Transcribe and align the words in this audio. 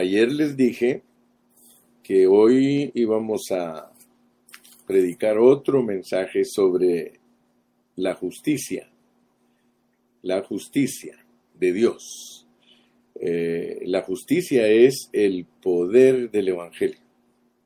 Ayer 0.00 0.32
les 0.32 0.56
dije 0.56 1.02
que 2.02 2.26
hoy 2.26 2.90
íbamos 2.94 3.50
a 3.50 3.92
predicar 4.86 5.36
otro 5.36 5.82
mensaje 5.82 6.46
sobre 6.46 7.20
la 7.96 8.14
justicia, 8.14 8.88
la 10.22 10.42
justicia 10.42 11.22
de 11.52 11.72
Dios. 11.74 12.46
Eh, 13.20 13.82
la 13.84 14.00
justicia 14.00 14.68
es 14.68 15.10
el 15.12 15.44
poder 15.60 16.30
del 16.30 16.48
Evangelio. 16.48 17.00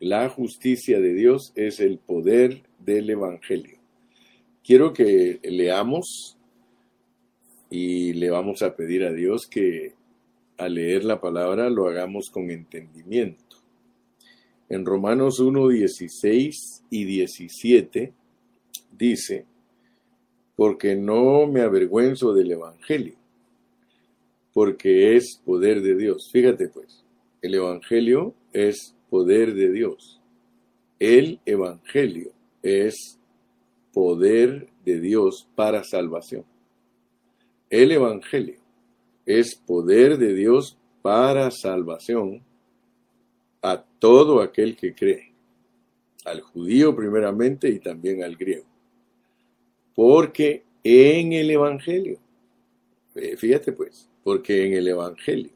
La 0.01 0.29
justicia 0.29 0.99
de 0.99 1.15
Dios 1.15 1.53
es 1.55 1.79
el 1.79 1.99
poder 1.99 2.65
del 2.81 3.11
Evangelio. 3.11 3.79
Quiero 4.65 4.93
que 4.93 5.39
leamos 5.45 6.37
y 7.71 8.13
le 8.15 8.29
vamos 8.31 8.63
a 8.63 8.75
pedir 8.75 9.05
a 9.05 9.13
Dios 9.13 9.47
que 9.47 9.95
al 10.57 10.75
leer 10.75 11.05
la 11.05 11.21
palabra 11.21 11.69
lo 11.71 11.89
hagamos 11.89 12.31
con 12.31 12.51
entendimiento. 12.51 13.57
En 14.69 14.85
Romanos 14.85 15.41
1, 15.41 15.69
16 15.69 16.85
y 16.91 17.05
17 17.05 18.13
dice, 18.97 19.47
porque 20.57 20.97
no 20.97 21.47
me 21.47 21.61
avergüenzo 21.61 22.33
del 22.33 22.53
Evangelio, 22.53 23.15
porque 24.53 25.17
es 25.17 25.41
poder 25.45 25.83
de 25.83 25.97
Dios. 25.97 26.31
Fíjate 26.33 26.69
pues, 26.69 27.05
el 27.43 27.55
Evangelio 27.55 28.35
es 28.53 28.95
poder 29.11 29.55
de 29.55 29.71
Dios. 29.71 30.21
El 30.99 31.41
Evangelio 31.45 32.33
es 32.63 33.19
poder 33.93 34.69
de 34.85 35.01
Dios 35.01 35.49
para 35.55 35.85
salvación. 35.85 36.45
El 37.69 37.93
Evangelio 37.93 38.64
es 39.27 39.55
poder 39.55 40.19
de 40.19 40.35
Dios 40.35 40.77
para 41.03 41.51
salvación 41.51 42.43
a 43.63 43.83
todo 43.99 44.41
aquel 44.43 44.77
que 44.77 44.95
cree, 44.95 45.33
al 46.25 46.41
judío 46.41 46.95
primeramente 46.95 47.69
y 47.69 47.79
también 47.79 48.23
al 48.23 48.37
griego. 48.37 48.67
Porque 49.95 50.65
en 50.83 51.33
el 51.33 51.51
Evangelio, 51.51 52.19
eh, 53.15 53.37
fíjate 53.37 53.73
pues, 53.73 54.09
porque 54.23 54.67
en 54.67 54.75
el 54.75 54.89
Evangelio, 54.89 55.53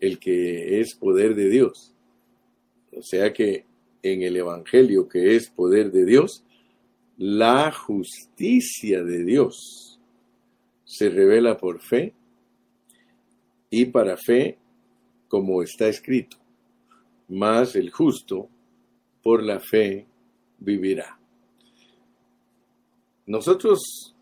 el 0.00 0.18
que 0.18 0.80
es 0.80 0.94
poder 0.94 1.34
de 1.34 1.48
Dios, 1.48 1.92
o 2.92 3.02
sea 3.02 3.32
que 3.32 3.66
en 4.02 4.22
el 4.22 4.36
Evangelio 4.36 5.08
que 5.08 5.36
es 5.36 5.50
poder 5.50 5.90
de 5.90 6.04
Dios, 6.04 6.44
la 7.16 7.72
justicia 7.72 9.02
de 9.02 9.24
Dios 9.24 10.00
se 10.84 11.08
revela 11.08 11.56
por 11.56 11.80
fe 11.80 12.14
y 13.76 13.86
para 13.86 14.16
fe, 14.16 14.56
como 15.26 15.60
está 15.60 15.88
escrito, 15.88 16.36
más 17.28 17.74
el 17.74 17.90
justo 17.90 18.48
por 19.20 19.42
la 19.42 19.58
fe 19.58 20.06
vivirá. 20.60 21.18
Nosotros, 23.26 24.14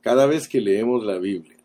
cada 0.00 0.26
vez 0.26 0.46
que 0.46 0.60
leemos 0.60 1.04
la 1.04 1.18
Biblia, 1.18 1.56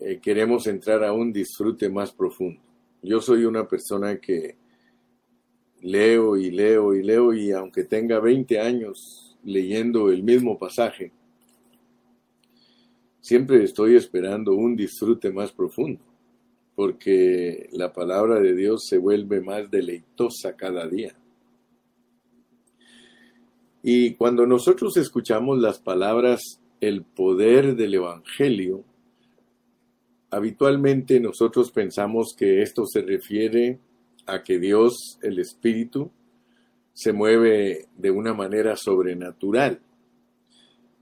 eh, 0.00 0.20
queremos 0.20 0.66
entrar 0.66 1.02
a 1.02 1.14
un 1.14 1.32
disfrute 1.32 1.88
más 1.88 2.12
profundo. 2.12 2.60
Yo 3.02 3.22
soy 3.22 3.46
una 3.46 3.66
persona 3.66 4.18
que 4.18 4.56
leo 5.80 6.36
y 6.36 6.50
leo 6.50 6.94
y 6.94 7.02
leo 7.02 7.32
y 7.32 7.52
aunque 7.52 7.84
tenga 7.84 8.20
20 8.20 8.60
años 8.60 9.34
leyendo 9.44 10.10
el 10.10 10.22
mismo 10.22 10.58
pasaje, 10.58 11.10
siempre 13.24 13.64
estoy 13.64 13.96
esperando 13.96 14.52
un 14.52 14.76
disfrute 14.76 15.32
más 15.32 15.50
profundo, 15.50 15.98
porque 16.74 17.70
la 17.72 17.90
palabra 17.90 18.38
de 18.38 18.54
Dios 18.54 18.84
se 18.86 18.98
vuelve 18.98 19.40
más 19.40 19.70
deleitosa 19.70 20.54
cada 20.56 20.86
día. 20.86 21.16
Y 23.82 24.12
cuando 24.16 24.46
nosotros 24.46 24.98
escuchamos 24.98 25.58
las 25.58 25.78
palabras 25.78 26.60
el 26.82 27.02
poder 27.02 27.76
del 27.76 27.94
Evangelio, 27.94 28.84
habitualmente 30.28 31.18
nosotros 31.18 31.70
pensamos 31.70 32.34
que 32.36 32.60
esto 32.60 32.84
se 32.84 33.00
refiere 33.00 33.78
a 34.26 34.42
que 34.42 34.58
Dios, 34.58 35.18
el 35.22 35.38
Espíritu, 35.38 36.10
se 36.92 37.14
mueve 37.14 37.86
de 37.96 38.10
una 38.10 38.34
manera 38.34 38.76
sobrenatural. 38.76 39.80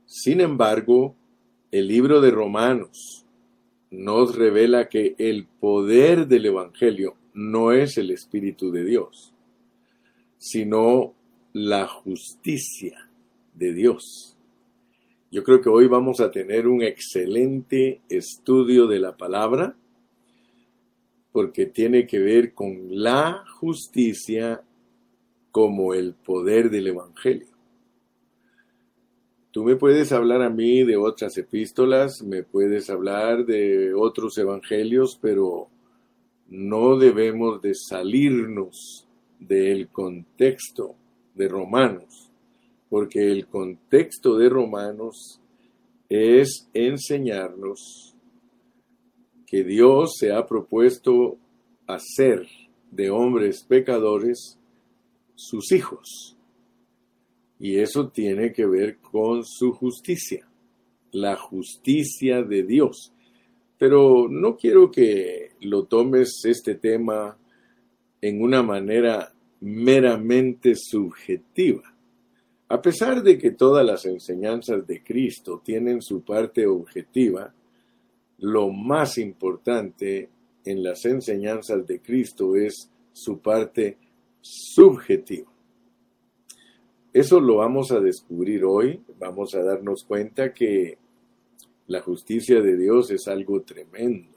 Sin 0.06 0.41
embargo, 0.41 1.16
el 1.72 1.88
libro 1.88 2.21
de 2.21 2.31
Romanos 2.31 3.25
nos 3.91 4.37
revela 4.37 4.91
que 4.91 5.15
el 5.19 5.47
poder 5.47 6.28
del 6.28 6.47
Evangelio 6.47 7.16
no 7.33 7.72
es 7.72 7.97
el 7.97 8.10
Espíritu 8.10 8.71
de 8.71 8.84
Dios, 8.84 9.33
sino 10.37 11.15
la 11.55 11.87
justicia 11.87 13.09
de 13.55 13.72
Dios. 13.72 14.37
Yo 15.31 15.43
creo 15.44 15.62
que 15.62 15.71
hoy 15.71 15.87
vamos 15.87 16.21
a 16.21 16.31
tener 16.31 16.69
un 16.69 16.82
excelente 16.82 18.03
estudio 18.11 18.87
de 18.87 18.99
la 18.99 19.16
palabra 19.16 19.75
porque 21.32 21.65
tiene 21.65 22.06
que 22.06 22.19
ver 22.19 22.53
con 22.53 23.03
la 23.03 23.44
justicia 23.59 24.62
como 25.50 25.94
el 25.94 26.12
poder 26.12 26.69
del 26.69 26.88
Evangelio. 26.88 27.51
Tú 29.52 29.64
me 29.64 29.76
puedes 29.76 30.12
hablar 30.12 30.40
a 30.40 30.48
mí 30.48 30.82
de 30.82 30.96
otras 30.96 31.36
epístolas, 31.36 32.22
me 32.22 32.42
puedes 32.42 32.88
hablar 32.88 33.44
de 33.44 33.92
otros 33.92 34.38
evangelios, 34.38 35.18
pero 35.20 35.68
no 36.48 36.96
debemos 36.96 37.60
de 37.60 37.74
salirnos 37.74 39.06
del 39.38 39.88
contexto 39.88 40.94
de 41.34 41.48
Romanos, 41.48 42.30
porque 42.88 43.30
el 43.30 43.46
contexto 43.46 44.38
de 44.38 44.48
Romanos 44.48 45.38
es 46.08 46.66
enseñarnos 46.72 48.14
que 49.46 49.64
Dios 49.64 50.14
se 50.19 50.32
ha 50.32 50.46
propuesto 50.46 51.36
hacer 51.86 52.48
de 52.90 53.10
hombres 53.10 53.64
pecadores 53.64 54.58
sus 55.34 55.72
hijos. 55.72 56.38
Y 57.62 57.78
eso 57.78 58.09
tiene 58.09 58.53
que 58.53 58.67
ver 58.67 58.99
con 58.99 59.45
su 59.45 59.71
justicia, 59.71 60.49
la 61.12 61.37
justicia 61.37 62.43
de 62.43 62.65
Dios. 62.65 63.12
Pero 63.78 64.27
no 64.28 64.56
quiero 64.56 64.91
que 64.91 65.50
lo 65.61 65.84
tomes 65.84 66.41
este 66.45 66.75
tema 66.75 67.39
en 68.21 68.43
una 68.43 68.65
manera 68.65 69.33
meramente 69.61 70.75
subjetiva. 70.75 71.95
A 72.69 72.83
pesar 72.83 73.23
de 73.23 73.39
que 73.39 73.53
todas 73.53 73.87
las 73.87 74.06
enseñanzas 74.06 74.84
de 74.84 75.00
Cristo 75.05 75.62
tienen 75.65 76.03
su 76.03 76.25
parte 76.25 76.67
objetiva, 76.67 77.55
lo 78.39 78.71
más 78.71 79.19
importante 79.19 80.31
en 80.65 80.83
las 80.83 81.05
enseñanzas 81.05 81.87
de 81.87 82.00
Cristo 82.00 82.56
es 82.56 82.91
su 83.12 83.39
parte 83.39 83.99
subjetiva. 84.41 85.51
Eso 87.12 87.41
lo 87.41 87.56
vamos 87.56 87.93
a 87.93 88.00
descubrir 88.00 88.65
hoy, 88.65 89.03
vamos 89.19 89.55
a 89.55 89.62
darnos 89.62 90.05
cuenta 90.05 90.55
que 90.55 90.97
la 91.87 92.00
justicia 92.00 92.62
de 92.62 92.77
Dios 92.77 93.11
es 93.11 93.28
algo 93.28 93.61
tremendo. 93.62 94.31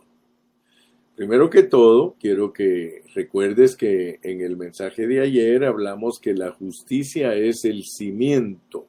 Primero 1.16 1.50
que 1.50 1.64
todo, 1.64 2.16
quiero 2.20 2.52
que 2.52 3.04
recuerdes 3.14 3.78
que 3.78 4.20
en 4.22 4.42
el 4.42 4.58
mensaje 4.58 5.08
de 5.08 5.22
ayer 5.22 5.64
hablamos 5.64 6.20
que 6.20 6.34
la 6.34 6.52
justicia 6.52 7.34
es 7.36 7.64
el 7.64 7.84
cimiento 7.86 8.86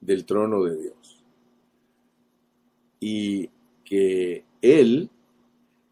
del 0.00 0.24
trono 0.24 0.64
de 0.64 0.76
Dios 0.76 1.24
y 2.98 3.48
que 3.84 4.42
Él 4.60 5.10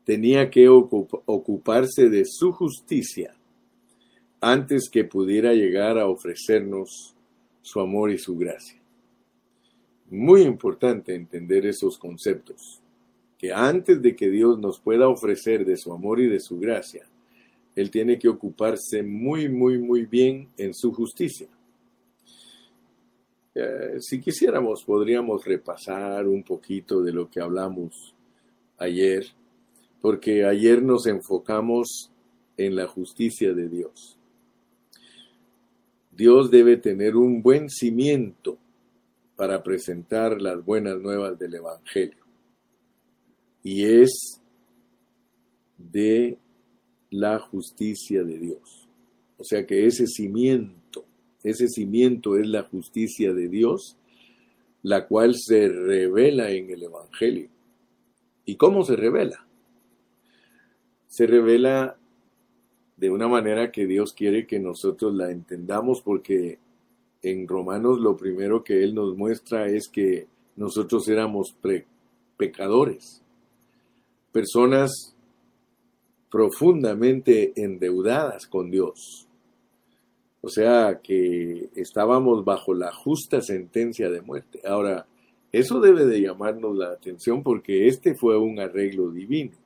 tenía 0.05 0.51
que 0.51 0.69
ocuparse 0.69 2.11
de 2.11 2.25
su 2.25 2.51
justicia 2.51 3.37
antes 4.45 4.91
que 4.91 5.05
pudiera 5.05 5.55
llegar 5.55 5.99
a 5.99 6.07
ofrecernos 6.07 7.15
su 7.63 7.81
amor 7.81 8.11
y 8.11 8.19
su 8.19 8.37
gracia. 8.37 8.79
Muy 10.11 10.43
importante 10.43 11.15
entender 11.15 11.65
esos 11.65 11.97
conceptos, 11.97 12.83
que 13.39 13.55
antes 13.55 14.03
de 14.03 14.15
que 14.15 14.29
Dios 14.29 14.59
nos 14.59 14.79
pueda 14.79 15.09
ofrecer 15.09 15.65
de 15.65 15.79
su 15.79 15.95
amor 15.95 16.21
y 16.21 16.29
de 16.29 16.41
su 16.41 16.59
gracia, 16.59 17.07
Él 17.75 17.91
tiene 17.91 18.19
que 18.19 18.29
ocuparse 18.29 19.03
muy, 19.03 19.49
muy, 19.49 19.79
muy 19.79 20.05
bien 20.05 20.51
en 20.59 20.75
su 20.75 20.93
justicia. 20.93 21.49
Eh, 23.55 23.97
si 24.01 24.21
quisiéramos, 24.21 24.85
podríamos 24.85 25.43
repasar 25.43 26.29
un 26.29 26.43
poquito 26.43 27.01
de 27.01 27.13
lo 27.13 27.31
que 27.31 27.41
hablamos 27.41 28.15
ayer, 28.77 29.25
porque 30.03 30.45
ayer 30.45 30.83
nos 30.83 31.07
enfocamos 31.07 32.11
en 32.59 32.77
la 32.77 32.87
justicia 32.87 33.55
de 33.55 33.69
Dios. 33.71 34.19
Dios 36.17 36.51
debe 36.51 36.77
tener 36.77 37.17
un 37.17 37.43
buen 37.43 37.69
cimiento 37.69 38.59
para 39.37 39.63
presentar 39.63 40.41
las 40.41 40.65
buenas 40.65 41.01
nuevas 41.01 41.39
del 41.39 41.55
Evangelio. 41.55 42.25
Y 43.63 43.85
es 43.85 44.41
de 45.77 46.39
la 47.11 47.39
justicia 47.41 48.23
de 48.23 48.39
Dios. 48.39 48.89
O 49.39 49.45
sea 49.45 49.67
que 49.67 49.87
ese 49.87 50.07
cimiento, 50.07 51.05
ese 51.43 51.69
cimiento 51.69 52.37
es 52.37 52.47
la 52.47 52.63
justicia 52.63 53.33
de 53.33 53.49
Dios, 53.49 53.97
la 54.83 55.07
cual 55.07 55.35
se 55.35 55.69
revela 55.69 56.51
en 56.51 56.71
el 56.71 56.85
Evangelio. 56.85 57.49
¿Y 58.45 58.57
cómo 58.57 58.85
se 58.85 58.97
revela? 58.97 59.47
Se 61.09 61.27
revela 61.27 61.99
de 62.97 63.11
una 63.11 63.29
manera 63.29 63.73
que 63.73 63.87
Dios 63.87 64.13
quiere 64.13 64.47
que 64.47 64.61
nosotros 64.61 65.15
la 65.15 65.31
entendamos 65.31 66.01
porque 66.03 66.59
en 67.23 67.49
Romanos 67.49 68.01
lo 68.01 68.17
primero 68.17 68.63
que 68.63 68.85
Él 68.85 68.95
nos 68.95 69.17
muestra 69.17 69.67
es 69.67 69.89
que 69.89 70.27
nosotros 70.57 71.09
éramos 71.09 71.57
pecadores, 72.37 73.23
personas 74.33 75.15
profundamente 76.31 77.53
endeudadas 77.57 78.47
con 78.47 78.71
Dios. 78.71 79.29
O 80.41 80.49
sea 80.49 81.01
que 81.03 81.71
estábamos 81.75 82.45
bajo 82.45 82.75
la 82.75 82.93
justa 82.93 83.41
sentencia 83.41 84.11
de 84.11 84.21
muerte. 84.21 84.61
Ahora, 84.67 85.07
eso 85.53 85.81
debe 85.81 86.05
de 86.05 86.21
llamarnos 86.21 86.77
la 86.77 86.89
atención 86.89 87.43
porque 87.43 87.87
este 87.87 88.15
fue 88.15 88.37
un 88.37 88.61
arreglo 88.61 89.11
divino. 89.11 89.57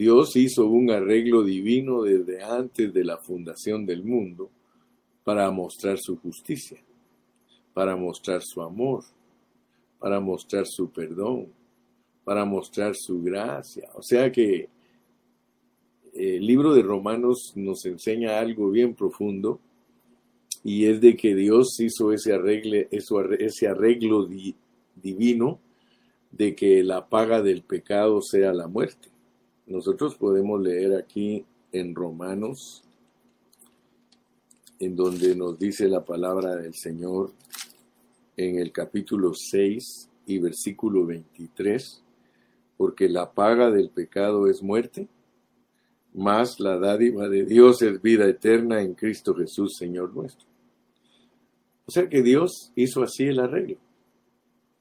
Dios 0.00 0.34
hizo 0.34 0.66
un 0.66 0.90
arreglo 0.90 1.44
divino 1.44 2.04
desde 2.04 2.42
antes 2.42 2.90
de 2.90 3.04
la 3.04 3.18
fundación 3.18 3.84
del 3.84 4.02
mundo 4.02 4.50
para 5.24 5.50
mostrar 5.50 5.98
su 5.98 6.16
justicia, 6.16 6.82
para 7.74 7.96
mostrar 7.96 8.40
su 8.40 8.62
amor, 8.62 9.04
para 9.98 10.18
mostrar 10.18 10.64
su 10.66 10.88
perdón, 10.90 11.48
para 12.24 12.46
mostrar 12.46 12.94
su 12.96 13.22
gracia. 13.22 13.90
O 13.94 14.02
sea 14.02 14.32
que 14.32 14.70
el 16.14 16.46
libro 16.46 16.72
de 16.72 16.80
Romanos 16.80 17.52
nos 17.54 17.84
enseña 17.84 18.38
algo 18.38 18.70
bien 18.70 18.94
profundo 18.94 19.60
y 20.64 20.86
es 20.86 21.02
de 21.02 21.14
que 21.14 21.34
Dios 21.34 21.78
hizo 21.78 22.10
ese 22.10 22.32
arreglo, 22.32 22.86
ese 23.38 23.68
arreglo 23.68 24.26
divino 24.94 25.60
de 26.30 26.54
que 26.54 26.82
la 26.84 27.06
paga 27.06 27.42
del 27.42 27.60
pecado 27.60 28.22
sea 28.22 28.54
la 28.54 28.66
muerte. 28.66 29.10
Nosotros 29.70 30.16
podemos 30.16 30.60
leer 30.60 30.96
aquí 30.96 31.44
en 31.70 31.94
Romanos, 31.94 32.82
en 34.80 34.96
donde 34.96 35.36
nos 35.36 35.60
dice 35.60 35.88
la 35.88 36.04
palabra 36.04 36.56
del 36.56 36.74
Señor 36.74 37.30
en 38.36 38.58
el 38.58 38.72
capítulo 38.72 39.32
6 39.32 40.08
y 40.26 40.40
versículo 40.40 41.06
23, 41.06 42.02
porque 42.76 43.08
la 43.08 43.30
paga 43.30 43.70
del 43.70 43.90
pecado 43.90 44.48
es 44.48 44.60
muerte, 44.60 45.06
más 46.14 46.58
la 46.58 46.76
dádiva 46.76 47.28
de 47.28 47.44
Dios 47.44 47.80
es 47.82 48.02
vida 48.02 48.28
eterna 48.28 48.82
en 48.82 48.94
Cristo 48.94 49.36
Jesús, 49.36 49.76
Señor 49.78 50.12
nuestro. 50.12 50.48
O 51.86 51.92
sea 51.92 52.08
que 52.08 52.22
Dios 52.22 52.72
hizo 52.74 53.04
así 53.04 53.26
el 53.26 53.38
arreglo. 53.38 53.76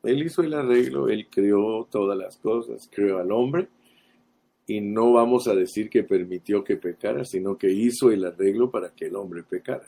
Él 0.01 0.23
hizo 0.23 0.41
el 0.41 0.55
arreglo, 0.55 1.09
Él 1.09 1.27
creó 1.29 1.87
todas 1.91 2.17
las 2.17 2.37
cosas, 2.37 2.89
creó 2.91 3.19
al 3.19 3.31
hombre 3.31 3.69
y 4.69 4.81
no 4.81 5.11
vamos 5.13 5.47
a 5.47 5.55
decir 5.55 5.89
que 5.89 6.03
permitió 6.03 6.63
que 6.63 6.77
pecara, 6.77 7.25
sino 7.25 7.57
que 7.57 7.71
hizo 7.71 8.11
el 8.11 8.23
arreglo 8.23 8.69
para 8.69 8.91
que 8.91 9.07
el 9.07 9.15
hombre 9.15 9.41
pecara. 9.41 9.87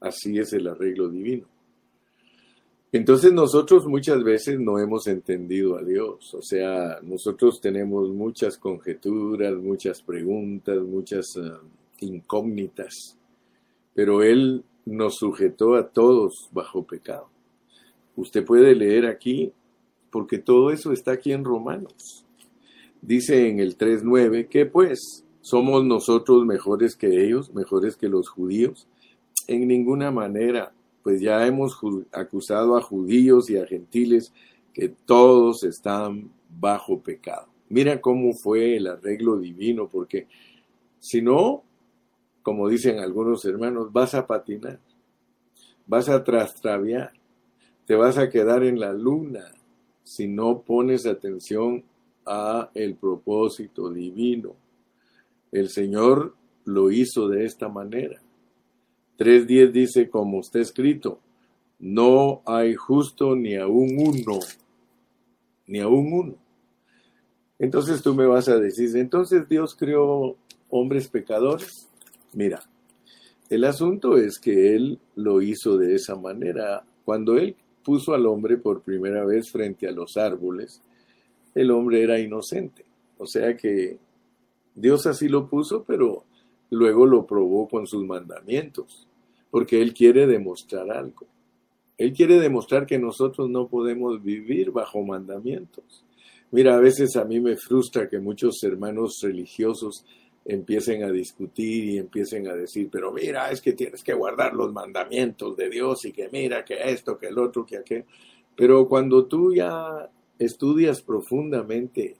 Así 0.00 0.36
es 0.36 0.52
el 0.52 0.66
arreglo 0.66 1.08
divino. 1.08 1.46
Entonces 2.90 3.32
nosotros 3.32 3.86
muchas 3.86 4.24
veces 4.24 4.58
no 4.58 4.80
hemos 4.80 5.06
entendido 5.06 5.78
a 5.78 5.84
Dios, 5.84 6.34
o 6.34 6.42
sea, 6.42 6.98
nosotros 7.02 7.60
tenemos 7.60 8.10
muchas 8.10 8.58
conjeturas, 8.58 9.54
muchas 9.54 10.02
preguntas, 10.02 10.82
muchas 10.82 11.26
eh, 11.36 11.52
incógnitas, 12.00 13.16
pero 13.94 14.24
Él 14.24 14.64
nos 14.86 15.18
sujetó 15.18 15.76
a 15.76 15.88
todos 15.88 16.48
bajo 16.50 16.82
pecado. 16.84 17.28
Usted 18.16 18.44
puede 18.44 18.74
leer 18.74 19.06
aquí, 19.06 19.52
porque 20.10 20.38
todo 20.38 20.72
eso 20.72 20.90
está 20.90 21.12
aquí 21.12 21.30
en 21.32 21.44
Romanos. 21.44 22.26
Dice 23.02 23.48
en 23.48 23.60
el 23.60 23.78
3.9, 23.78 24.48
que 24.48 24.66
pues 24.66 25.24
somos 25.40 25.84
nosotros 25.84 26.44
mejores 26.44 26.96
que 26.96 27.24
ellos, 27.24 27.52
mejores 27.54 27.96
que 27.96 28.08
los 28.08 28.28
judíos. 28.28 28.86
En 29.46 29.66
ninguna 29.66 30.10
manera, 30.10 30.72
pues 31.02 31.20
ya 31.20 31.46
hemos 31.46 31.78
acusado 32.12 32.76
a 32.76 32.82
judíos 32.82 33.48
y 33.50 33.56
a 33.56 33.66
gentiles 33.66 34.32
que 34.72 34.88
todos 34.88 35.64
están 35.64 36.30
bajo 36.48 37.00
pecado. 37.00 37.48
Mira 37.68 38.00
cómo 38.00 38.32
fue 38.34 38.76
el 38.76 38.86
arreglo 38.86 39.38
divino, 39.38 39.88
porque 39.88 40.26
si 40.98 41.22
no, 41.22 41.62
como 42.42 42.68
dicen 42.68 42.98
algunos 42.98 43.44
hermanos, 43.44 43.92
vas 43.92 44.14
a 44.14 44.26
patinar, 44.26 44.80
vas 45.86 46.08
a 46.08 46.22
trastraviar, 46.22 47.12
te 47.86 47.94
vas 47.94 48.18
a 48.18 48.28
quedar 48.28 48.64
en 48.64 48.78
la 48.78 48.92
luna 48.92 49.52
si 50.02 50.28
no 50.28 50.62
pones 50.62 51.06
atención 51.06 51.84
a 52.26 52.70
el 52.74 52.94
propósito 52.94 53.90
divino. 53.90 54.54
El 55.52 55.68
Señor 55.68 56.34
lo 56.64 56.90
hizo 56.90 57.28
de 57.28 57.44
esta 57.44 57.68
manera. 57.68 58.20
3.10 59.18 59.72
dice, 59.72 60.08
como 60.08 60.40
está 60.40 60.60
escrito, 60.60 61.20
no 61.78 62.42
hay 62.46 62.74
justo 62.74 63.34
ni 63.36 63.56
aún 63.56 63.96
uno, 63.98 64.38
ni 65.66 65.80
aún 65.80 66.12
uno. 66.12 66.34
Entonces 67.58 68.02
tú 68.02 68.14
me 68.14 68.26
vas 68.26 68.48
a 68.48 68.58
decir, 68.58 68.96
entonces 68.96 69.46
Dios 69.48 69.74
creó 69.74 70.36
hombres 70.70 71.08
pecadores. 71.08 71.88
Mira, 72.32 72.62
el 73.50 73.64
asunto 73.64 74.16
es 74.16 74.38
que 74.38 74.74
Él 74.74 74.98
lo 75.16 75.42
hizo 75.42 75.76
de 75.76 75.94
esa 75.94 76.16
manera. 76.16 76.84
Cuando 77.04 77.36
Él 77.36 77.56
puso 77.84 78.14
al 78.14 78.26
hombre 78.26 78.56
por 78.56 78.82
primera 78.82 79.24
vez 79.24 79.50
frente 79.50 79.88
a 79.88 79.92
los 79.92 80.16
árboles, 80.16 80.80
el 81.54 81.70
hombre 81.70 82.02
era 82.02 82.18
inocente. 82.18 82.84
O 83.18 83.26
sea 83.26 83.56
que 83.56 83.98
Dios 84.74 85.06
así 85.06 85.28
lo 85.28 85.48
puso, 85.48 85.84
pero 85.84 86.24
luego 86.70 87.06
lo 87.06 87.26
probó 87.26 87.68
con 87.68 87.86
sus 87.86 88.04
mandamientos, 88.04 89.06
porque 89.50 89.82
Él 89.82 89.92
quiere 89.92 90.26
demostrar 90.26 90.90
algo. 90.90 91.26
Él 91.98 92.12
quiere 92.14 92.40
demostrar 92.40 92.86
que 92.86 92.98
nosotros 92.98 93.50
no 93.50 93.68
podemos 93.68 94.22
vivir 94.22 94.70
bajo 94.70 95.02
mandamientos. 95.02 96.04
Mira, 96.50 96.76
a 96.76 96.80
veces 96.80 97.14
a 97.16 97.24
mí 97.24 97.40
me 97.40 97.56
frustra 97.56 98.08
que 98.08 98.18
muchos 98.18 98.62
hermanos 98.64 99.20
religiosos 99.22 100.04
empiecen 100.44 101.04
a 101.04 101.10
discutir 101.10 101.84
y 101.84 101.98
empiecen 101.98 102.48
a 102.48 102.54
decir, 102.54 102.88
pero 102.90 103.12
mira, 103.12 103.50
es 103.50 103.60
que 103.60 103.74
tienes 103.74 104.02
que 104.02 104.14
guardar 104.14 104.54
los 104.54 104.72
mandamientos 104.72 105.56
de 105.56 105.68
Dios 105.68 106.04
y 106.06 106.12
que 106.12 106.28
mira, 106.30 106.64
que 106.64 106.78
esto, 106.90 107.18
que 107.18 107.26
el 107.26 107.38
otro, 107.38 107.66
que 107.66 107.76
aquel. 107.76 108.04
Pero 108.56 108.88
cuando 108.88 109.26
tú 109.26 109.54
ya 109.54 110.08
estudias 110.40 111.02
profundamente, 111.02 112.16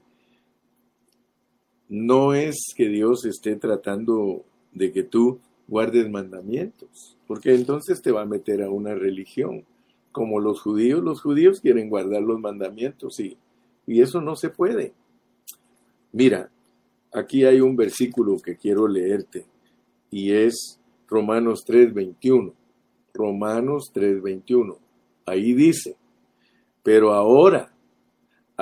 no 1.89 2.33
es 2.33 2.73
que 2.75 2.87
Dios 2.87 3.25
esté 3.25 3.55
tratando 3.55 4.45
de 4.71 4.91
que 4.91 5.03
tú 5.03 5.39
guardes 5.67 6.09
mandamientos, 6.09 7.17
porque 7.27 7.55
entonces 7.55 8.01
te 8.01 8.11
va 8.11 8.21
a 8.21 8.25
meter 8.25 8.61
a 8.61 8.69
una 8.69 8.93
religión. 8.93 9.65
Como 10.11 10.39
los 10.39 10.61
judíos, 10.61 11.03
los 11.03 11.21
judíos 11.21 11.61
quieren 11.61 11.89
guardar 11.89 12.21
los 12.21 12.39
mandamientos 12.39 13.19
y, 13.19 13.37
y 13.87 14.01
eso 14.01 14.21
no 14.21 14.35
se 14.35 14.49
puede. 14.49 14.93
Mira, 16.11 16.51
aquí 17.13 17.43
hay 17.45 17.59
un 17.59 17.75
versículo 17.75 18.37
que 18.37 18.55
quiero 18.55 18.87
leerte 18.87 19.45
y 20.11 20.31
es 20.31 20.79
Romanos 21.07 21.63
3:21. 21.65 22.53
Romanos 23.13 23.91
3:21. 23.93 24.77
Ahí 25.25 25.53
dice, 25.53 25.95
pero 26.83 27.13
ahora 27.13 27.71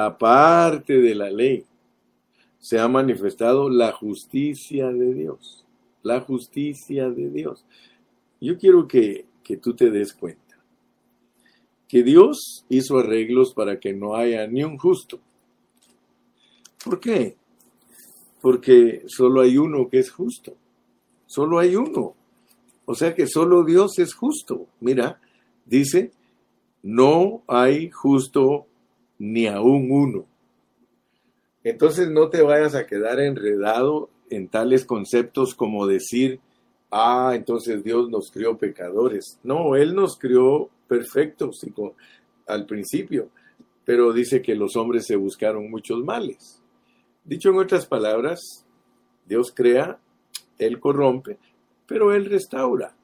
aparte 0.06 1.00
de 1.00 1.16
la 1.16 1.30
ley, 1.30 1.66
se 2.60 2.80
ha 2.80 2.88
manifestado 2.88 3.70
la 3.70 3.92
justicia 3.92 4.88
de 4.88 5.14
Dios. 5.14 5.66
La 6.04 6.22
justicia 6.22 7.10
de 7.10 7.30
Dios. 7.30 7.66
Yo 8.40 8.58
quiero 8.58 8.88
que, 8.88 9.26
que 9.44 9.58
tú 9.58 9.74
te 9.74 9.90
des 9.90 10.14
cuenta 10.14 10.50
que 11.90 12.04
Dios 12.04 12.66
hizo 12.70 13.00
arreglos 13.00 13.54
para 13.54 13.80
que 13.80 13.94
no 13.94 14.16
haya 14.16 14.46
ni 14.48 14.64
un 14.64 14.78
justo. 14.78 15.20
¿Por 16.84 17.00
qué? 17.00 17.36
Porque 18.42 19.04
solo 19.08 19.42
hay 19.42 19.58
uno 19.58 19.90
que 19.90 19.98
es 19.98 20.12
justo. 20.12 20.56
Solo 21.26 21.58
hay 21.58 21.76
uno. 21.76 22.14
O 22.86 22.94
sea 22.94 23.16
que 23.16 23.26
solo 23.26 23.66
Dios 23.66 23.98
es 23.98 24.14
justo. 24.14 24.68
Mira, 24.80 25.20
dice, 25.66 26.12
no 26.84 27.42
hay 27.48 27.90
justo 27.90 28.68
ni 29.20 29.46
aún 29.46 29.92
uno. 29.92 30.26
Entonces 31.64 32.10
no 32.10 32.30
te 32.30 32.42
vayas 32.42 32.74
a 32.74 32.88
quedar 32.88 33.20
enredado 33.20 34.10
en 34.30 34.48
tales 34.48 34.86
conceptos 34.86 35.54
como 35.54 35.86
decir, 35.86 36.40
ah, 36.90 37.34
entonces 37.36 37.84
Dios 37.84 38.10
nos 38.10 38.32
crió 38.32 38.58
pecadores. 38.58 39.40
No, 39.44 39.76
Él 39.76 39.94
nos 39.94 40.18
crió 40.18 40.70
perfectos 40.88 41.60
al 42.48 42.66
principio, 42.66 43.30
pero 43.86 44.14
dice 44.14 44.42
que 44.42 44.56
los 44.56 44.76
hombres 44.76 45.06
se 45.06 45.16
buscaron 45.16 45.70
muchos 45.70 46.04
males. 46.04 46.62
Dicho 47.24 47.50
en 47.50 47.58
otras 47.58 47.86
palabras, 47.86 48.66
Dios 49.26 49.52
crea, 49.54 50.00
Él 50.58 50.80
corrompe, 50.80 51.38
pero 51.86 52.14
Él 52.14 52.26
restaura. 52.26 52.96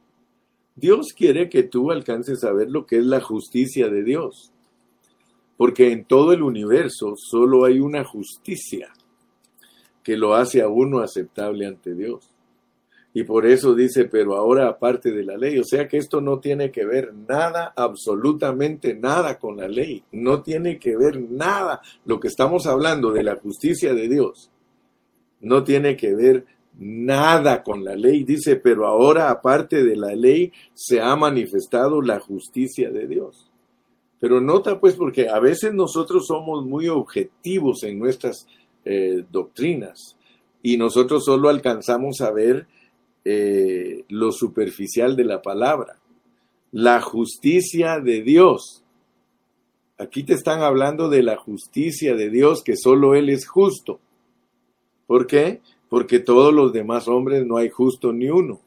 Dios 0.76 1.14
quiere 1.16 1.50
que 1.50 1.64
tú 1.64 1.92
alcances 1.92 2.44
a 2.44 2.52
ver 2.52 2.70
lo 2.70 2.86
que 2.86 2.98
es 2.98 3.06
la 3.06 3.22
justicia 3.22 3.90
de 3.90 4.04
Dios. 4.04 4.52
Porque 5.58 5.92
en 5.92 6.06
todo 6.06 6.34
el 6.34 6.44
universo 6.44 7.16
solo 7.16 7.66
hay 7.66 7.80
una 7.80 8.04
justicia 8.04 8.92
que 10.04 10.18
lo 10.18 10.36
hace 10.36 10.62
a 10.62 10.68
uno 10.68 11.00
aceptable 11.00 11.66
ante 11.66 11.96
Dios. 11.96 12.36
Y 13.14 13.24
por 13.24 13.46
eso 13.46 13.74
dice, 13.74 14.06
pero 14.06 14.36
ahora 14.36 14.68
aparte 14.68 15.12
de 15.12 15.24
la 15.24 15.38
ley. 15.38 15.58
O 15.58 15.64
sea 15.64 15.88
que 15.88 15.96
esto 15.96 16.20
no 16.20 16.40
tiene 16.40 16.70
que 16.70 16.86
ver 16.86 17.14
nada, 17.14 17.74
absolutamente 17.74 18.94
nada 18.94 19.40
con 19.40 19.56
la 19.56 19.70
ley. 19.70 20.04
No 20.12 20.44
tiene 20.44 20.78
que 20.78 20.98
ver 20.98 21.22
nada. 21.22 21.82
Lo 22.04 22.20
que 22.20 22.28
estamos 22.28 22.68
hablando 22.68 23.14
de 23.14 23.24
la 23.24 23.38
justicia 23.38 23.94
de 23.94 24.10
Dios 24.10 24.52
no 25.40 25.64
tiene 25.64 25.96
que 25.96 26.14
ver 26.14 26.46
nada 26.78 27.64
con 27.64 27.86
la 27.86 27.96
ley. 27.96 28.26
Dice, 28.26 28.58
pero 28.58 28.86
ahora 28.86 29.30
aparte 29.30 29.84
de 29.86 29.96
la 29.96 30.14
ley 30.14 30.52
se 30.74 31.00
ha 31.00 31.16
manifestado 31.16 32.02
la 32.02 32.20
justicia 32.20 32.92
de 32.92 33.08
Dios. 33.08 33.50
Pero 34.26 34.42
nota 34.42 34.80
pues 34.80 34.96
porque 34.96 35.30
a 35.30 35.40
veces 35.40 35.72
nosotros 35.76 36.26
somos 36.26 36.66
muy 36.66 36.88
objetivos 36.88 37.84
en 37.84 38.00
nuestras 38.00 38.48
eh, 38.84 39.24
doctrinas 39.32 40.18
y 40.64 40.78
nosotros 40.78 41.26
solo 41.26 41.48
alcanzamos 41.48 42.22
a 42.22 42.32
ver 42.32 42.66
eh, 43.24 44.04
lo 44.10 44.32
superficial 44.32 45.16
de 45.16 45.26
la 45.26 45.44
palabra. 45.44 46.00
La 46.72 47.02
justicia 47.02 48.00
de 48.00 48.24
Dios. 48.24 48.84
Aquí 50.00 50.24
te 50.24 50.34
están 50.34 50.64
hablando 50.64 51.08
de 51.08 51.22
la 51.22 51.38
justicia 51.38 52.16
de 52.16 52.32
Dios, 52.32 52.64
que 52.64 52.78
solo 52.78 53.14
Él 53.14 53.30
es 53.30 53.46
justo. 53.46 54.00
¿Por 55.06 55.28
qué? 55.28 55.62
Porque 55.88 56.18
todos 56.18 56.52
los 56.52 56.74
demás 56.74 57.08
hombres 57.08 57.46
no 57.46 57.58
hay 57.58 57.70
justo 57.70 58.12
ni 58.12 58.28
uno. 58.28 58.60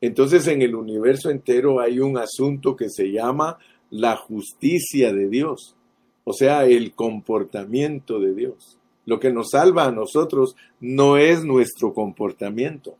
Entonces 0.00 0.46
en 0.46 0.62
el 0.62 0.74
universo 0.74 1.28
entero 1.28 1.78
hay 1.78 2.00
un 2.00 2.16
asunto 2.16 2.74
que 2.74 2.88
se 2.88 3.12
llama 3.12 3.58
la 3.94 4.16
justicia 4.16 5.12
de 5.12 5.28
Dios, 5.28 5.76
o 6.24 6.32
sea, 6.32 6.66
el 6.66 6.94
comportamiento 6.94 8.18
de 8.18 8.34
Dios. 8.34 8.76
Lo 9.06 9.20
que 9.20 9.32
nos 9.32 9.50
salva 9.50 9.84
a 9.84 9.92
nosotros 9.92 10.56
no 10.80 11.16
es 11.16 11.44
nuestro 11.44 11.94
comportamiento, 11.94 12.96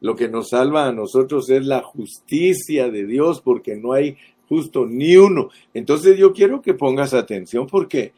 lo 0.00 0.16
que 0.16 0.28
nos 0.28 0.50
salva 0.50 0.86
a 0.86 0.92
nosotros 0.92 1.48
es 1.48 1.64
la 1.64 1.82
justicia 1.82 2.90
de 2.90 3.06
Dios 3.06 3.40
porque 3.40 3.76
no 3.76 3.94
hay 3.94 4.18
justo 4.46 4.84
ni 4.84 5.16
uno. 5.16 5.48
Entonces 5.72 6.18
yo 6.18 6.34
quiero 6.34 6.60
que 6.60 6.74
pongas 6.74 7.14
atención 7.14 7.66
porque 7.66 8.12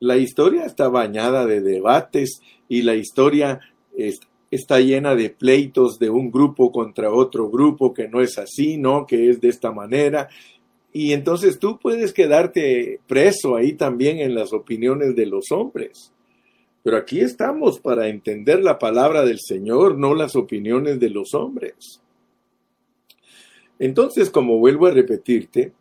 la 0.00 0.16
historia 0.16 0.64
está 0.64 0.88
bañada 0.88 1.44
de 1.44 1.60
debates 1.60 2.40
y 2.70 2.82
la 2.82 2.94
historia 2.94 3.60
está 4.50 4.80
llena 4.80 5.14
de 5.14 5.28
pleitos 5.28 5.98
de 5.98 6.08
un 6.08 6.30
grupo 6.30 6.72
contra 6.72 7.12
otro 7.12 7.50
grupo 7.50 7.92
que 7.92 8.08
no 8.08 8.22
es 8.22 8.38
así, 8.38 8.78
¿no? 8.78 9.06
Que 9.06 9.28
es 9.28 9.42
de 9.42 9.48
esta 9.48 9.72
manera. 9.72 10.30
Y 10.92 11.12
entonces 11.12 11.58
tú 11.58 11.78
puedes 11.78 12.12
quedarte 12.12 13.00
preso 13.06 13.56
ahí 13.56 13.72
también 13.72 14.18
en 14.18 14.34
las 14.34 14.52
opiniones 14.52 15.16
de 15.16 15.26
los 15.26 15.50
hombres. 15.50 16.12
Pero 16.82 16.96
aquí 16.96 17.20
estamos 17.20 17.80
para 17.80 18.08
entender 18.08 18.62
la 18.62 18.78
palabra 18.78 19.24
del 19.24 19.38
Señor, 19.40 19.98
no 19.98 20.14
las 20.14 20.36
opiniones 20.36 21.00
de 21.00 21.10
los 21.10 21.32
hombres. 21.34 22.00
Entonces, 23.78 24.30
como 24.30 24.58
vuelvo 24.58 24.86
a 24.86 24.90
repetirte, 24.90 25.72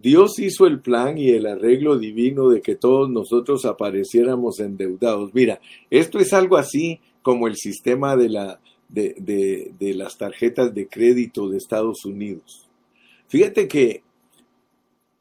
Dios 0.00 0.38
hizo 0.38 0.66
el 0.66 0.80
plan 0.80 1.18
y 1.18 1.30
el 1.30 1.46
arreglo 1.46 1.98
divino 1.98 2.48
de 2.48 2.62
que 2.62 2.76
todos 2.76 3.10
nosotros 3.10 3.64
apareciéramos 3.64 4.60
endeudados. 4.60 5.34
Mira, 5.34 5.60
esto 5.90 6.18
es 6.18 6.32
algo 6.32 6.56
así 6.56 7.00
como 7.22 7.48
el 7.48 7.56
sistema 7.56 8.16
de, 8.16 8.28
la, 8.28 8.60
de, 8.88 9.72
de 9.78 9.94
las 9.94 10.16
tarjetas 10.16 10.72
de 10.72 10.86
crédito 10.86 11.48
de 11.48 11.58
Estados 11.58 12.04
Unidos. 12.04 12.68
Fíjate 13.28 13.66
que 13.66 14.02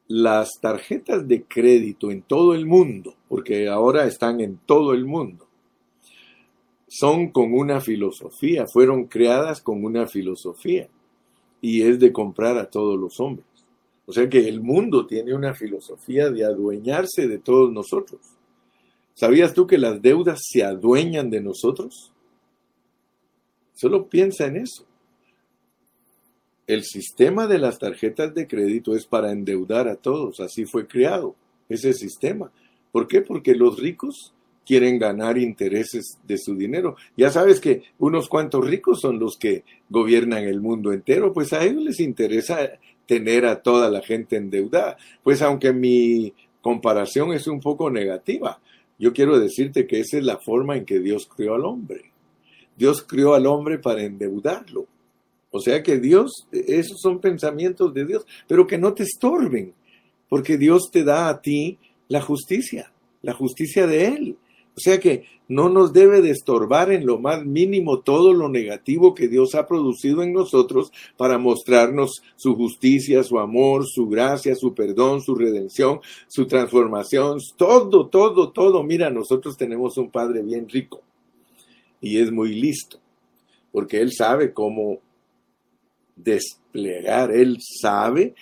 las 0.08 0.60
tarjetas 0.62 1.28
de 1.28 1.44
crédito 1.44 2.12
en 2.12 2.22
todo 2.22 2.54
el 2.54 2.66
mundo, 2.66 3.16
porque 3.28 3.68
ahora 3.68 4.06
están 4.06 4.40
en 4.40 4.58
todo 4.66 4.94
el 4.94 5.06
mundo, 5.06 5.48
son 6.88 7.30
con 7.32 7.54
una 7.54 7.82
filosofía, 7.82 8.68
fueron 8.68 9.06
creadas 9.06 9.62
con 9.62 9.84
una 9.84 10.08
filosofía, 10.08 10.88
y 11.62 11.82
es 11.82 12.00
de 12.00 12.12
comprar 12.12 12.58
a 12.58 12.70
todos 12.70 13.00
los 13.00 13.20
hombres. 13.20 13.48
O 14.06 14.14
sea 14.14 14.30
que 14.30 14.48
el 14.48 14.62
mundo 14.62 15.08
tiene 15.08 15.34
una 15.34 15.56
filosofía 15.56 16.30
de 16.30 16.46
adueñarse 16.46 17.28
de 17.28 17.40
todos 17.40 17.72
nosotros. 17.72 18.22
¿Sabías 19.16 19.54
tú 19.54 19.66
que 19.66 19.78
las 19.78 20.02
deudas 20.02 20.42
se 20.44 20.64
adueñan 20.64 21.30
de 21.30 21.42
nosotros? 21.42 22.12
Solo 23.74 24.08
piensa 24.08 24.46
en 24.46 24.58
eso. 24.58 24.86
El 26.68 26.84
sistema 26.84 27.46
de 27.46 27.60
las 27.60 27.78
tarjetas 27.78 28.34
de 28.34 28.48
crédito 28.48 28.96
es 28.96 29.06
para 29.06 29.32
endeudar 29.32 29.88
a 29.88 29.96
todos, 29.96 30.40
así 30.40 30.66
fue 30.66 30.88
creado 30.88 31.36
ese 31.70 31.94
sistema. 31.94 32.52
¿Por 32.92 33.08
qué? 33.08 33.22
Porque 33.22 33.54
los 33.54 33.80
ricos 33.80 34.34
quieren 34.66 34.98
ganar 34.98 35.38
intereses 35.38 36.18
de 36.24 36.38
su 36.38 36.56
dinero. 36.56 36.96
Ya 37.16 37.30
sabes 37.30 37.60
que 37.60 37.84
unos 38.00 38.28
cuantos 38.28 38.66
ricos 38.66 39.00
son 39.00 39.20
los 39.20 39.38
que 39.38 39.64
gobiernan 39.90 40.46
el 40.46 40.60
mundo 40.60 40.92
entero, 40.92 41.34
pues 41.34 41.54
a 41.54 41.64
ellos 41.64 41.84
les 41.84 42.00
interesa 42.00 42.72
tener 43.06 43.46
a 43.46 43.62
toda 43.62 43.92
la 43.92 44.02
gente 44.02 44.36
endeudada. 44.36 44.98
Pues 45.24 45.44
aunque 45.44 45.72
mi 45.72 46.34
comparación 46.62 47.32
es 47.34 47.46
un 47.46 47.60
poco 47.60 47.92
negativa, 47.92 48.60
yo 48.98 49.14
quiero 49.14 49.38
decirte 49.38 49.86
que 49.86 50.00
esa 50.00 50.18
es 50.18 50.24
la 50.24 50.38
forma 50.38 50.76
en 50.78 50.86
que 50.86 51.00
Dios 51.00 51.28
creó 51.28 51.54
al 51.54 51.66
hombre. 51.66 52.12
Dios 52.76 53.04
creó 53.04 53.36
al 53.36 53.46
hombre 53.46 53.78
para 53.78 54.04
endeudarlo. 54.04 54.88
O 55.56 55.62
sea 55.62 55.82
que 55.82 56.00
Dios, 56.00 56.50
esos 56.52 57.00
son 57.00 57.22
pensamientos 57.22 57.94
de 57.94 58.06
Dios, 58.06 58.28
pero 58.46 58.68
que 58.68 58.78
no 58.78 58.94
te 58.94 59.04
estorben, 59.04 59.74
porque 60.28 60.58
Dios 60.58 60.90
te 60.92 61.06
da 61.06 61.30
a 61.30 61.40
ti 61.40 61.78
la 62.10 62.20
justicia, 62.20 62.92
la 63.22 63.32
justicia 63.32 63.88
de 63.88 64.06
Él. 64.08 64.38
O 64.76 64.82
sea 64.82 65.00
que 65.00 65.24
no 65.48 65.70
nos 65.70 65.94
debe 65.94 66.22
de 66.22 66.32
estorbar 66.32 66.92
en 66.92 67.06
lo 67.06 67.20
más 67.20 67.46
mínimo 67.46 68.02
todo 68.02 68.34
lo 68.34 68.50
negativo 68.50 69.16
que 69.16 69.30
Dios 69.30 69.56
ha 69.56 69.66
producido 69.66 70.24
en 70.24 70.34
nosotros 70.34 70.92
para 71.16 71.38
mostrarnos 71.38 72.22
su 72.36 72.54
justicia, 72.58 73.24
su 73.24 73.40
amor, 73.40 73.86
su 73.88 74.10
gracia, 74.10 74.56
su 74.56 74.74
perdón, 74.74 75.22
su 75.22 75.36
redención, 75.36 76.02
su 76.28 76.48
transformación, 76.48 77.40
todo, 77.56 78.08
todo, 78.08 78.52
todo. 78.52 78.84
Mira, 78.84 79.10
nosotros 79.10 79.56
tenemos 79.56 79.98
un 79.98 80.12
Padre 80.12 80.42
bien 80.42 80.68
rico 80.68 81.02
y 82.02 82.18
es 82.18 82.30
muy 82.30 82.54
listo, 82.56 83.00
porque 83.72 84.02
Él 84.02 84.12
sabe 84.12 84.52
cómo 84.52 85.00
desplegar. 86.16 87.32
Él 87.32 87.58
sabe 87.60 88.36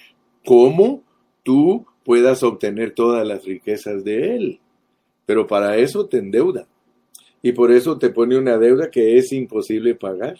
cómo 0.45 1.03
tú 1.43 1.85
puedas 2.03 2.43
obtener 2.43 2.93
todas 2.93 3.25
las 3.27 3.45
riquezas 3.45 4.03
de 4.03 4.35
Él. 4.35 4.59
Pero 5.25 5.47
para 5.47 5.77
eso 5.77 6.05
te 6.07 6.17
endeuda. 6.17 6.67
Y 7.41 7.51
por 7.51 7.71
eso 7.71 7.97
te 7.97 8.09
pone 8.09 8.37
una 8.37 8.57
deuda 8.57 8.89
que 8.89 9.17
es 9.17 9.31
imposible 9.33 9.95
pagar. 9.95 10.35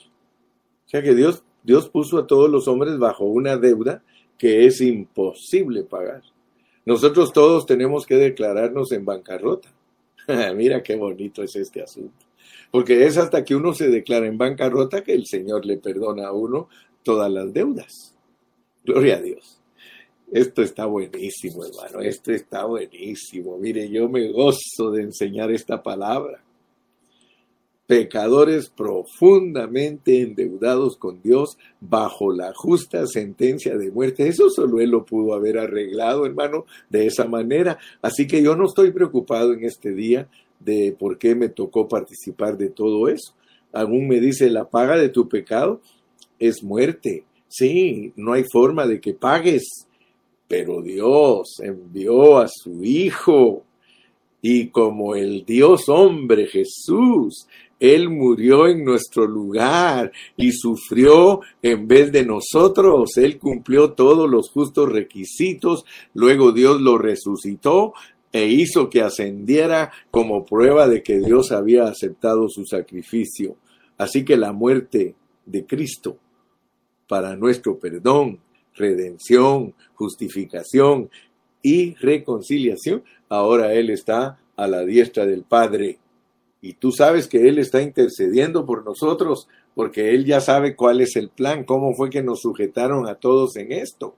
O 0.86 0.90
sea 0.90 1.02
que 1.02 1.16
Dios, 1.16 1.44
Dios 1.64 1.90
puso 1.90 2.18
a 2.18 2.28
todos 2.28 2.50
los 2.50 2.68
hombres 2.68 2.98
bajo 2.98 3.26
una 3.26 3.58
deuda 3.58 4.04
que 4.38 4.66
es 4.66 4.82
imposible 4.82 5.84
pagar. 5.84 6.22
Nosotros 6.86 7.32
todos 7.32 7.66
tenemos 7.66 8.06
que 8.06 8.16
declararnos 8.16 8.92
en 8.92 9.06
bancarrota. 9.06 9.70
Mira 10.56 10.84
qué 10.84 10.96
bonito 10.96 11.44
es 11.44 11.56
este 11.56 11.82
asunto. 11.82 12.26
Porque 12.72 13.06
es 13.06 13.18
hasta 13.18 13.44
que 13.46 13.56
uno 13.56 13.74
se 13.74 13.90
declara 13.90 14.26
en 14.26 14.38
bancarrota 14.38 15.04
que 15.04 15.14
el 15.14 15.26
Señor 15.26 15.66
le 15.66 15.78
perdona 15.78 16.28
a 16.28 16.34
uno 16.34 16.70
todas 17.04 17.32
las 17.32 17.54
deudas. 17.54 18.16
Gloria 18.86 19.18
a 19.18 19.22
Dios. 19.22 19.60
Esto 20.34 20.64
está 20.64 20.88
buenísimo, 20.88 21.64
hermano. 21.64 22.00
Esto 22.02 22.32
está 22.32 22.66
buenísimo. 22.66 23.58
Mire, 23.60 23.88
yo 23.90 24.10
me 24.10 24.32
gozo 24.32 24.90
de 24.92 25.04
enseñar 25.04 25.52
esta 25.52 25.84
palabra. 25.84 26.44
Pecadores 27.86 28.70
profundamente 28.70 30.22
endeudados 30.22 30.98
con 30.98 31.22
Dios 31.22 31.58
bajo 31.80 32.34
la 32.34 32.52
justa 32.56 33.06
sentencia 33.06 33.78
de 33.78 33.92
muerte. 33.92 34.28
Eso 34.28 34.50
solo 34.50 34.80
Él 34.80 34.90
lo 34.90 35.06
pudo 35.06 35.36
haber 35.36 35.60
arreglado, 35.60 36.26
hermano, 36.26 36.66
de 36.90 37.06
esa 37.06 37.26
manera. 37.26 37.78
Así 38.02 38.26
que 38.26 38.42
yo 38.42 38.56
no 38.56 38.66
estoy 38.66 38.92
preocupado 38.92 39.54
en 39.54 39.66
este 39.66 39.92
día 39.92 40.28
de 40.60 40.96
por 40.98 41.20
qué 41.20 41.36
me 41.36 41.50
tocó 41.50 41.88
participar 41.88 42.58
de 42.58 42.70
todo 42.70 43.08
eso. 43.08 43.36
Aún 43.72 44.08
me 44.08 44.20
dice, 44.20 44.50
la 44.50 44.68
paga 44.68 44.98
de 44.98 45.10
tu 45.10 45.30
pecado 45.30 45.82
es 46.48 46.64
muerte. 46.64 47.24
Sí, 47.48 48.14
no 48.16 48.34
hay 48.34 48.44
forma 48.52 48.86
de 48.86 49.00
que 49.00 49.14
pagues, 49.14 49.88
pero 50.48 50.82
Dios 50.82 51.60
envió 51.62 52.40
a 52.40 52.48
su 52.48 52.84
Hijo 52.84 53.64
y 54.42 54.68
como 54.68 55.16
el 55.16 55.46
Dios 55.46 55.88
hombre 55.88 56.48
Jesús, 56.48 57.48
Él 57.80 58.10
murió 58.10 58.68
en 58.68 58.84
nuestro 58.84 59.26
lugar 59.26 60.12
y 60.36 60.52
sufrió 60.52 61.40
en 61.62 61.88
vez 61.88 62.12
de 62.12 62.26
nosotros. 62.26 63.16
Él 63.18 63.40
cumplió 63.40 63.94
todos 63.94 64.30
los 64.30 64.50
justos 64.50 64.92
requisitos, 64.92 65.86
luego 66.14 66.52
Dios 66.52 66.82
lo 66.82 66.98
resucitó 66.98 67.94
e 68.34 68.48
hizo 68.48 68.90
que 68.90 69.02
ascendiera 69.02 69.92
como 70.12 70.44
prueba 70.44 70.90
de 70.90 71.04
que 71.04 71.20
Dios 71.20 71.52
había 71.52 71.86
aceptado 71.86 72.50
su 72.50 72.66
sacrificio. 72.66 73.56
Así 73.98 74.26
que 74.26 74.36
la 74.36 74.52
muerte 74.52 75.16
de 75.46 75.66
Cristo 75.66 76.18
para 77.08 77.36
nuestro 77.36 77.80
perdón, 77.80 78.40
redención, 78.76 79.74
justificación 79.96 81.10
y 81.62 81.96
reconciliación, 81.96 83.04
ahora 83.30 83.74
Él 83.74 83.90
está 83.90 84.40
a 84.56 84.68
la 84.68 84.84
diestra 84.84 85.26
del 85.26 85.44
Padre. 85.44 86.00
Y 86.62 86.74
tú 86.74 86.92
sabes 86.92 87.28
que 87.28 87.48
Él 87.48 87.60
está 87.60 87.82
intercediendo 87.82 88.66
por 88.66 88.86
nosotros 88.86 89.48
porque 89.76 90.14
Él 90.14 90.26
ya 90.26 90.40
sabe 90.40 90.76
cuál 90.76 91.02
es 91.02 91.16
el 91.16 91.30
plan, 91.30 91.64
cómo 91.64 91.94
fue 91.96 92.10
que 92.10 92.24
nos 92.24 92.42
sujetaron 92.42 93.08
a 93.08 93.16
todos 93.16 93.56
en 93.58 93.72
esto. 93.72 94.16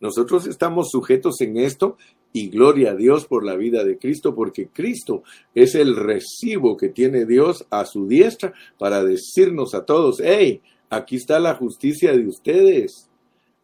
Nosotros 0.00 0.46
estamos 0.46 0.90
sujetos 0.90 1.40
en 1.40 1.56
esto 1.56 1.96
y 2.32 2.48
gloria 2.48 2.90
a 2.90 2.94
Dios 2.94 3.26
por 3.26 3.44
la 3.44 3.56
vida 3.56 3.82
de 3.82 3.98
Cristo, 3.98 4.34
porque 4.34 4.68
Cristo 4.68 5.22
es 5.54 5.74
el 5.74 5.96
recibo 5.96 6.76
que 6.76 6.90
tiene 6.90 7.24
Dios 7.24 7.66
a 7.70 7.86
su 7.86 8.06
diestra 8.06 8.52
para 8.78 9.02
decirnos 9.02 9.74
a 9.74 9.86
todos, 9.86 10.20
hey, 10.22 10.60
aquí 10.90 11.16
está 11.16 11.38
la 11.38 11.54
justicia 11.54 12.12
de 12.12 12.26
ustedes, 12.26 13.08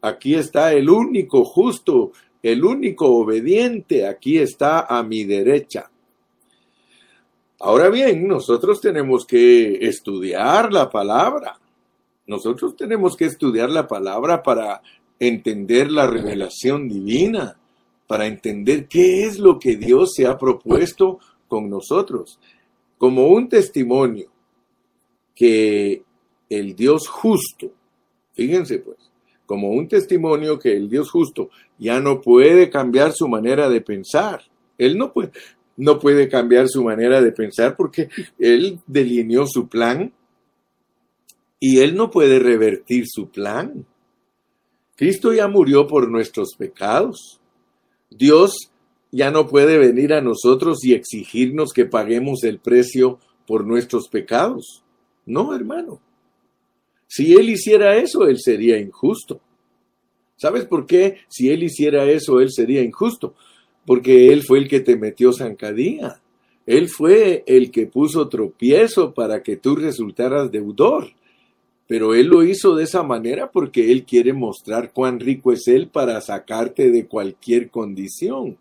aquí 0.01 0.35
está 0.35 0.73
el 0.73 0.91
único 0.91 1.45
justo, 1.45 2.13
el 2.43 2.65
único 2.65 3.07
obediente, 3.07 4.07
aquí 4.07 4.39
está 4.39 4.81
a 4.81 5.03
mi 5.03 5.25
derecha. 5.25 5.91
Ahora 7.61 7.89
bien, 7.91 8.27
nosotros 8.27 8.81
tenemos 8.81 9.25
que 9.25 9.87
estudiar 9.87 10.73
la 10.73 10.91
palabra. 10.91 11.61
Nosotros 12.27 12.75
tenemos 12.77 13.17
que 13.17 13.27
estudiar 13.27 13.71
la 13.71 13.87
palabra 13.87 14.43
para 14.43 14.83
entender 15.21 15.93
la 15.93 16.09
revelación 16.09 16.89
divina, 16.89 17.57
para 18.09 18.27
entender 18.27 18.89
qué 18.89 19.25
es 19.25 19.39
lo 19.39 19.61
que 19.61 19.77
Dios 19.77 20.13
se 20.17 20.27
ha 20.27 20.37
propuesto 20.37 21.21
con 21.47 21.71
nosotros, 21.71 22.41
como 22.99 23.29
un 23.29 23.49
testimonio 23.49 24.29
que 25.35 26.03
el 26.59 26.77
Dios 26.77 27.09
justo, 27.09 27.73
fíjense 28.35 28.79
pues, 28.79 28.99
como 29.47 29.71
un 29.71 29.89
testimonio 29.89 30.59
que 30.59 30.77
el 30.77 30.89
Dios 30.89 31.11
justo 31.11 31.51
ya 31.79 32.01
no 32.01 32.21
puede 32.21 32.71
cambiar 32.71 33.13
su 33.13 33.29
manera 33.29 33.69
de 33.69 33.81
pensar. 33.81 34.43
Él 34.79 34.97
no 34.97 35.13
puede, 35.13 35.33
no 35.77 35.99
puede 35.99 36.29
cambiar 36.29 36.69
su 36.69 36.83
manera 36.85 37.21
de 37.21 37.33
pensar 37.33 37.77
porque 37.77 38.09
él 38.39 38.81
delineó 38.87 39.47
su 39.47 39.69
plan 39.69 40.13
y 41.61 41.79
él 41.79 41.95
no 41.95 42.11
puede 42.11 42.39
revertir 42.39 43.05
su 43.07 43.29
plan. 43.29 43.87
Cristo 44.97 45.33
ya 45.33 45.49
murió 45.49 45.87
por 45.87 46.09
nuestros 46.11 46.55
pecados. 46.57 47.41
Dios 48.11 48.71
ya 49.11 49.31
no 49.31 49.47
puede 49.47 49.79
venir 49.79 50.13
a 50.13 50.21
nosotros 50.21 50.85
y 50.85 50.95
exigirnos 50.95 51.73
que 51.73 51.85
paguemos 51.85 52.45
el 52.45 52.59
precio 52.59 53.19
por 53.47 53.67
nuestros 53.67 54.09
pecados. 54.09 54.83
No, 55.27 55.55
hermano. 55.55 56.01
Si 57.15 57.35
Él 57.35 57.51
hiciera 57.51 57.95
eso, 57.99 58.27
Él 58.27 58.39
sería 58.41 58.79
injusto. 58.79 59.39
¿Sabes 60.35 60.65
por 60.65 60.87
qué? 60.87 61.19
Si 61.29 61.51
Él 61.51 61.63
hiciera 61.63 62.11
eso, 62.11 62.41
Él 62.41 62.51
sería 62.51 62.81
injusto 62.81 63.35
porque 63.85 64.33
Él 64.33 64.43
fue 64.43 64.61
el 64.61 64.67
que 64.67 64.81
te 64.81 64.97
metió 64.97 65.31
zancadilla. 65.31 66.23
Él 66.65 66.89
fue 66.89 67.45
el 67.47 67.71
que 67.71 67.87
puso 67.87 68.31
tropiezo 68.31 69.13
para 69.13 69.43
que 69.43 69.59
tú 69.59 69.77
resultaras 69.77 70.51
deudor. 70.51 71.09
Pero 71.87 72.15
Él 72.15 72.29
lo 72.29 72.45
hizo 72.45 72.75
de 72.77 72.85
esa 72.85 73.03
manera 73.03 73.51
porque 73.51 73.93
Él 73.93 74.07
quiere 74.07 74.33
mostrar 74.33 74.91
cuán 74.95 75.21
rico 75.21 75.53
es 75.53 75.69
Él 75.69 75.89
para 75.89 76.19
sacarte 76.23 76.91
de 76.91 77.05
cualquier 77.07 77.69
condición. 77.69 78.57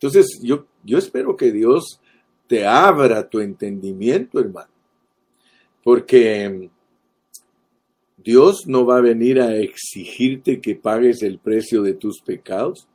Entonces, 0.00 0.40
yo, 0.42 0.64
yo 0.82 0.96
espero 0.96 1.36
que 1.36 1.52
Dios 1.52 2.00
te 2.46 2.64
abra 2.64 3.28
tu 3.28 3.40
entendimiento, 3.40 4.40
hermano. 4.40 4.70
Porque 5.84 6.70
Dios 8.26 8.66
no 8.66 8.84
va 8.84 8.96
a 8.96 9.02
venir 9.02 9.40
a 9.40 9.56
exigirte 9.56 10.60
que 10.60 10.74
pagues 10.74 11.22
el 11.22 11.38
precio 11.38 11.82
de 11.82 11.94
tus 11.94 12.20
pecados. 12.20 12.88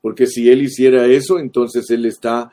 Porque 0.00 0.26
si 0.26 0.50
él 0.50 0.62
hiciera 0.62 1.06
eso, 1.06 1.38
entonces 1.38 1.88
él 1.90 2.04
está 2.04 2.50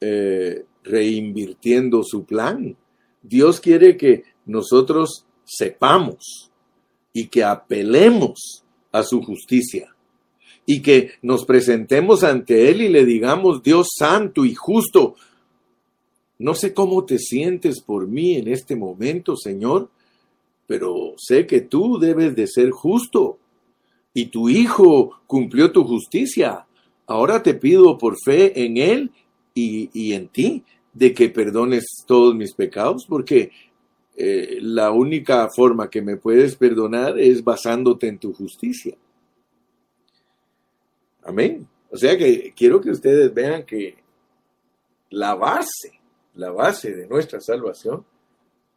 eh, 0.00 0.64
reinvirtiendo 0.82 2.02
su 2.02 2.24
plan. 2.24 2.76
Dios 3.22 3.60
quiere 3.60 3.96
que 3.96 4.24
nosotros 4.46 5.26
sepamos 5.44 6.50
y 7.12 7.28
que 7.28 7.44
apelemos 7.44 8.64
a 8.90 9.04
su 9.04 9.22
justicia 9.22 9.94
y 10.66 10.82
que 10.82 11.12
nos 11.22 11.44
presentemos 11.44 12.24
ante 12.24 12.68
Él 12.68 12.82
y 12.82 12.88
le 12.88 13.04
digamos, 13.04 13.62
Dios 13.62 13.88
santo 13.96 14.44
y 14.44 14.54
justo, 14.54 15.14
no 16.38 16.54
sé 16.54 16.74
cómo 16.74 17.04
te 17.04 17.18
sientes 17.18 17.80
por 17.80 18.08
mí 18.08 18.34
en 18.34 18.48
este 18.48 18.74
momento, 18.74 19.36
Señor, 19.36 19.88
pero 20.68 21.14
sé 21.16 21.46
que 21.46 21.62
tú 21.62 21.98
debes 21.98 22.36
de 22.36 22.46
ser 22.46 22.70
justo 22.70 23.38
y 24.12 24.26
tu 24.26 24.50
Hijo 24.50 25.18
cumplió 25.26 25.72
tu 25.72 25.82
justicia. 25.84 26.66
Ahora 27.06 27.42
te 27.42 27.54
pido 27.54 27.96
por 27.96 28.16
fe 28.22 28.64
en 28.64 28.76
Él 28.76 29.10
y, 29.54 30.12
en 30.12 30.28
ti 30.28 30.62
de 30.92 31.14
que 31.14 31.30
perdones 31.30 31.86
todos 32.06 32.34
mis 32.34 32.52
pecados, 32.52 33.06
porque 33.08 33.50
eh, 34.14 34.58
la 34.60 34.92
única 34.92 35.48
forma 35.48 35.88
que 35.88 36.02
me 36.02 36.18
puedes 36.18 36.54
perdonar 36.54 37.18
es 37.18 37.42
basándote 37.42 38.06
en 38.06 38.18
tu 38.18 38.34
justicia. 38.34 38.94
Amén. 41.22 41.66
O 41.90 41.96
sea 41.96 42.16
que 42.18 42.52
quiero 42.54 42.78
que 42.80 42.90
ustedes 42.90 43.32
vean 43.32 43.64
que 43.64 43.96
la 45.08 45.34
base, 45.34 45.98
la 46.34 46.50
base 46.50 46.94
de 46.94 47.08
nuestra 47.08 47.40
salvación 47.40 48.04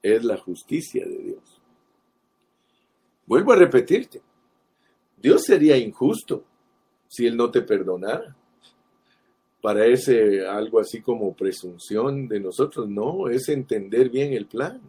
es 0.02 0.24
la 0.24 0.38
justicia 0.38 1.06
de 1.06 1.18
Dios. 1.18 1.61
Vuelvo 3.32 3.54
a 3.54 3.56
repetirte, 3.56 4.22
Dios 5.16 5.44
sería 5.46 5.78
injusto 5.78 6.44
si 7.08 7.26
Él 7.26 7.38
no 7.38 7.50
te 7.50 7.62
perdonara. 7.62 8.36
Parece 9.62 10.46
algo 10.46 10.82
así 10.82 11.00
como 11.00 11.34
presunción 11.34 12.28
de 12.28 12.42
nosotros. 12.42 12.90
No, 12.90 13.30
es 13.30 13.48
entender 13.48 14.10
bien 14.10 14.34
el 14.34 14.48
plan. 14.48 14.82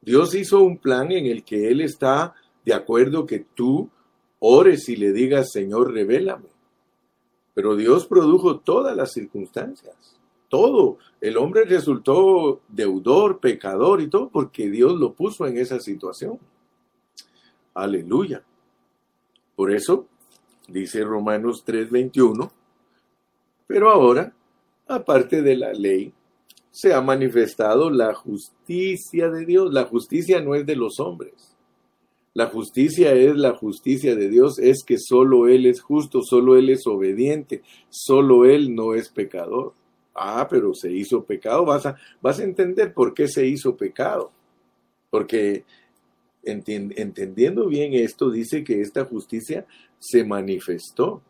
Dios 0.00 0.34
hizo 0.34 0.62
un 0.62 0.78
plan 0.78 1.12
en 1.12 1.26
el 1.26 1.44
que 1.44 1.68
Él 1.68 1.82
está 1.82 2.32
de 2.64 2.72
acuerdo 2.72 3.26
que 3.26 3.40
tú 3.40 3.90
ores 4.38 4.88
y 4.88 4.96
le 4.96 5.12
digas, 5.12 5.52
Señor, 5.52 5.92
revélame. 5.92 6.48
Pero 7.52 7.76
Dios 7.76 8.06
produjo 8.06 8.60
todas 8.60 8.96
las 8.96 9.12
circunstancias, 9.12 10.18
todo. 10.48 10.96
El 11.20 11.36
hombre 11.36 11.64
resultó 11.66 12.62
deudor, 12.68 13.38
pecador 13.38 14.00
y 14.00 14.08
todo 14.08 14.30
porque 14.30 14.70
Dios 14.70 14.98
lo 14.98 15.12
puso 15.12 15.46
en 15.46 15.58
esa 15.58 15.78
situación. 15.78 16.38
Aleluya. 17.74 18.42
Por 19.56 19.72
eso, 19.72 20.06
dice 20.68 21.04
Romanos 21.04 21.64
3:21, 21.64 22.50
pero 23.66 23.90
ahora, 23.90 24.32
aparte 24.86 25.42
de 25.42 25.56
la 25.56 25.72
ley, 25.72 26.12
se 26.70 26.92
ha 26.92 27.00
manifestado 27.00 27.90
la 27.90 28.14
justicia 28.14 29.28
de 29.30 29.44
Dios. 29.44 29.72
La 29.72 29.84
justicia 29.84 30.40
no 30.40 30.54
es 30.54 30.66
de 30.66 30.76
los 30.76 30.98
hombres. 31.00 31.54
La 32.32 32.46
justicia 32.46 33.12
es 33.12 33.36
la 33.36 33.54
justicia 33.54 34.16
de 34.16 34.28
Dios, 34.28 34.58
es 34.58 34.82
que 34.84 34.98
solo 34.98 35.46
Él 35.46 35.66
es 35.66 35.80
justo, 35.80 36.20
solo 36.20 36.56
Él 36.56 36.68
es 36.68 36.84
obediente, 36.84 37.62
solo 37.90 38.44
Él 38.44 38.74
no 38.74 38.94
es 38.94 39.08
pecador. 39.08 39.72
Ah, 40.16 40.48
pero 40.50 40.74
se 40.74 40.90
hizo 40.92 41.24
pecado. 41.24 41.64
Vas 41.64 41.86
a, 41.86 41.96
vas 42.20 42.40
a 42.40 42.44
entender 42.44 42.92
por 42.92 43.14
qué 43.14 43.28
se 43.28 43.46
hizo 43.46 43.76
pecado. 43.76 44.32
Porque 45.10 45.64
entendiendo 46.46 47.66
bien 47.66 47.94
esto, 47.94 48.30
dice 48.30 48.64
que 48.64 48.80
esta 48.80 49.04
justicia 49.04 49.66
se 49.98 50.24
manifestó. 50.24 51.22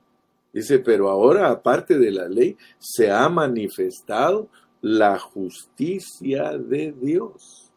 Dice, 0.52 0.78
pero 0.78 1.10
ahora, 1.10 1.50
aparte 1.50 1.98
de 1.98 2.12
la 2.12 2.28
ley, 2.28 2.56
se 2.78 3.10
ha 3.10 3.28
manifestado 3.28 4.48
la 4.80 5.18
justicia 5.18 6.56
de 6.56 6.92
Dios. 6.92 7.72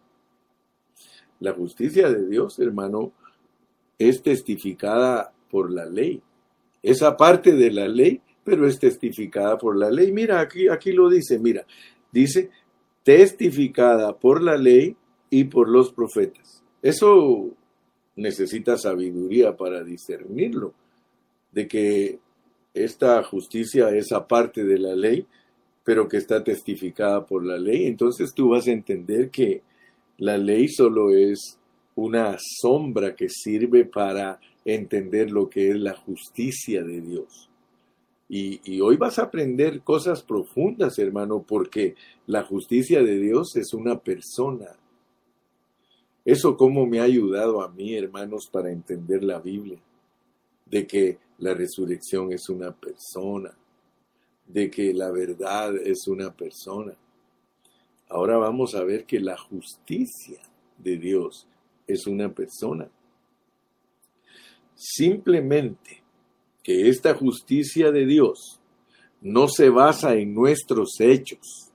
La 1.40 1.54
justicia 1.54 2.10
de 2.10 2.28
Dios, 2.28 2.60
hermano, 2.60 3.14
es 3.98 4.22
testificada 4.22 5.34
por 5.50 5.72
la 5.72 5.86
ley. 5.86 6.22
Es 6.84 7.02
aparte 7.02 7.54
de 7.54 7.72
la 7.72 7.88
ley, 7.88 8.22
pero 8.44 8.68
es 8.68 8.80
testificada 8.80 9.58
por 9.58 9.76
la 9.78 9.90
ley. 9.90 10.12
Mira, 10.12 10.40
aquí, 10.40 10.68
aquí 10.68 10.92
lo 10.92 11.10
dice, 11.10 11.40
mira, 11.40 11.66
dice, 12.12 12.50
testificada 13.04 14.18
por 14.18 14.42
la 14.42 14.58
ley 14.58 14.96
y 15.30 15.46
por 15.46 15.70
los 15.70 15.92
profetas. 15.92 16.64
Eso 16.82 17.50
necesita 18.16 18.78
sabiduría 18.78 19.56
para 19.56 19.84
discernirlo, 19.84 20.74
de 21.52 21.68
que 21.68 22.20
esta 22.74 23.24
justicia 23.24 23.90
es 23.90 24.12
aparte 24.12 24.64
de 24.64 24.80
la 24.80 24.96
ley, 24.96 25.26
pero 25.84 26.08
que 26.08 26.18
está 26.18 26.44
testificada 26.44 27.26
por 27.26 27.46
la 27.46 27.58
ley. 27.58 27.86
Entonces 27.88 28.34
tú 28.34 28.50
vas 28.50 28.68
a 28.68 28.72
entender 28.72 29.30
que 29.30 29.62
la 30.18 30.38
ley 30.38 30.68
solo 30.68 31.12
es 31.16 31.58
una 31.96 32.38
sombra 32.62 33.16
que 33.16 33.30
sirve 33.30 33.86
para 33.86 34.40
entender 34.66 35.32
lo 35.32 35.50
que 35.50 35.70
es 35.70 35.78
la 35.78 35.96
justicia 35.96 36.84
de 36.84 37.02
Dios. 37.02 37.50
Y, 38.30 38.82
hoy 38.82 38.98
vas 38.98 39.20
a 39.20 39.24
aprender 39.24 39.82
cosas 39.82 40.22
profundas, 40.22 41.00
hermano, 41.00 41.46
porque 41.48 41.96
la 42.26 42.44
justicia 42.44 43.02
de 43.02 43.18
Dios 43.18 43.56
es 43.56 43.74
una 43.74 44.00
persona. 44.00 44.76
Eso 46.28 46.58
cómo 46.58 46.86
me 46.86 47.00
ha 47.00 47.04
ayudado 47.04 47.62
a 47.62 47.70
mí, 47.70 47.96
hermanos, 47.96 48.50
para 48.52 48.70
entender 48.70 49.24
la 49.24 49.40
Biblia, 49.40 49.80
de 50.66 50.86
que 50.86 51.20
la 51.38 51.54
resurrección 51.54 52.34
es 52.34 52.50
una 52.50 52.74
persona, 52.74 53.58
de 54.46 54.70
que 54.70 54.94
la 54.94 55.10
verdad 55.10 55.78
es 55.78 56.06
una 56.06 56.36
persona. 56.36 56.98
Ahora 58.10 58.36
vamos 58.36 58.76
a 58.76 58.84
ver 58.84 59.06
que 59.06 59.22
la 59.22 59.38
justicia 59.38 60.42
de 60.78 60.98
Dios 60.98 61.48
es 61.88 62.06
una 62.08 62.28
persona. 62.28 62.90
Simplemente 64.76 66.04
que 66.62 66.90
esta 66.90 67.16
justicia 67.16 67.90
de 67.90 68.06
Dios 68.06 68.60
no 69.22 69.48
se 69.48 69.70
basa 69.70 70.16
en 70.16 70.34
nuestros 70.34 71.00
hechos 71.00 71.72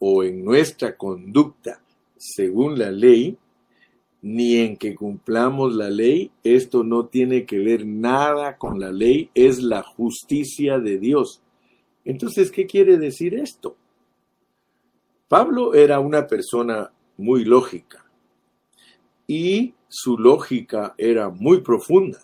o 0.00 0.24
en 0.24 0.44
nuestra 0.44 0.96
conducta 0.96 1.80
según 2.24 2.78
la 2.78 2.90
ley, 2.90 3.36
ni 4.24 4.56
en 4.56 4.78
que 4.78 4.94
cumplamos 4.94 5.74
la 5.74 5.90
ley, 5.90 6.30
esto 6.44 6.82
no 6.82 7.04
tiene 7.08 7.44
que 7.44 7.58
ver 7.58 7.86
nada 7.86 8.56
con 8.56 8.80
la 8.80 8.90
ley, 8.90 9.28
es 9.34 9.62
la 9.62 9.82
justicia 9.82 10.78
de 10.78 10.98
Dios. 10.98 11.42
Entonces, 12.06 12.50
¿qué 12.50 12.64
quiere 12.64 12.96
decir 12.96 13.34
esto? 13.34 13.76
Pablo 15.28 15.74
era 15.74 16.00
una 16.00 16.26
persona 16.26 16.90
muy 17.18 17.44
lógica 17.44 18.02
y 19.26 19.74
su 19.88 20.16
lógica 20.16 20.94
era 20.96 21.28
muy 21.28 21.60
profunda. 21.60 22.20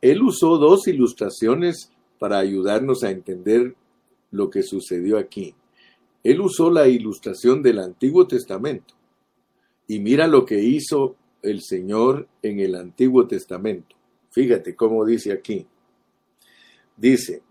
Él 0.00 0.22
usó 0.22 0.56
dos 0.56 0.86
ilustraciones 0.86 1.90
para 2.20 2.38
ayudarnos 2.38 3.02
a 3.02 3.10
entender 3.10 3.74
lo 4.30 4.50
que 4.50 4.62
sucedió 4.62 5.18
aquí. 5.18 5.52
Él 6.22 6.40
usó 6.42 6.70
la 6.70 6.86
ilustración 6.86 7.60
del 7.60 7.80
Antiguo 7.80 8.28
Testamento. 8.28 8.94
Y 9.86 10.00
mira 10.00 10.26
lo 10.26 10.44
que 10.44 10.62
hizo 10.62 11.16
el 11.42 11.62
Señor 11.62 12.28
en 12.42 12.60
el 12.60 12.74
Antiguo 12.74 13.26
Testamento. 13.26 13.94
Fíjate 14.30 14.74
cómo 14.74 15.04
dice 15.04 15.32
aquí. 15.32 15.66
Dice 16.96 17.42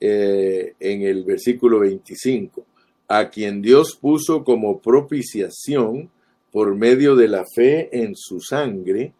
eh, 0.00 0.74
en 0.78 1.02
el 1.02 1.24
versículo 1.24 1.80
25, 1.80 2.64
a 3.08 3.30
quien 3.30 3.62
Dios 3.62 3.96
puso 4.00 4.44
como 4.44 4.80
propiciación 4.80 6.10
por 6.52 6.74
medio 6.76 7.16
de 7.16 7.28
la 7.28 7.44
fe 7.54 7.88
en 7.92 8.14
su 8.14 8.40
sangre, 8.40 9.12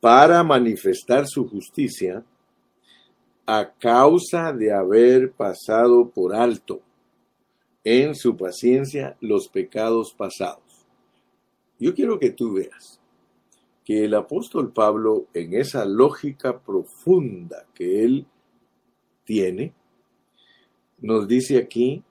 para 0.00 0.42
manifestar 0.42 1.28
su 1.28 1.48
justicia 1.48 2.24
a 3.46 3.72
causa 3.78 4.52
de 4.52 4.72
haber 4.72 5.30
pasado 5.30 6.10
por 6.10 6.34
alto 6.34 6.80
en 7.84 8.14
su 8.14 8.36
paciencia 8.36 9.16
los 9.20 9.48
pecados 9.48 10.12
pasados. 10.16 10.61
Yo 11.82 11.96
quiero 11.96 12.20
que 12.20 12.30
tú 12.30 12.52
veas 12.52 13.00
que 13.84 14.04
el 14.04 14.14
apóstol 14.14 14.72
Pablo, 14.72 15.26
en 15.34 15.54
esa 15.54 15.84
lógica 15.84 16.60
profunda 16.60 17.66
que 17.74 18.04
él 18.04 18.24
tiene, 19.24 19.72
nos 21.00 21.26
dice 21.26 21.58
aquí 21.58 22.04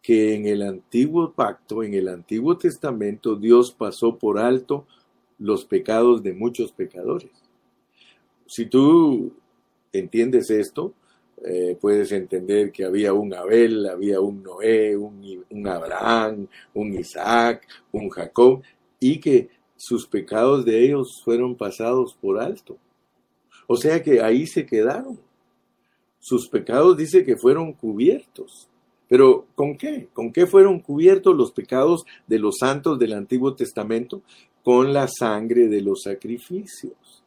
que 0.00 0.34
en 0.34 0.46
el 0.46 0.62
antiguo 0.62 1.34
pacto, 1.34 1.82
en 1.82 1.92
el 1.92 2.08
antiguo 2.08 2.56
testamento, 2.56 3.36
Dios 3.36 3.72
pasó 3.72 4.16
por 4.16 4.38
alto 4.38 4.86
los 5.38 5.66
pecados 5.66 6.22
de 6.22 6.32
muchos 6.32 6.72
pecadores. 6.72 7.30
Si 8.46 8.64
tú 8.64 9.34
entiendes 9.92 10.48
esto, 10.48 10.94
eh, 11.44 11.76
puedes 11.78 12.10
entender 12.12 12.72
que 12.72 12.86
había 12.86 13.12
un 13.12 13.34
Abel, 13.34 13.86
había 13.86 14.18
un 14.22 14.42
Noé, 14.42 14.96
un, 14.96 15.44
un 15.50 15.68
Abraham, 15.68 16.46
un 16.72 16.94
Isaac, 16.94 17.68
un 17.92 18.08
Jacob, 18.08 18.62
y 19.00 19.18
que 19.18 19.48
sus 19.76 20.06
pecados 20.06 20.64
de 20.64 20.84
ellos 20.84 21.20
fueron 21.24 21.56
pasados 21.56 22.14
por 22.20 22.38
alto. 22.38 22.76
O 23.66 23.76
sea 23.76 24.02
que 24.02 24.20
ahí 24.20 24.46
se 24.46 24.66
quedaron. 24.66 25.18
Sus 26.20 26.48
pecados 26.48 26.96
dice 26.96 27.24
que 27.24 27.36
fueron 27.36 27.72
cubiertos. 27.72 28.68
Pero 29.08 29.46
¿con 29.56 29.76
qué? 29.76 30.08
¿Con 30.12 30.32
qué 30.32 30.46
fueron 30.46 30.78
cubiertos 30.78 31.34
los 31.34 31.50
pecados 31.50 32.04
de 32.28 32.38
los 32.38 32.58
santos 32.58 32.98
del 32.98 33.14
Antiguo 33.14 33.54
Testamento? 33.54 34.22
con 34.62 34.92
la 34.92 35.08
sangre 35.08 35.68
de 35.68 35.80
los 35.80 36.02
sacrificios, 36.02 37.24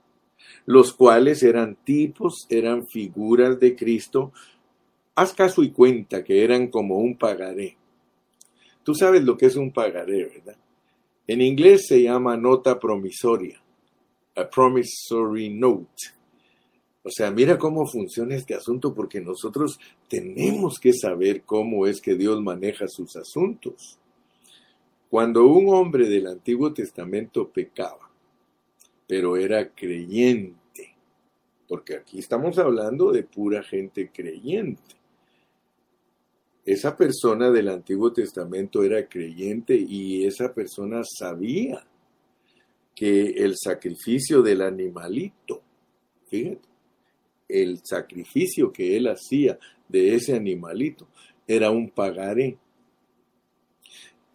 los 0.65 0.93
cuales 0.93 1.43
eran 1.43 1.75
tipos, 1.83 2.45
eran 2.49 2.85
figuras 2.87 3.59
de 3.59 3.75
Cristo. 3.75 4.31
Haz 5.15 5.33
caso 5.33 5.63
y 5.63 5.71
cuenta 5.71 6.23
que 6.23 6.43
eran 6.43 6.67
como 6.67 6.97
un 6.97 7.17
pagaré. 7.17 7.77
Tú 8.83 8.93
sabes 8.93 9.23
lo 9.23 9.37
que 9.37 9.47
es 9.47 9.55
un 9.55 9.71
pagaré, 9.71 10.25
¿verdad? 10.25 10.57
En 11.25 11.41
inglés 11.41 11.87
se 11.87 12.03
llama 12.03 12.35
nota 12.35 12.77
promisoria, 12.77 13.61
a 14.35 14.49
promissory 14.49 15.49
note. 15.49 16.11
O 17.01 17.09
sea, 17.09 17.31
mira 17.31 17.57
cómo 17.57 17.85
funciona 17.85 18.35
este 18.35 18.55
asunto 18.55 18.93
porque 18.93 19.21
nosotros 19.21 19.79
tenemos 20.09 20.79
que 20.79 20.91
saber 20.91 21.43
cómo 21.43 21.87
es 21.87 22.01
que 22.01 22.15
Dios 22.15 22.41
maneja 22.41 22.87
sus 22.87 23.15
asuntos. 23.15 23.99
Cuando 25.09 25.45
un 25.45 25.73
hombre 25.73 26.09
del 26.09 26.27
Antiguo 26.27 26.73
Testamento 26.73 27.49
pecaba, 27.49 28.09
pero 29.07 29.37
era 29.37 29.69
creyente, 29.69 30.95
porque 31.67 31.95
aquí 31.95 32.19
estamos 32.19 32.57
hablando 32.57 33.11
de 33.11 33.23
pura 33.23 33.63
gente 33.63 34.09
creyente. 34.11 34.95
Esa 36.65 36.95
persona 36.95 37.51
del 37.51 37.67
Antiguo 37.67 38.13
Testamento 38.13 38.83
era 38.83 39.07
creyente 39.07 39.75
y 39.75 40.25
esa 40.25 40.53
persona 40.53 41.01
sabía 41.03 41.85
que 42.95 43.31
el 43.31 43.55
sacrificio 43.57 44.41
del 44.41 44.61
animalito, 44.61 45.61
fíjate, 46.27 46.69
el 47.49 47.81
sacrificio 47.83 48.71
que 48.71 48.95
él 48.95 49.07
hacía 49.07 49.59
de 49.89 50.15
ese 50.15 50.35
animalito 50.35 51.07
era 51.47 51.69
un 51.69 51.89
pagaré, 51.89 52.57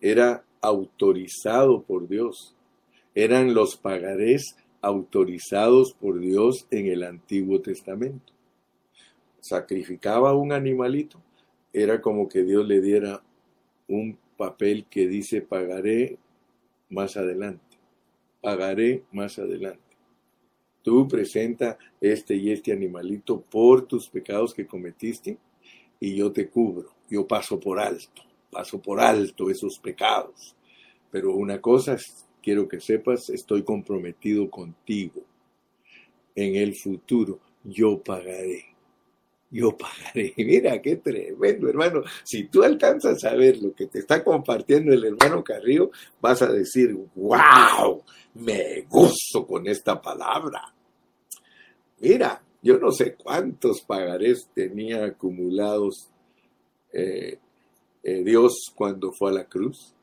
era 0.01 0.45
autorizado 0.61 1.83
por 1.83 2.09
Dios. 2.09 2.55
Eran 3.15 3.55
los 3.55 3.77
pagarés 3.77 4.57
autorizados 4.81 5.95
por 5.99 6.21
Dios 6.21 6.67
en 6.71 6.87
el 6.87 7.03
Antiguo 7.03 7.61
Testamento. 7.61 8.33
Sacrificaba 9.41 10.35
un 10.35 10.53
animalito, 10.53 11.21
era 11.73 12.01
como 12.01 12.29
que 12.29 12.43
Dios 12.43 12.67
le 12.67 12.81
diera 12.81 13.23
un 13.89 14.19
papel 14.37 14.87
que 14.89 15.07
dice 15.07 15.43
pagaré 15.43 16.19
más 16.91 17.17
adelante, 17.17 17.77
pagaré 18.41 19.05
más 19.13 19.39
adelante. 19.39 19.81
Tú 20.83 21.07
presenta 21.07 21.77
este 22.01 22.35
y 22.35 22.51
este 22.51 22.73
animalito 22.73 23.41
por 23.41 23.87
tus 23.87 24.09
pecados 24.09 24.55
que 24.55 24.67
cometiste 24.67 25.37
y 26.01 26.15
yo 26.15 26.33
te 26.33 26.49
cubro, 26.49 26.91
yo 27.11 27.27
paso 27.27 27.59
por 27.59 27.79
alto 27.79 28.29
paso 28.51 28.81
por 28.81 29.01
alto 29.01 29.51
esos 29.51 29.79
pecados. 29.79 30.55
Pero 31.11 31.35
una 31.35 31.61
cosa 31.61 31.97
quiero 32.43 32.69
que 32.69 32.81
sepas, 32.81 33.31
estoy 33.31 33.63
comprometido 33.63 34.51
contigo. 34.51 35.23
En 36.35 36.57
el 36.57 36.75
futuro 36.75 37.41
yo 37.65 38.03
pagaré. 38.03 38.65
Yo 39.51 39.77
pagaré. 39.77 40.35
Mira, 40.37 40.81
qué 40.83 40.97
tremendo, 40.97 41.69
hermano. 41.69 42.03
Si 42.25 42.45
tú 42.45 42.63
alcanzas 42.63 43.25
a 43.25 43.35
ver 43.35 43.59
lo 43.63 43.73
que 43.73 43.87
te 43.87 44.01
está 44.01 44.23
compartiendo 44.23 44.93
el 44.93 45.05
hermano 45.05 45.43
Carrillo, 45.43 45.91
vas 46.21 46.43
a 46.43 46.53
decir, 46.53 46.95
wow, 47.15 48.03
me 48.35 48.83
gozo 48.89 49.47
con 49.47 49.67
esta 49.67 50.01
palabra. 50.01 50.75
Mira, 52.01 52.43
yo 52.63 52.79
no 52.79 52.93
sé 52.93 53.15
cuántos 53.15 53.81
pagarés 53.83 54.49
tenía 54.55 55.05
acumulados 55.05 56.11
eh, 56.93 57.39
eh, 58.03 58.25
Dios 58.25 58.73
cuando 58.75 59.13
fue 59.13 59.31
a 59.31 59.35
la 59.35 59.45
cruz, 59.45 59.95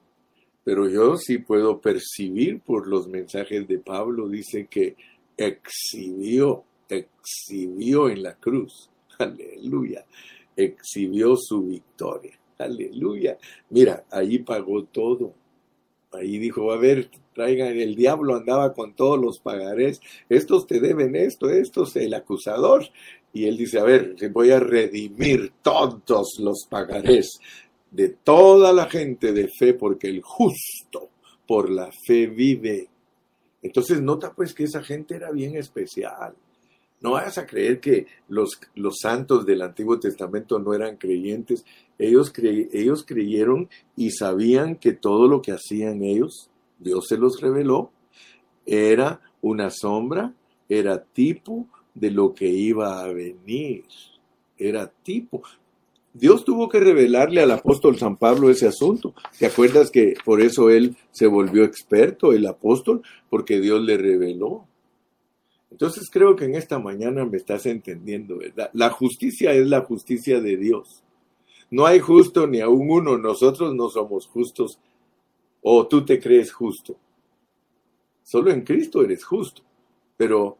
pero 0.63 0.89
yo 0.89 1.15
sí 1.17 1.37
puedo 1.37 1.79
percibir 1.79 2.61
por 2.61 2.87
los 2.87 3.07
mensajes 3.07 3.67
de 3.67 3.79
Pablo, 3.79 4.27
dice 4.27 4.67
que 4.69 4.95
exhibió, 5.37 6.63
exhibió 6.89 8.09
en 8.09 8.23
la 8.23 8.35
cruz, 8.35 8.89
aleluya, 9.19 10.05
exhibió 10.55 11.35
su 11.37 11.63
victoria, 11.63 12.37
aleluya. 12.57 13.37
Mira, 13.69 14.05
allí 14.11 14.39
pagó 14.39 14.83
todo. 14.85 15.33
Ahí 16.11 16.37
dijo, 16.37 16.71
a 16.71 16.77
ver, 16.77 17.09
traigan, 17.33 17.77
el 17.77 17.95
diablo 17.95 18.35
andaba 18.35 18.73
con 18.73 18.95
todos 18.95 19.19
los 19.19 19.39
pagarés, 19.39 19.99
estos 20.29 20.65
te 20.65 20.79
deben 20.79 21.15
esto, 21.15 21.49
estos 21.49 21.95
el 21.97 22.13
acusador. 22.13 22.85
Y 23.33 23.45
él 23.47 23.57
dice, 23.57 23.79
a 23.79 23.83
ver, 23.83 24.15
voy 24.31 24.51
a 24.51 24.61
redimir 24.61 25.51
todos 25.61 26.39
los 26.39 26.65
pagarés 26.69 27.39
de 27.91 28.09
toda 28.09 28.71
la 28.71 28.89
gente 28.89 29.33
de 29.33 29.49
fe, 29.49 29.73
porque 29.73 30.07
el 30.07 30.21
justo 30.21 31.09
por 31.45 31.69
la 31.69 31.89
fe 31.91 32.27
vive. 32.27 32.87
Entonces 33.61 34.01
nota 34.01 34.33
pues 34.33 34.53
que 34.53 34.63
esa 34.63 34.83
gente 34.83 35.15
era 35.15 35.31
bien 35.31 35.55
especial. 35.55 36.35
No 37.05 37.11
vayas 37.11 37.37
a 37.37 37.45
creer 37.45 37.79
que 37.79 38.07
los, 38.29 38.59
los 38.73 38.95
santos 38.99 39.45
del 39.45 39.61
Antiguo 39.61 39.99
Testamento 39.99 40.57
no 40.57 40.73
eran 40.73 40.97
creyentes. 40.97 41.63
Ellos, 41.99 42.33
ellos 42.41 43.05
creyeron 43.05 43.69
y 43.95 44.09
sabían 44.09 44.77
que 44.77 44.93
todo 44.93 45.27
lo 45.27 45.39
que 45.39 45.51
hacían 45.51 46.01
ellos, 46.01 46.49
Dios 46.79 47.05
se 47.07 47.19
los 47.19 47.39
reveló, 47.39 47.91
era 48.65 49.21
una 49.43 49.69
sombra, 49.69 50.33
era 50.67 51.03
tipo 51.03 51.67
de 51.93 52.09
lo 52.09 52.33
que 52.33 52.47
iba 52.47 53.03
a 53.03 53.13
venir. 53.13 53.83
Era 54.57 54.91
tipo. 55.03 55.43
Dios 56.11 56.43
tuvo 56.43 56.69
que 56.69 56.79
revelarle 56.79 57.39
al 57.39 57.51
apóstol 57.51 57.99
San 57.99 58.17
Pablo 58.17 58.49
ese 58.49 58.65
asunto. 58.65 59.13
¿Te 59.37 59.45
acuerdas 59.45 59.91
que 59.91 60.15
por 60.25 60.41
eso 60.41 60.71
él 60.71 60.97
se 61.11 61.27
volvió 61.27 61.65
experto, 61.65 62.33
el 62.33 62.47
apóstol? 62.47 63.03
Porque 63.29 63.61
Dios 63.61 63.83
le 63.83 63.95
reveló. 63.95 64.65
Entonces 65.75 66.09
creo 66.09 66.37
que 66.37 66.45
en 66.45 66.55
esta 66.55 66.79
mañana 66.79 67.25
me 67.25 67.35
estás 67.35 67.65
entendiendo, 67.65 68.37
¿verdad? 68.37 68.69
La 68.71 68.91
justicia 68.91 69.51
es 69.51 69.67
la 69.67 69.81
justicia 69.81 70.39
de 70.39 70.55
Dios. 70.55 71.03
No 71.69 71.85
hay 71.85 71.99
justo 71.99 72.47
ni 72.47 72.61
aún 72.61 72.89
uno. 72.89 73.17
Nosotros 73.17 73.75
no 73.75 73.89
somos 73.89 74.25
justos. 74.25 74.79
O 75.61 75.85
tú 75.85 76.05
te 76.05 76.17
crees 76.21 76.53
justo. 76.53 76.95
Solo 78.23 78.51
en 78.51 78.61
Cristo 78.61 79.03
eres 79.03 79.25
justo. 79.25 79.63
Pero 80.15 80.57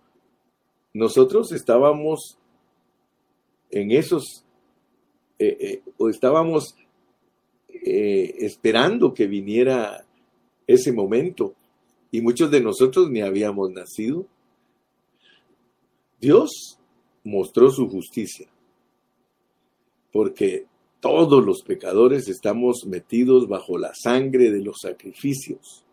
nosotros 0.93 1.53
estábamos 1.53 2.37
en 3.71 3.91
esos 3.91 4.43
eh, 5.39 5.57
eh, 5.61 5.81
o 5.97 6.09
estábamos 6.09 6.75
eh, 7.69 8.35
esperando 8.39 9.13
que 9.13 9.27
viniera 9.27 10.05
ese 10.67 10.91
momento 10.91 11.53
y 12.11 12.19
muchos 12.19 12.51
de 12.51 12.59
nosotros 12.59 13.09
ni 13.09 13.21
habíamos 13.21 13.71
nacido. 13.71 14.27
Dios 16.25 16.79
mostró 17.23 17.69
su 17.69 17.87
justicia 17.87 18.47
porque 20.11 20.65
todos 20.99 21.45
los 21.45 21.61
pecadores 21.61 22.27
estamos 22.27 22.85
metidos 22.87 23.47
bajo 23.47 23.77
la 23.77 23.93
sangre 23.93 24.49
de 24.49 24.63
los 24.63 24.77
sacrificios 24.81 25.83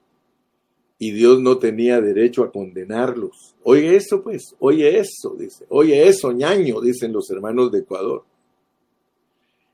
y 0.99 1.11
Dios 1.11 1.41
no 1.43 1.59
tenía 1.59 2.01
derecho 2.01 2.45
a 2.45 2.51
condenarlos. 2.51 3.55
Oye 3.63 3.95
eso, 3.95 4.23
pues, 4.23 4.57
oye 4.59 4.99
eso, 4.99 5.35
dice, 5.39 5.67
oye 5.69 6.09
eso, 6.09 6.33
ñaño, 6.33 6.81
dicen 6.81 7.13
los 7.13 7.31
hermanos 7.31 7.71
de 7.71 7.81
Ecuador 7.81 8.25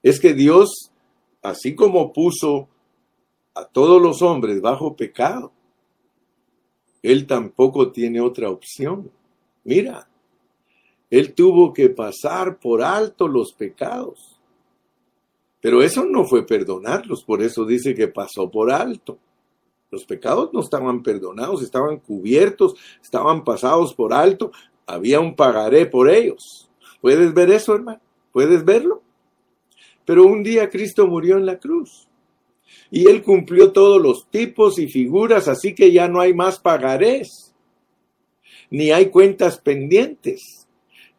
es 0.02 0.18
que 0.18 0.34
Dios, 0.34 0.90
así 1.40 1.76
como 1.76 2.12
puso 2.12 2.68
a 3.54 3.64
todos 3.64 4.02
los 4.02 4.22
hombres 4.22 4.60
bajo 4.60 4.96
pecado, 4.96 5.52
Él 7.02 7.28
tampoco 7.28 7.92
tiene 7.92 8.20
otra 8.20 8.50
opción. 8.50 9.10
Mira, 9.64 10.08
Él 11.10 11.34
tuvo 11.34 11.72
que 11.72 11.88
pasar 11.88 12.58
por 12.58 12.82
alto 12.82 13.28
los 13.28 13.52
pecados. 13.52 14.38
Pero 15.60 15.82
eso 15.82 16.04
no 16.04 16.24
fue 16.24 16.46
perdonarlos, 16.46 17.24
por 17.24 17.42
eso 17.42 17.64
dice 17.64 17.94
que 17.94 18.08
pasó 18.08 18.50
por 18.50 18.70
alto. 18.70 19.18
Los 19.90 20.04
pecados 20.04 20.50
no 20.52 20.60
estaban 20.60 21.02
perdonados, 21.02 21.62
estaban 21.62 21.98
cubiertos, 21.98 22.74
estaban 23.02 23.42
pasados 23.42 23.94
por 23.94 24.12
alto, 24.12 24.52
había 24.86 25.18
un 25.20 25.34
pagaré 25.34 25.86
por 25.86 26.10
ellos. 26.10 26.68
¿Puedes 27.00 27.32
ver 27.32 27.50
eso, 27.50 27.74
hermano? 27.74 28.00
¿Puedes 28.32 28.64
verlo? 28.64 29.02
Pero 30.04 30.24
un 30.24 30.42
día 30.42 30.68
Cristo 30.68 31.06
murió 31.06 31.36
en 31.36 31.46
la 31.46 31.58
cruz. 31.58 32.06
Y 32.90 33.08
Él 33.08 33.22
cumplió 33.22 33.72
todos 33.72 34.00
los 34.00 34.28
tipos 34.30 34.78
y 34.78 34.88
figuras, 34.88 35.48
así 35.48 35.74
que 35.74 35.92
ya 35.92 36.08
no 36.08 36.20
hay 36.20 36.34
más 36.34 36.58
pagarés, 36.58 37.54
ni 38.70 38.90
hay 38.90 39.10
cuentas 39.10 39.58
pendientes. 39.58 40.57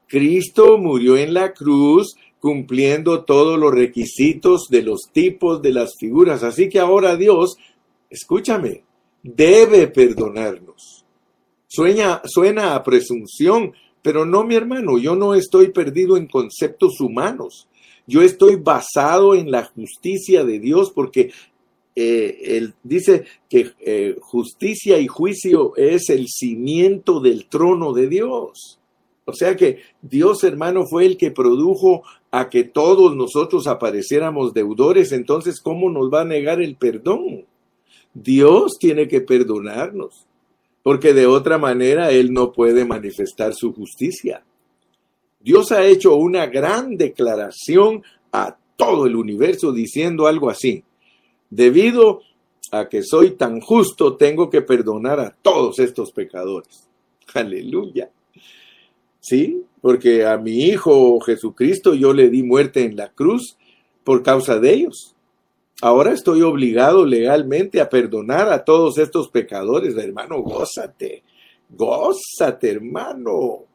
Cristo 0.09 0.77
murió 0.79 1.15
en 1.15 1.33
la 1.33 1.53
cruz 1.53 2.15
cumpliendo 2.39 3.23
todos 3.25 3.59
los 3.59 3.73
requisitos 3.73 4.67
de 4.69 4.81
los 4.81 5.09
tipos 5.13 5.61
de 5.61 5.71
las 5.71 5.91
figuras. 5.99 6.43
Así 6.43 6.67
que 6.67 6.79
ahora 6.79 7.15
Dios, 7.15 7.57
escúchame, 8.09 8.83
debe 9.21 9.87
perdonarnos. 9.87 11.05
Sueña, 11.67 12.21
suena 12.25 12.75
a 12.75 12.83
presunción, 12.83 13.73
pero 14.01 14.25
no, 14.25 14.43
mi 14.43 14.55
hermano, 14.55 14.97
yo 14.97 15.15
no 15.15 15.35
estoy 15.35 15.69
perdido 15.69 16.17
en 16.17 16.27
conceptos 16.27 16.99
humanos. 16.99 17.67
Yo 18.07 18.23
estoy 18.23 18.55
basado 18.55 19.35
en 19.35 19.51
la 19.51 19.65
justicia 19.65 20.43
de 20.43 20.59
Dios 20.59 20.91
porque 20.91 21.31
eh, 21.95 22.39
él 22.43 22.73
dice 22.81 23.25
que 23.47 23.73
eh, 23.81 24.15
justicia 24.19 24.97
y 24.97 25.05
juicio 25.05 25.75
es 25.75 26.09
el 26.09 26.27
cimiento 26.27 27.19
del 27.19 27.45
trono 27.45 27.93
de 27.93 28.07
Dios. 28.07 28.78
O 29.29 29.33
sea 29.33 29.55
que 29.55 29.79
Dios, 30.01 30.43
hermano, 30.43 30.85
fue 30.85 31.05
el 31.05 31.17
que 31.17 31.31
produjo 31.31 32.03
a 32.31 32.49
que 32.49 32.63
todos 32.63 33.15
nosotros 33.15 33.67
apareciéramos 33.67 34.53
deudores. 34.53 35.11
Entonces, 35.11 35.59
¿cómo 35.61 35.89
nos 35.89 36.11
va 36.11 36.21
a 36.21 36.25
negar 36.25 36.61
el 36.61 36.75
perdón? 36.75 37.45
Dios 38.13 38.77
tiene 38.79 39.07
que 39.07 39.21
perdonarnos, 39.21 40.25
porque 40.83 41.13
de 41.13 41.27
otra 41.27 41.57
manera 41.57 42.11
Él 42.11 42.33
no 42.33 42.51
puede 42.51 42.85
manifestar 42.85 43.53
su 43.53 43.73
justicia. 43.73 44.43
Dios 45.39 45.71
ha 45.71 45.85
hecho 45.85 46.15
una 46.15 46.47
gran 46.47 46.97
declaración 46.97 48.03
a 48.31 48.57
todo 48.75 49.05
el 49.05 49.15
universo 49.15 49.71
diciendo 49.71 50.27
algo 50.27 50.49
así. 50.49 50.83
Debido 51.49 52.21
a 52.71 52.87
que 52.87 53.03
soy 53.03 53.31
tan 53.31 53.61
justo, 53.61 54.15
tengo 54.15 54.49
que 54.49 54.61
perdonar 54.61 55.19
a 55.19 55.35
todos 55.41 55.79
estos 55.79 56.11
pecadores. 56.11 56.87
Aleluya. 57.33 58.09
¿Sí? 59.19 59.63
Porque 59.81 60.25
a 60.25 60.37
mi 60.37 60.65
Hijo 60.65 61.19
Jesucristo 61.19 61.93
yo 61.93 62.13
le 62.13 62.29
di 62.29 62.43
muerte 62.43 62.83
en 62.83 62.95
la 62.95 63.09
cruz 63.09 63.57
por 64.03 64.23
causa 64.23 64.59
de 64.59 64.73
ellos. 64.73 65.15
Ahora 65.81 66.11
estoy 66.11 66.41
obligado 66.41 67.05
legalmente 67.05 67.79
a 67.79 67.89
perdonar 67.89 68.51
a 68.51 68.65
todos 68.65 68.97
estos 68.97 69.29
pecadores. 69.29 69.95
Hermano, 69.95 70.41
gózate. 70.41 71.23
Gózate, 71.69 72.71
hermano. 72.71 73.65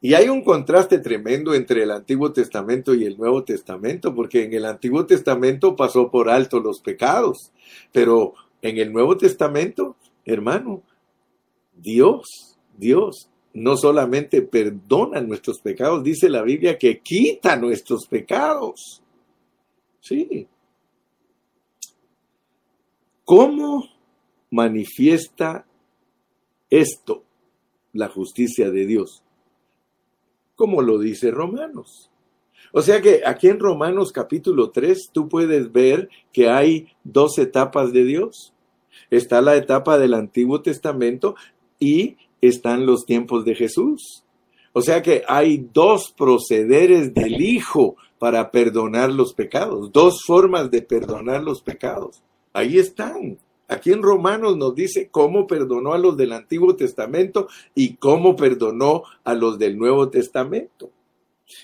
Y 0.00 0.14
hay 0.14 0.28
un 0.28 0.42
contraste 0.44 0.98
tremendo 0.98 1.54
entre 1.54 1.82
el 1.82 1.90
Antiguo 1.90 2.32
Testamento 2.32 2.94
y 2.94 3.04
el 3.04 3.18
Nuevo 3.18 3.42
Testamento, 3.42 4.14
porque 4.14 4.44
en 4.44 4.54
el 4.54 4.64
Antiguo 4.64 5.04
Testamento 5.04 5.74
pasó 5.74 6.10
por 6.10 6.30
alto 6.30 6.60
los 6.60 6.80
pecados, 6.80 7.52
pero 7.92 8.34
en 8.62 8.78
el 8.78 8.92
Nuevo 8.92 9.16
Testamento, 9.16 9.96
hermano, 10.24 10.82
Dios, 11.74 12.56
Dios 12.76 13.28
no 13.54 13.76
solamente 13.76 14.42
perdona 14.42 15.20
nuestros 15.20 15.60
pecados, 15.60 16.04
dice 16.04 16.28
la 16.28 16.42
Biblia 16.42 16.78
que 16.78 17.00
quita 17.00 17.56
nuestros 17.56 18.06
pecados. 18.06 19.02
Sí. 20.00 20.46
¿Cómo 23.24 23.88
manifiesta 24.50 25.66
esto 26.70 27.24
la 27.92 28.08
justicia 28.08 28.70
de 28.70 28.86
Dios? 28.86 29.22
como 30.58 30.82
lo 30.82 30.98
dice 30.98 31.30
Romanos. 31.30 32.10
O 32.72 32.82
sea 32.82 33.00
que 33.00 33.22
aquí 33.24 33.46
en 33.46 33.60
Romanos 33.60 34.10
capítulo 34.10 34.70
3 34.70 35.10
tú 35.12 35.28
puedes 35.28 35.70
ver 35.70 36.10
que 36.32 36.50
hay 36.50 36.88
dos 37.04 37.38
etapas 37.38 37.92
de 37.92 38.04
Dios. 38.04 38.52
Está 39.08 39.40
la 39.40 39.54
etapa 39.54 39.98
del 39.98 40.14
Antiguo 40.14 40.60
Testamento 40.60 41.36
y 41.78 42.16
están 42.40 42.86
los 42.86 43.04
tiempos 43.04 43.44
de 43.44 43.54
Jesús. 43.54 44.24
O 44.72 44.82
sea 44.82 45.02
que 45.02 45.22
hay 45.26 45.66
dos 45.72 46.12
procederes 46.16 47.14
del 47.14 47.40
Hijo 47.40 47.96
para 48.18 48.50
perdonar 48.50 49.10
los 49.10 49.32
pecados, 49.32 49.92
dos 49.92 50.22
formas 50.24 50.70
de 50.70 50.82
perdonar 50.82 51.42
los 51.42 51.62
pecados. 51.62 52.22
Ahí 52.52 52.78
están. 52.78 53.38
Aquí 53.68 53.92
en 53.92 54.02
Romanos 54.02 54.56
nos 54.56 54.74
dice 54.74 55.08
cómo 55.10 55.46
perdonó 55.46 55.92
a 55.92 55.98
los 55.98 56.16
del 56.16 56.32
Antiguo 56.32 56.74
Testamento 56.74 57.48
y 57.74 57.96
cómo 57.96 58.34
perdonó 58.34 59.02
a 59.24 59.34
los 59.34 59.58
del 59.58 59.78
Nuevo 59.78 60.08
Testamento. 60.08 60.90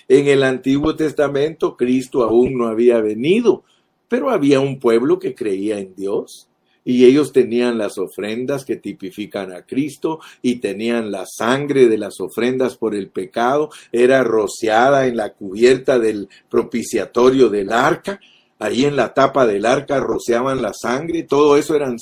En 0.07 0.27
el 0.27 0.43
Antiguo 0.43 0.95
Testamento 0.95 1.75
Cristo 1.75 2.23
aún 2.23 2.57
no 2.57 2.67
había 2.67 3.01
venido, 3.01 3.63
pero 4.07 4.29
había 4.29 4.59
un 4.59 4.79
pueblo 4.79 5.19
que 5.19 5.35
creía 5.35 5.79
en 5.79 5.95
Dios 5.95 6.47
y 6.85 7.03
ellos 7.03 7.33
tenían 7.33 7.77
las 7.77 7.97
ofrendas 7.97 8.63
que 8.63 8.77
tipifican 8.77 9.51
a 9.51 9.65
Cristo 9.65 10.19
y 10.41 10.57
tenían 10.57 11.11
la 11.11 11.25
sangre 11.25 11.89
de 11.89 11.97
las 11.97 12.21
ofrendas 12.21 12.77
por 12.77 12.95
el 12.95 13.09
pecado, 13.09 13.71
era 13.91 14.23
rociada 14.23 15.07
en 15.07 15.17
la 15.17 15.33
cubierta 15.33 15.99
del 15.99 16.29
propiciatorio 16.49 17.49
del 17.49 17.73
arca 17.73 18.19
Ahí 18.59 18.85
en 18.85 18.95
la 18.95 19.13
tapa 19.13 19.45
del 19.45 19.65
arca 19.65 19.99
rociaban 19.99 20.61
la 20.61 20.73
sangre, 20.73 21.23
todo 21.23 21.57
eso 21.57 21.75
eran, 21.75 21.97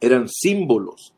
eran 0.00 0.28
símbolos. 0.28 1.12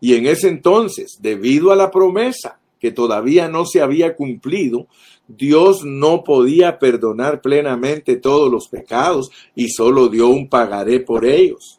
Y 0.00 0.14
en 0.14 0.26
ese 0.26 0.48
entonces, 0.48 1.18
debido 1.20 1.72
a 1.72 1.76
la 1.76 1.90
promesa 1.90 2.58
que 2.80 2.90
todavía 2.90 3.48
no 3.48 3.66
se 3.66 3.82
había 3.82 4.14
cumplido, 4.14 4.86
Dios 5.26 5.84
no 5.84 6.24
podía 6.24 6.78
perdonar 6.78 7.42
plenamente 7.42 8.16
todos 8.16 8.50
los 8.50 8.68
pecados 8.68 9.30
y 9.54 9.68
solo 9.68 10.08
dio 10.08 10.28
un 10.28 10.48
pagaré 10.48 11.00
por 11.00 11.26
ellos. 11.26 11.77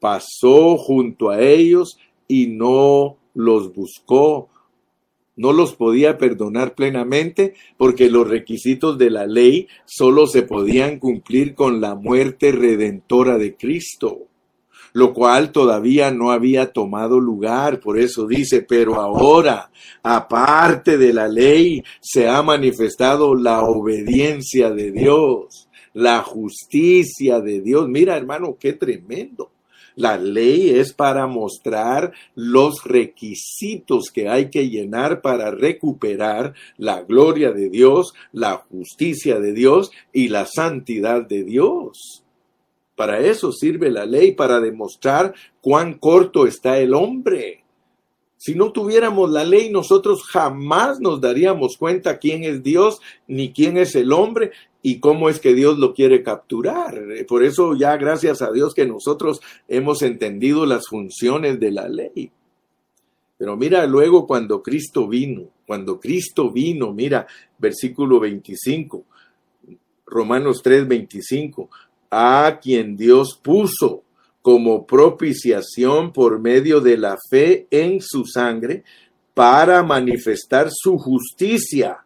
Pasó 0.00 0.76
junto 0.76 1.30
a 1.30 1.40
ellos 1.40 1.98
y 2.28 2.48
no 2.48 3.16
los 3.34 3.72
buscó. 3.74 4.48
no 5.36 5.52
los 5.52 5.76
podía 5.76 6.18
perdonar 6.18 6.74
plenamente 6.74 7.54
porque 7.76 8.10
los 8.10 8.28
requisitos 8.28 8.98
de 8.98 9.08
la 9.08 9.24
ley 9.24 9.68
solo 9.84 10.26
se 10.26 10.42
podían 10.42 10.98
cumplir 10.98 11.54
con 11.54 11.80
la 11.80 11.94
muerte 11.94 12.50
redentora 12.50 13.38
de 13.38 13.54
Cristo, 13.54 14.26
lo 14.92 15.14
cual 15.14 15.52
todavía 15.52 16.10
no 16.10 16.32
había 16.32 16.72
tomado 16.72 17.20
lugar. 17.20 17.78
Por 17.78 18.00
eso 18.00 18.26
dice, 18.26 18.62
pero 18.62 18.96
ahora, 18.96 19.70
aparte 20.02 20.98
de 20.98 21.12
la 21.12 21.28
ley, 21.28 21.84
se 22.00 22.28
ha 22.28 22.42
manifestado 22.42 23.36
la 23.36 23.62
obediencia 23.62 24.70
de 24.72 24.90
Dios, 24.90 25.68
la 25.94 26.20
justicia 26.22 27.40
de 27.40 27.60
Dios. 27.60 27.88
Mira, 27.88 28.16
hermano, 28.16 28.56
qué 28.58 28.72
tremendo. 28.72 29.52
La 29.98 30.16
ley 30.16 30.70
es 30.70 30.92
para 30.92 31.26
mostrar 31.26 32.12
los 32.36 32.84
requisitos 32.84 34.12
que 34.14 34.28
hay 34.28 34.48
que 34.48 34.68
llenar 34.68 35.22
para 35.22 35.50
recuperar 35.50 36.54
la 36.76 37.02
gloria 37.02 37.50
de 37.50 37.68
Dios, 37.68 38.14
la 38.30 38.58
justicia 38.70 39.40
de 39.40 39.52
Dios 39.52 39.90
y 40.12 40.28
la 40.28 40.46
santidad 40.46 41.26
de 41.26 41.42
Dios. 41.42 42.22
Para 42.94 43.18
eso 43.18 43.50
sirve 43.50 43.90
la 43.90 44.06
ley, 44.06 44.30
para 44.30 44.60
demostrar 44.60 45.34
cuán 45.60 45.94
corto 45.94 46.46
está 46.46 46.78
el 46.78 46.94
hombre. 46.94 47.64
Si 48.38 48.54
no 48.54 48.70
tuviéramos 48.70 49.30
la 49.30 49.44
ley, 49.44 49.68
nosotros 49.70 50.22
jamás 50.22 51.00
nos 51.00 51.20
daríamos 51.20 51.76
cuenta 51.76 52.18
quién 52.18 52.44
es 52.44 52.62
Dios 52.62 53.00
ni 53.26 53.52
quién 53.52 53.76
es 53.76 53.96
el 53.96 54.12
hombre 54.12 54.52
y 54.80 55.00
cómo 55.00 55.28
es 55.28 55.40
que 55.40 55.54
Dios 55.54 55.76
lo 55.76 55.92
quiere 55.92 56.22
capturar. 56.22 57.02
Por 57.26 57.42
eso 57.42 57.74
ya 57.74 57.96
gracias 57.96 58.40
a 58.40 58.52
Dios 58.52 58.74
que 58.74 58.86
nosotros 58.86 59.40
hemos 59.66 60.02
entendido 60.02 60.66
las 60.66 60.86
funciones 60.88 61.58
de 61.58 61.72
la 61.72 61.88
ley. 61.88 62.30
Pero 63.36 63.56
mira 63.56 63.84
luego 63.86 64.24
cuando 64.26 64.62
Cristo 64.62 65.08
vino, 65.08 65.48
cuando 65.66 65.98
Cristo 65.98 66.50
vino, 66.50 66.92
mira 66.92 67.26
versículo 67.58 68.20
25, 68.20 69.04
Romanos 70.06 70.60
3, 70.62 70.86
25, 70.86 71.68
a 72.10 72.58
quien 72.62 72.96
Dios 72.96 73.38
puso 73.42 74.04
como 74.42 74.86
propiciación 74.86 76.12
por 76.12 76.38
medio 76.38 76.80
de 76.80 76.96
la 76.96 77.16
fe 77.30 77.66
en 77.70 78.00
su 78.00 78.24
sangre 78.24 78.84
para 79.34 79.82
manifestar 79.82 80.68
su 80.70 80.98
justicia 80.98 81.98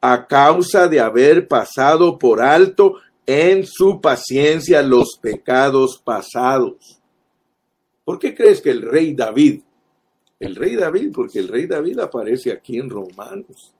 a 0.00 0.26
causa 0.26 0.88
de 0.88 1.00
haber 1.00 1.48
pasado 1.48 2.18
por 2.18 2.40
alto 2.40 2.96
en 3.26 3.66
su 3.66 4.00
paciencia 4.00 4.82
los 4.82 5.18
pecados 5.20 6.00
pasados. 6.02 7.00
¿Por 8.04 8.18
qué 8.18 8.34
crees 8.34 8.62
que 8.62 8.70
el 8.70 8.82
rey 8.82 9.14
David, 9.14 9.60
el 10.40 10.56
rey 10.56 10.76
David, 10.76 11.12
porque 11.12 11.40
el 11.40 11.48
rey 11.48 11.66
David 11.66 11.98
aparece 11.98 12.50
aquí 12.50 12.78
en 12.78 12.88
Romanos, 12.88 13.74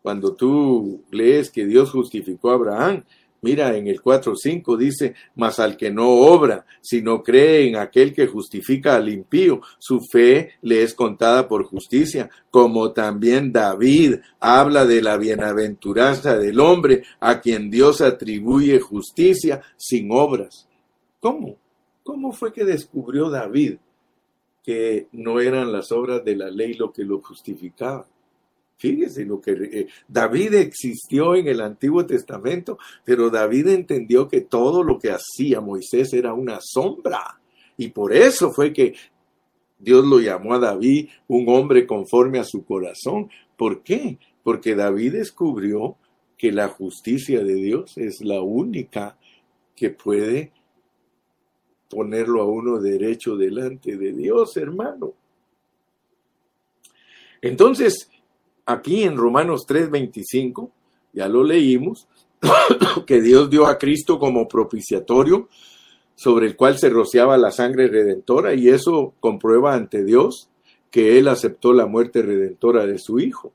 cuando 0.00 0.34
tú 0.34 1.02
lees 1.10 1.50
que 1.50 1.66
Dios 1.66 1.90
justificó 1.90 2.50
a 2.50 2.54
Abraham, 2.54 3.04
Mira, 3.46 3.76
en 3.76 3.86
el 3.86 4.02
4.5 4.02 4.76
dice, 4.76 5.14
mas 5.36 5.60
al 5.60 5.76
que 5.76 5.88
no 5.88 6.08
obra, 6.08 6.66
sino 6.80 7.22
cree 7.22 7.68
en 7.68 7.76
aquel 7.76 8.12
que 8.12 8.26
justifica 8.26 8.96
al 8.96 9.08
impío, 9.08 9.60
su 9.78 10.00
fe 10.00 10.54
le 10.62 10.82
es 10.82 10.94
contada 10.94 11.46
por 11.46 11.62
justicia, 11.62 12.28
como 12.50 12.90
también 12.90 13.52
David 13.52 14.16
habla 14.40 14.84
de 14.84 15.00
la 15.00 15.16
bienaventuranza 15.16 16.36
del 16.36 16.58
hombre 16.58 17.04
a 17.20 17.40
quien 17.40 17.70
Dios 17.70 18.00
atribuye 18.00 18.80
justicia 18.80 19.62
sin 19.76 20.10
obras. 20.10 20.68
¿Cómo? 21.20 21.54
¿Cómo 22.02 22.32
fue 22.32 22.52
que 22.52 22.64
descubrió 22.64 23.30
David 23.30 23.76
que 24.64 25.06
no 25.12 25.38
eran 25.38 25.70
las 25.70 25.92
obras 25.92 26.24
de 26.24 26.34
la 26.34 26.50
ley 26.50 26.74
lo 26.74 26.92
que 26.92 27.04
lo 27.04 27.20
justificaba? 27.20 28.08
Fíjese 28.78 29.24
lo 29.24 29.40
que 29.40 29.52
eh, 29.52 29.86
David 30.06 30.54
existió 30.54 31.34
en 31.34 31.48
el 31.48 31.60
Antiguo 31.60 32.04
Testamento, 32.04 32.78
pero 33.04 33.30
David 33.30 33.68
entendió 33.68 34.28
que 34.28 34.42
todo 34.42 34.82
lo 34.82 34.98
que 34.98 35.10
hacía 35.10 35.60
Moisés 35.60 36.12
era 36.12 36.34
una 36.34 36.58
sombra. 36.60 37.40
Y 37.78 37.88
por 37.88 38.14
eso 38.14 38.52
fue 38.52 38.72
que 38.72 38.94
Dios 39.78 40.04
lo 40.04 40.20
llamó 40.20 40.54
a 40.54 40.58
David 40.58 41.08
un 41.28 41.48
hombre 41.48 41.86
conforme 41.86 42.38
a 42.38 42.44
su 42.44 42.64
corazón. 42.64 43.30
¿Por 43.56 43.82
qué? 43.82 44.18
Porque 44.42 44.74
David 44.74 45.14
descubrió 45.14 45.96
que 46.36 46.52
la 46.52 46.68
justicia 46.68 47.42
de 47.42 47.54
Dios 47.54 47.96
es 47.96 48.20
la 48.20 48.42
única 48.42 49.18
que 49.74 49.90
puede 49.90 50.52
ponerlo 51.88 52.42
a 52.42 52.46
uno 52.46 52.78
derecho 52.78 53.36
delante 53.36 53.96
de 53.96 54.12
Dios, 54.12 54.56
hermano. 54.56 55.14
Entonces, 57.40 58.10
aquí 58.66 59.04
en 59.04 59.16
Romanos 59.16 59.64
3:25, 59.66 60.70
ya 61.12 61.28
lo 61.28 61.44
leímos, 61.44 62.08
que 63.06 63.22
Dios 63.22 63.48
dio 63.48 63.66
a 63.66 63.78
Cristo 63.78 64.18
como 64.18 64.46
propiciatorio 64.46 65.48
sobre 66.16 66.46
el 66.46 66.56
cual 66.56 66.78
se 66.78 66.88
rociaba 66.88 67.36
la 67.36 67.50
sangre 67.50 67.88
redentora 67.88 68.54
y 68.54 68.68
eso 68.68 69.14
comprueba 69.20 69.74
ante 69.74 70.04
Dios 70.04 70.48
que 70.90 71.18
Él 71.18 71.28
aceptó 71.28 71.72
la 71.72 71.86
muerte 71.86 72.22
redentora 72.22 72.86
de 72.86 72.98
su 72.98 73.20
Hijo. 73.20 73.52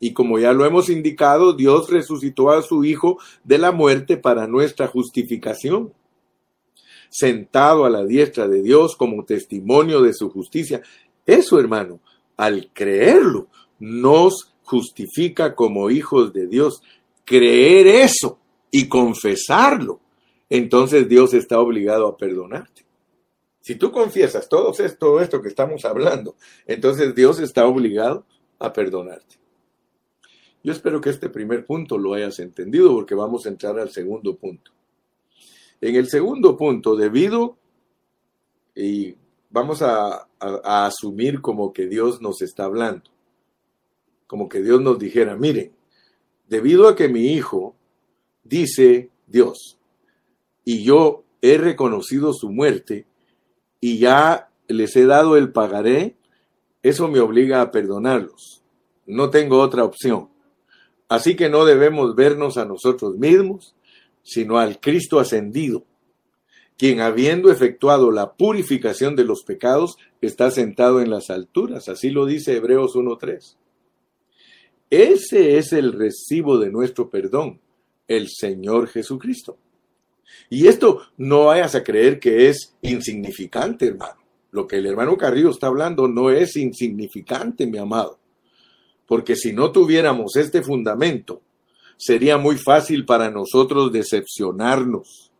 Y 0.00 0.12
como 0.12 0.38
ya 0.38 0.52
lo 0.52 0.66
hemos 0.66 0.90
indicado, 0.90 1.54
Dios 1.54 1.88
resucitó 1.88 2.50
a 2.50 2.60
su 2.60 2.84
Hijo 2.84 3.18
de 3.42 3.56
la 3.56 3.72
muerte 3.72 4.18
para 4.18 4.46
nuestra 4.46 4.86
justificación, 4.86 5.94
sentado 7.08 7.86
a 7.86 7.90
la 7.90 8.04
diestra 8.04 8.48
de 8.48 8.60
Dios 8.60 8.96
como 8.96 9.24
testimonio 9.24 10.02
de 10.02 10.12
su 10.12 10.28
justicia. 10.28 10.82
Eso, 11.24 11.58
hermano, 11.58 12.00
al 12.36 12.68
creerlo, 12.74 13.48
nos 13.84 14.54
justifica 14.62 15.54
como 15.54 15.90
hijos 15.90 16.32
de 16.32 16.46
Dios. 16.46 16.82
Creer 17.24 17.86
eso 17.86 18.38
y 18.70 18.88
confesarlo, 18.88 20.00
entonces 20.48 21.08
Dios 21.08 21.34
está 21.34 21.60
obligado 21.60 22.06
a 22.08 22.16
perdonarte. 22.16 22.84
Si 23.60 23.76
tú 23.76 23.92
confiesas 23.92 24.48
todo 24.48 24.72
esto, 24.72 25.20
esto 25.20 25.40
que 25.40 25.48
estamos 25.48 25.84
hablando, 25.84 26.34
entonces 26.66 27.14
Dios 27.14 27.38
está 27.40 27.66
obligado 27.66 28.26
a 28.58 28.72
perdonarte. 28.72 29.36
Yo 30.62 30.72
espero 30.72 31.00
que 31.00 31.10
este 31.10 31.28
primer 31.28 31.66
punto 31.66 31.98
lo 31.98 32.14
hayas 32.14 32.38
entendido 32.38 32.92
porque 32.94 33.14
vamos 33.14 33.44
a 33.44 33.50
entrar 33.50 33.78
al 33.78 33.90
segundo 33.90 34.36
punto. 34.36 34.72
En 35.80 35.94
el 35.94 36.08
segundo 36.08 36.56
punto, 36.56 36.96
debido, 36.96 37.58
y 38.74 39.14
vamos 39.50 39.82
a, 39.82 40.26
a 40.40 40.86
asumir 40.86 41.42
como 41.42 41.72
que 41.72 41.86
Dios 41.86 42.22
nos 42.22 42.40
está 42.40 42.64
hablando 42.64 43.13
como 44.34 44.48
que 44.48 44.62
Dios 44.62 44.80
nos 44.80 44.98
dijera, 44.98 45.36
miren, 45.36 45.70
debido 46.48 46.88
a 46.88 46.96
que 46.96 47.08
mi 47.08 47.34
hijo 47.34 47.76
dice 48.42 49.10
Dios, 49.28 49.78
y 50.64 50.82
yo 50.82 51.22
he 51.40 51.56
reconocido 51.56 52.32
su 52.32 52.50
muerte, 52.50 53.06
y 53.80 53.98
ya 53.98 54.50
les 54.66 54.96
he 54.96 55.06
dado 55.06 55.36
el 55.36 55.52
pagaré, 55.52 56.16
eso 56.82 57.06
me 57.06 57.20
obliga 57.20 57.60
a 57.60 57.70
perdonarlos. 57.70 58.64
No 59.06 59.30
tengo 59.30 59.60
otra 59.60 59.84
opción. 59.84 60.30
Así 61.08 61.36
que 61.36 61.48
no 61.48 61.64
debemos 61.64 62.16
vernos 62.16 62.56
a 62.56 62.64
nosotros 62.64 63.16
mismos, 63.16 63.76
sino 64.24 64.58
al 64.58 64.80
Cristo 64.80 65.20
ascendido, 65.20 65.84
quien 66.76 67.00
habiendo 67.00 67.52
efectuado 67.52 68.10
la 68.10 68.32
purificación 68.32 69.14
de 69.14 69.26
los 69.26 69.44
pecados, 69.44 69.96
está 70.20 70.50
sentado 70.50 71.00
en 71.00 71.08
las 71.08 71.30
alturas. 71.30 71.88
Así 71.88 72.10
lo 72.10 72.26
dice 72.26 72.56
Hebreos 72.56 72.96
1.3. 72.96 73.58
Ese 74.90 75.58
es 75.58 75.72
el 75.72 75.92
recibo 75.92 76.58
de 76.58 76.70
nuestro 76.70 77.10
perdón, 77.10 77.60
el 78.06 78.28
Señor 78.28 78.88
Jesucristo. 78.88 79.58
Y 80.50 80.66
esto 80.66 81.00
no 81.16 81.46
vayas 81.46 81.74
a 81.74 81.82
creer 81.82 82.18
que 82.20 82.48
es 82.48 82.76
insignificante, 82.82 83.86
hermano. 83.86 84.20
Lo 84.50 84.66
que 84.66 84.76
el 84.76 84.86
hermano 84.86 85.16
Carrillo 85.16 85.50
está 85.50 85.66
hablando 85.66 86.06
no 86.06 86.30
es 86.30 86.56
insignificante, 86.56 87.66
mi 87.66 87.78
amado. 87.78 88.18
Porque 89.06 89.36
si 89.36 89.52
no 89.52 89.72
tuviéramos 89.72 90.36
este 90.36 90.62
fundamento, 90.62 91.42
sería 91.96 92.38
muy 92.38 92.56
fácil 92.56 93.04
para 93.04 93.30
nosotros 93.30 93.92
decepcionarnos. 93.92 95.32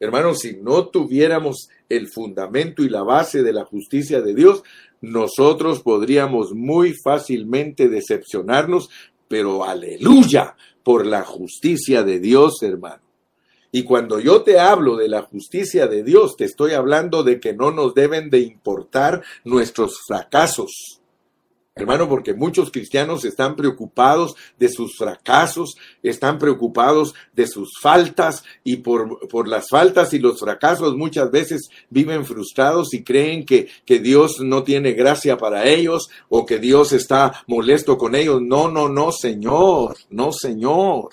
Hermanos, 0.00 0.40
si 0.40 0.56
no 0.56 0.88
tuviéramos 0.88 1.68
el 1.88 2.08
fundamento 2.08 2.82
y 2.82 2.88
la 2.88 3.02
base 3.02 3.42
de 3.42 3.52
la 3.52 3.64
justicia 3.64 4.20
de 4.20 4.34
Dios, 4.34 4.62
nosotros 5.00 5.80
podríamos 5.82 6.52
muy 6.52 6.94
fácilmente 6.94 7.88
decepcionarnos, 7.88 8.90
pero 9.26 9.64
aleluya 9.64 10.56
por 10.84 11.04
la 11.04 11.24
justicia 11.24 12.02
de 12.04 12.20
Dios, 12.20 12.62
hermano. 12.62 13.02
Y 13.70 13.82
cuando 13.82 14.18
yo 14.18 14.42
te 14.42 14.58
hablo 14.58 14.96
de 14.96 15.08
la 15.08 15.22
justicia 15.22 15.86
de 15.88 16.02
Dios, 16.02 16.36
te 16.36 16.44
estoy 16.44 16.72
hablando 16.72 17.22
de 17.22 17.38
que 17.38 17.52
no 17.52 17.70
nos 17.70 17.92
deben 17.94 18.30
de 18.30 18.40
importar 18.40 19.22
nuestros 19.44 20.00
fracasos. 20.06 21.00
Hermano, 21.78 22.08
porque 22.08 22.34
muchos 22.34 22.72
cristianos 22.72 23.24
están 23.24 23.54
preocupados 23.54 24.34
de 24.58 24.68
sus 24.68 24.96
fracasos, 24.96 25.76
están 26.02 26.38
preocupados 26.38 27.14
de 27.34 27.46
sus 27.46 27.70
faltas 27.80 28.42
y 28.64 28.78
por, 28.78 29.28
por, 29.28 29.46
las 29.46 29.68
faltas 29.70 30.12
y 30.12 30.18
los 30.18 30.40
fracasos 30.40 30.96
muchas 30.96 31.30
veces 31.30 31.68
viven 31.88 32.24
frustrados 32.24 32.92
y 32.94 33.04
creen 33.04 33.46
que, 33.46 33.68
que 33.86 34.00
Dios 34.00 34.40
no 34.40 34.64
tiene 34.64 34.92
gracia 34.92 35.38
para 35.38 35.68
ellos 35.68 36.08
o 36.28 36.44
que 36.44 36.58
Dios 36.58 36.92
está 36.92 37.44
molesto 37.46 37.96
con 37.96 38.16
ellos. 38.16 38.42
No, 38.42 38.68
no, 38.68 38.88
no, 38.88 39.12
Señor, 39.12 39.96
no, 40.10 40.32
Señor. 40.32 41.10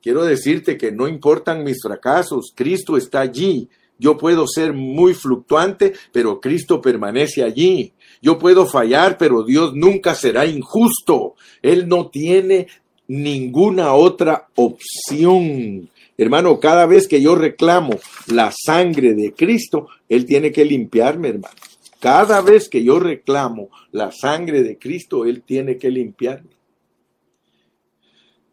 Quiero 0.00 0.24
decirte 0.24 0.78
que 0.78 0.90
no 0.90 1.06
importan 1.06 1.64
mis 1.64 1.82
fracasos, 1.82 2.52
Cristo 2.54 2.96
está 2.96 3.20
allí. 3.20 3.68
Yo 3.98 4.16
puedo 4.16 4.46
ser 4.46 4.72
muy 4.72 5.14
fluctuante, 5.14 5.94
pero 6.12 6.40
Cristo 6.40 6.80
permanece 6.80 7.42
allí. 7.42 7.92
Yo 8.22 8.38
puedo 8.38 8.66
fallar, 8.66 9.18
pero 9.18 9.42
Dios 9.42 9.74
nunca 9.74 10.14
será 10.14 10.46
injusto. 10.46 11.34
Él 11.62 11.88
no 11.88 12.08
tiene 12.08 12.66
ninguna 13.08 13.94
otra 13.94 14.48
opción. 14.54 15.88
Hermano, 16.18 16.58
cada 16.60 16.86
vez 16.86 17.08
que 17.08 17.20
yo 17.20 17.34
reclamo 17.34 17.98
la 18.26 18.52
sangre 18.52 19.14
de 19.14 19.32
Cristo, 19.32 19.88
Él 20.08 20.24
tiene 20.24 20.50
que 20.50 20.64
limpiarme, 20.64 21.28
hermano. 21.28 21.54
Cada 22.00 22.40
vez 22.40 22.68
que 22.68 22.84
yo 22.84 22.98
reclamo 22.98 23.68
la 23.92 24.12
sangre 24.12 24.62
de 24.62 24.78
Cristo, 24.78 25.24
Él 25.24 25.42
tiene 25.42 25.76
que 25.76 25.90
limpiarme. 25.90 26.50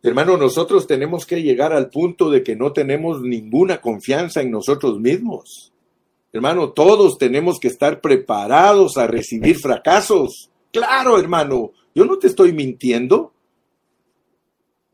Hermano, 0.01 0.35
nosotros 0.35 0.85
tenemos 0.85 1.25
que 1.25 1.41
llegar 1.41 1.71
al 1.71 1.89
punto 1.89 2.29
de 2.29 2.43
que 2.43 2.57
no 2.57 2.73
tenemos 2.73 3.21
ninguna 3.21 3.79
confianza 3.79 4.41
en 4.41 4.51
nosotros 4.51 4.99
mismos. 4.99 5.72
Hermano, 6.33 6.71
todos 6.71 7.19
tenemos 7.19 7.59
que 7.59 7.67
estar 7.67 8.01
preparados 8.01 8.97
a 8.97 9.05
recibir 9.05 9.55
fracasos. 9.59 10.49
Claro, 10.71 11.19
hermano, 11.19 11.73
yo 11.93 12.05
no 12.05 12.17
te 12.17 12.25
estoy 12.25 12.53
mintiendo. 12.53 13.33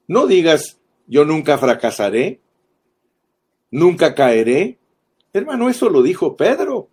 No 0.06 0.28
digas, 0.28 0.80
yo 1.08 1.24
nunca 1.24 1.58
fracasaré, 1.58 2.42
nunca 3.72 4.14
caeré. 4.14 4.80
Hermano, 5.32 5.70
eso 5.70 5.90
lo 5.90 6.04
dijo 6.04 6.36
Pedro. 6.36 6.90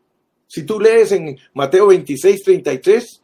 Si 0.47 0.65
tú 0.65 0.79
lees 0.79 1.11
en 1.11 1.37
Mateo 1.53 1.89
26, 1.89 2.45
33, 2.45 3.23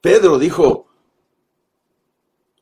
Pedro 0.00 0.38
dijo, 0.38 0.86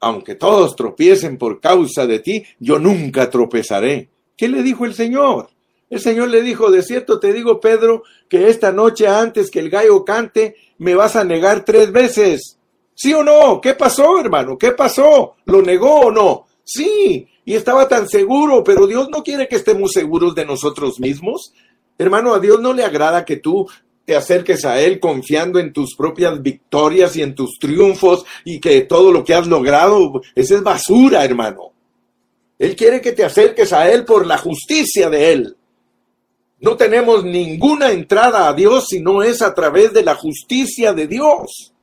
aunque 0.01 0.35
todos 0.35 0.75
tropiecen 0.75 1.39
por 1.39 1.61
causa 1.61 2.05
de 2.09 2.19
ti, 2.19 2.45
yo 2.59 2.81
nunca 2.81 3.31
tropezaré. 3.31 4.11
¿Qué 4.37 4.49
le 4.49 4.65
dijo 4.65 4.85
el 4.87 4.95
Señor? 4.95 5.54
El 5.95 6.01
Señor 6.01 6.29
le 6.29 6.43
dijo, 6.43 6.73
de 6.73 6.83
cierto 6.83 7.21
te 7.21 7.33
digo, 7.33 7.61
Pedro, 7.61 8.03
que 8.29 8.49
esta 8.49 8.73
noche 8.73 9.07
antes 9.07 9.49
que 9.49 9.61
el 9.61 9.71
gallo 9.71 10.05
cante, 10.05 10.57
me 10.79 10.97
vas 10.97 11.15
a 11.15 11.23
negar 11.23 11.65
tres 11.65 11.93
veces. 11.93 12.59
¿Sí 12.97 13.15
o 13.15 13.23
no? 13.23 13.61
¿Qué 13.61 13.75
pasó, 13.75 14.19
hermano? 14.19 14.59
¿Qué 14.59 14.73
pasó? 14.73 15.37
¿Lo 15.45 15.63
negó 15.63 16.01
o 16.01 16.11
no? 16.11 16.49
Sí, 16.65 17.29
y 17.45 17.55
estaba 17.55 17.87
tan 17.87 18.09
seguro, 18.09 18.65
pero 18.65 18.89
Dios 18.89 19.09
no 19.09 19.23
quiere 19.23 19.47
que 19.47 19.55
estemos 19.55 19.93
seguros 19.93 20.35
de 20.35 20.45
nosotros 20.45 20.99
mismos. 20.99 21.53
Hermano, 21.97 22.35
a 22.35 22.41
Dios 22.41 22.61
no 22.61 22.73
le 22.73 22.83
agrada 22.83 23.25
que 23.25 23.37
tú 23.37 23.69
te 24.05 24.17
acerques 24.17 24.65
a 24.65 24.81
Él 24.81 24.99
confiando 24.99 25.61
en 25.61 25.73
tus 25.73 25.95
propias 25.95 26.43
victorias 26.43 27.15
y 27.15 27.23
en 27.23 27.37
tus 27.37 27.57
triunfos 27.61 28.25
y 28.45 28.59
que 28.59 28.81
todo 28.81 29.13
lo 29.13 29.23
que 29.23 29.35
has 29.35 29.47
logrado, 29.47 30.23
esa 30.35 30.57
es 30.57 30.63
basura, 30.65 31.25
hermano. 31.25 31.71
Él 32.59 32.75
quiere 32.75 33.01
que 33.01 33.13
te 33.13 33.25
acerques 33.25 33.73
a 33.73 33.89
Él 33.89 34.05
por 34.05 34.27
la 34.27 34.39
justicia 34.39 35.09
de 35.09 35.33
Él. 35.33 35.57
No 36.65 36.79
tenemos 36.79 37.27
ninguna 37.27 37.93
entrada 37.93 38.49
a 38.49 38.55
Dios 38.55 38.87
si 38.89 38.99
no 38.99 39.23
es 39.23 39.43
a 39.43 39.53
través 39.53 39.93
de 39.93 40.03
la 40.03 40.15
justicia 40.15 40.95
de 40.95 41.07
Dios. 41.07 41.75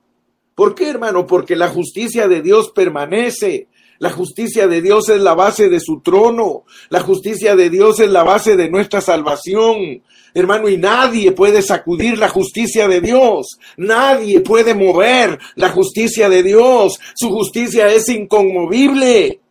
¿Por 0.55 0.73
qué, 0.73 0.89
hermano? 0.89 1.27
Porque 1.27 1.55
la 1.55 1.67
justicia 1.67 2.27
de 2.27 2.41
Dios 2.41 2.71
permanece. 2.71 3.67
La 3.99 4.09
justicia 4.09 4.67
de 4.67 4.81
Dios 4.81 5.07
es 5.09 5.21
la 5.21 5.35
base 5.35 5.69
de 5.69 5.79
su 5.79 6.01
trono. 6.01 6.63
La 6.89 7.01
justicia 7.01 7.55
de 7.55 7.69
Dios 7.69 7.99
es 7.99 8.09
la 8.09 8.23
base 8.23 8.55
de 8.55 8.71
nuestra 8.71 9.01
salvación. 9.01 10.01
Hermano, 10.33 10.67
y 10.67 10.77
nadie 10.77 11.31
puede 11.31 11.61
sacudir 11.61 12.17
la 12.17 12.29
justicia 12.29 12.87
de 12.87 13.01
Dios. 13.01 13.59
Nadie 13.77 14.39
puede 14.39 14.73
mover 14.73 15.37
la 15.57 15.69
justicia 15.69 16.27
de 16.27 16.41
Dios. 16.41 16.99
Su 17.13 17.29
justicia 17.29 17.87
es 17.87 18.09
inconmovible. 18.09 19.41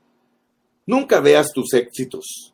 Nunca 0.86 1.20
veas 1.20 1.52
tus 1.52 1.72
éxitos. 1.74 2.49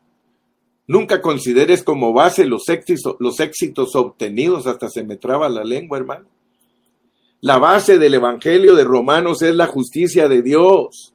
Nunca 0.87 1.21
consideres 1.21 1.83
como 1.83 2.13
base 2.13 2.45
los 2.45 2.69
éxitos, 2.69 3.17
los 3.19 3.39
éxitos 3.41 3.95
obtenidos. 3.95 4.67
Hasta 4.67 4.89
se 4.89 5.03
me 5.03 5.17
traba 5.17 5.49
la 5.49 5.63
lengua, 5.63 5.97
hermano. 5.97 6.25
La 7.41 7.59
base 7.59 7.99
del 7.99 8.15
Evangelio 8.15 8.73
de 8.73 8.85
Romanos 8.85 9.41
es 9.41 9.53
la 9.53 9.67
justicia 9.67 10.27
de 10.27 10.41
Dios. 10.41 11.13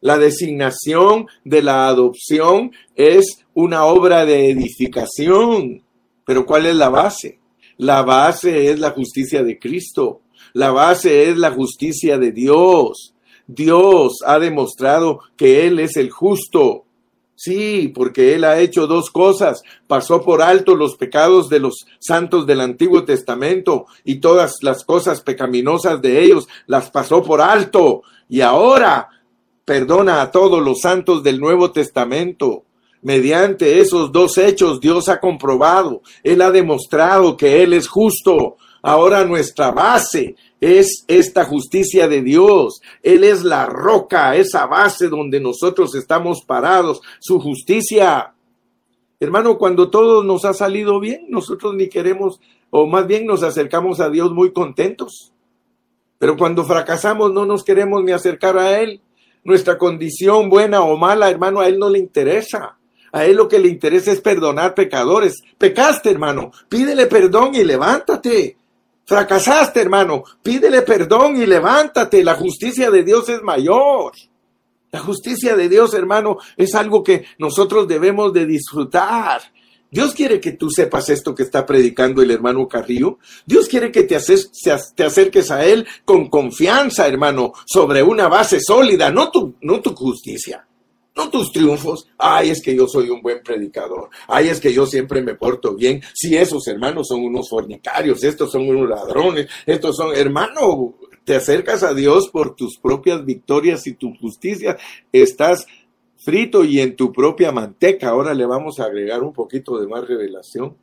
La 0.00 0.16
designación 0.16 1.26
de 1.44 1.62
la 1.62 1.88
adopción 1.88 2.70
es 2.94 3.44
una 3.54 3.84
obra 3.84 4.24
de 4.24 4.50
edificación. 4.50 5.82
Pero 6.24 6.46
¿cuál 6.46 6.66
es 6.66 6.76
la 6.76 6.88
base? 6.88 7.40
La 7.76 8.02
base 8.02 8.70
es 8.70 8.78
la 8.78 8.92
justicia 8.92 9.42
de 9.42 9.58
Cristo. 9.58 10.20
La 10.52 10.70
base 10.70 11.28
es 11.28 11.36
la 11.36 11.50
justicia 11.50 12.18
de 12.18 12.32
Dios. 12.32 13.14
Dios 13.46 14.18
ha 14.24 14.38
demostrado 14.38 15.20
que 15.36 15.66
Él 15.66 15.80
es 15.80 15.96
el 15.96 16.10
justo. 16.10 16.84
Sí, 17.40 17.92
porque 17.94 18.34
Él 18.34 18.42
ha 18.42 18.58
hecho 18.58 18.88
dos 18.88 19.10
cosas. 19.10 19.62
Pasó 19.86 20.22
por 20.22 20.42
alto 20.42 20.74
los 20.74 20.96
pecados 20.96 21.48
de 21.48 21.60
los 21.60 21.86
santos 22.00 22.48
del 22.48 22.60
Antiguo 22.60 23.04
Testamento 23.04 23.86
y 24.02 24.16
todas 24.16 24.56
las 24.60 24.84
cosas 24.84 25.20
pecaminosas 25.20 26.02
de 26.02 26.20
ellos 26.20 26.48
las 26.66 26.90
pasó 26.90 27.22
por 27.22 27.40
alto. 27.40 28.02
Y 28.28 28.40
ahora 28.40 29.08
perdona 29.64 30.20
a 30.20 30.32
todos 30.32 30.60
los 30.60 30.80
santos 30.80 31.22
del 31.22 31.38
Nuevo 31.38 31.70
Testamento. 31.70 32.64
Mediante 33.02 33.78
esos 33.78 34.10
dos 34.10 34.36
hechos 34.36 34.80
Dios 34.80 35.08
ha 35.08 35.20
comprobado, 35.20 36.02
Él 36.24 36.42
ha 36.42 36.50
demostrado 36.50 37.36
que 37.36 37.62
Él 37.62 37.72
es 37.72 37.86
justo. 37.86 38.56
Ahora 38.82 39.24
nuestra 39.24 39.70
base 39.70 40.34
es 40.60 41.04
esta 41.08 41.44
justicia 41.44 42.08
de 42.08 42.22
Dios. 42.22 42.80
Él 43.02 43.24
es 43.24 43.44
la 43.44 43.66
roca, 43.66 44.36
esa 44.36 44.66
base 44.66 45.08
donde 45.08 45.40
nosotros 45.40 45.94
estamos 45.94 46.42
parados, 46.46 47.00
su 47.20 47.40
justicia. 47.40 48.34
Hermano, 49.20 49.58
cuando 49.58 49.90
todo 49.90 50.22
nos 50.22 50.44
ha 50.44 50.54
salido 50.54 51.00
bien, 51.00 51.26
nosotros 51.28 51.74
ni 51.74 51.88
queremos, 51.88 52.40
o 52.70 52.86
más 52.86 53.06
bien 53.06 53.26
nos 53.26 53.42
acercamos 53.42 54.00
a 54.00 54.10
Dios 54.10 54.32
muy 54.32 54.52
contentos. 54.52 55.32
Pero 56.18 56.36
cuando 56.36 56.64
fracasamos 56.64 57.32
no 57.32 57.46
nos 57.46 57.64
queremos 57.64 58.02
ni 58.02 58.12
acercar 58.12 58.58
a 58.58 58.80
Él. 58.80 59.00
Nuestra 59.44 59.78
condición 59.78 60.50
buena 60.50 60.82
o 60.82 60.96
mala, 60.96 61.30
hermano, 61.30 61.60
a 61.60 61.68
Él 61.68 61.78
no 61.78 61.88
le 61.88 61.98
interesa. 61.98 62.76
A 63.12 63.24
Él 63.24 63.36
lo 63.36 63.48
que 63.48 63.58
le 63.58 63.68
interesa 63.68 64.12
es 64.12 64.20
perdonar 64.20 64.74
pecadores. 64.74 65.36
Pecaste, 65.56 66.10
hermano. 66.10 66.50
Pídele 66.68 67.06
perdón 67.06 67.54
y 67.54 67.64
levántate. 67.64 68.56
Fracasaste, 69.08 69.80
hermano. 69.80 70.22
Pídele 70.42 70.82
perdón 70.82 71.40
y 71.40 71.46
levántate. 71.46 72.22
La 72.22 72.34
justicia 72.34 72.90
de 72.90 73.02
Dios 73.04 73.26
es 73.30 73.40
mayor. 73.40 74.12
La 74.92 74.98
justicia 74.98 75.56
de 75.56 75.70
Dios, 75.70 75.94
hermano, 75.94 76.36
es 76.58 76.74
algo 76.74 77.02
que 77.02 77.24
nosotros 77.38 77.88
debemos 77.88 78.34
de 78.34 78.44
disfrutar. 78.44 79.40
Dios 79.90 80.12
quiere 80.12 80.38
que 80.40 80.52
tú 80.52 80.68
sepas 80.68 81.08
esto 81.08 81.34
que 81.34 81.44
está 81.44 81.64
predicando 81.64 82.20
el 82.20 82.30
hermano 82.30 82.68
Carrillo. 82.68 83.18
Dios 83.46 83.66
quiere 83.66 83.90
que 83.90 84.02
te, 84.02 84.14
acerques 84.14 85.50
a 85.50 85.64
Él 85.64 85.86
con 86.04 86.28
confianza, 86.28 87.08
hermano, 87.08 87.54
sobre 87.64 88.02
una 88.02 88.28
base 88.28 88.60
sólida, 88.60 89.10
no 89.10 89.30
tu, 89.30 89.54
no 89.62 89.80
tu 89.80 89.94
justicia 89.94 90.68
no 91.18 91.28
tus 91.28 91.52
triunfos. 91.52 92.08
Ay, 92.16 92.50
es 92.50 92.62
que 92.62 92.74
yo 92.74 92.86
soy 92.86 93.10
un 93.10 93.20
buen 93.20 93.42
predicador. 93.42 94.08
Ay, 94.28 94.48
es 94.48 94.60
que 94.60 94.72
yo 94.72 94.86
siempre 94.86 95.20
me 95.20 95.34
porto 95.34 95.74
bien. 95.74 96.00
Si 96.14 96.36
esos 96.36 96.66
hermanos 96.68 97.08
son 97.08 97.20
unos 97.24 97.50
fornicarios, 97.50 98.22
estos 98.22 98.52
son 98.52 98.68
unos 98.68 98.88
ladrones, 98.88 99.48
estos 99.66 99.96
son, 99.96 100.14
hermano, 100.14 100.94
te 101.24 101.34
acercas 101.34 101.82
a 101.82 101.92
Dios 101.92 102.30
por 102.30 102.54
tus 102.54 102.78
propias 102.78 103.24
victorias 103.24 103.86
y 103.86 103.94
tu 103.94 104.14
justicia. 104.14 104.78
Estás 105.12 105.66
frito 106.16 106.64
y 106.64 106.80
en 106.80 106.96
tu 106.96 107.12
propia 107.12 107.52
manteca. 107.52 108.10
Ahora 108.10 108.32
le 108.32 108.46
vamos 108.46 108.78
a 108.78 108.84
agregar 108.84 109.22
un 109.22 109.32
poquito 109.32 109.78
de 109.78 109.88
más 109.88 110.06
revelación. 110.06 110.76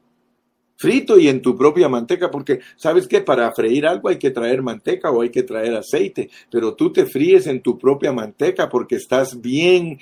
Frito 0.78 1.18
y 1.18 1.30
en 1.30 1.42
tu 1.42 1.56
propia 1.56 1.88
manteca, 1.88 2.30
porque 2.30 2.60
sabes 2.76 3.08
que 3.08 3.22
para 3.22 3.50
freír 3.54 3.88
algo 3.88 4.10
hay 4.10 4.18
que 4.18 4.32
traer 4.32 4.62
manteca 4.62 5.10
o 5.10 5.22
hay 5.22 5.30
que 5.30 5.44
traer 5.44 5.74
aceite, 5.74 6.30
pero 6.52 6.76
tú 6.76 6.92
te 6.92 7.06
fríes 7.06 7.48
en 7.48 7.62
tu 7.62 7.78
propia 7.78 8.12
manteca 8.12 8.68
porque 8.68 8.96
estás 8.96 9.40
bien 9.40 10.00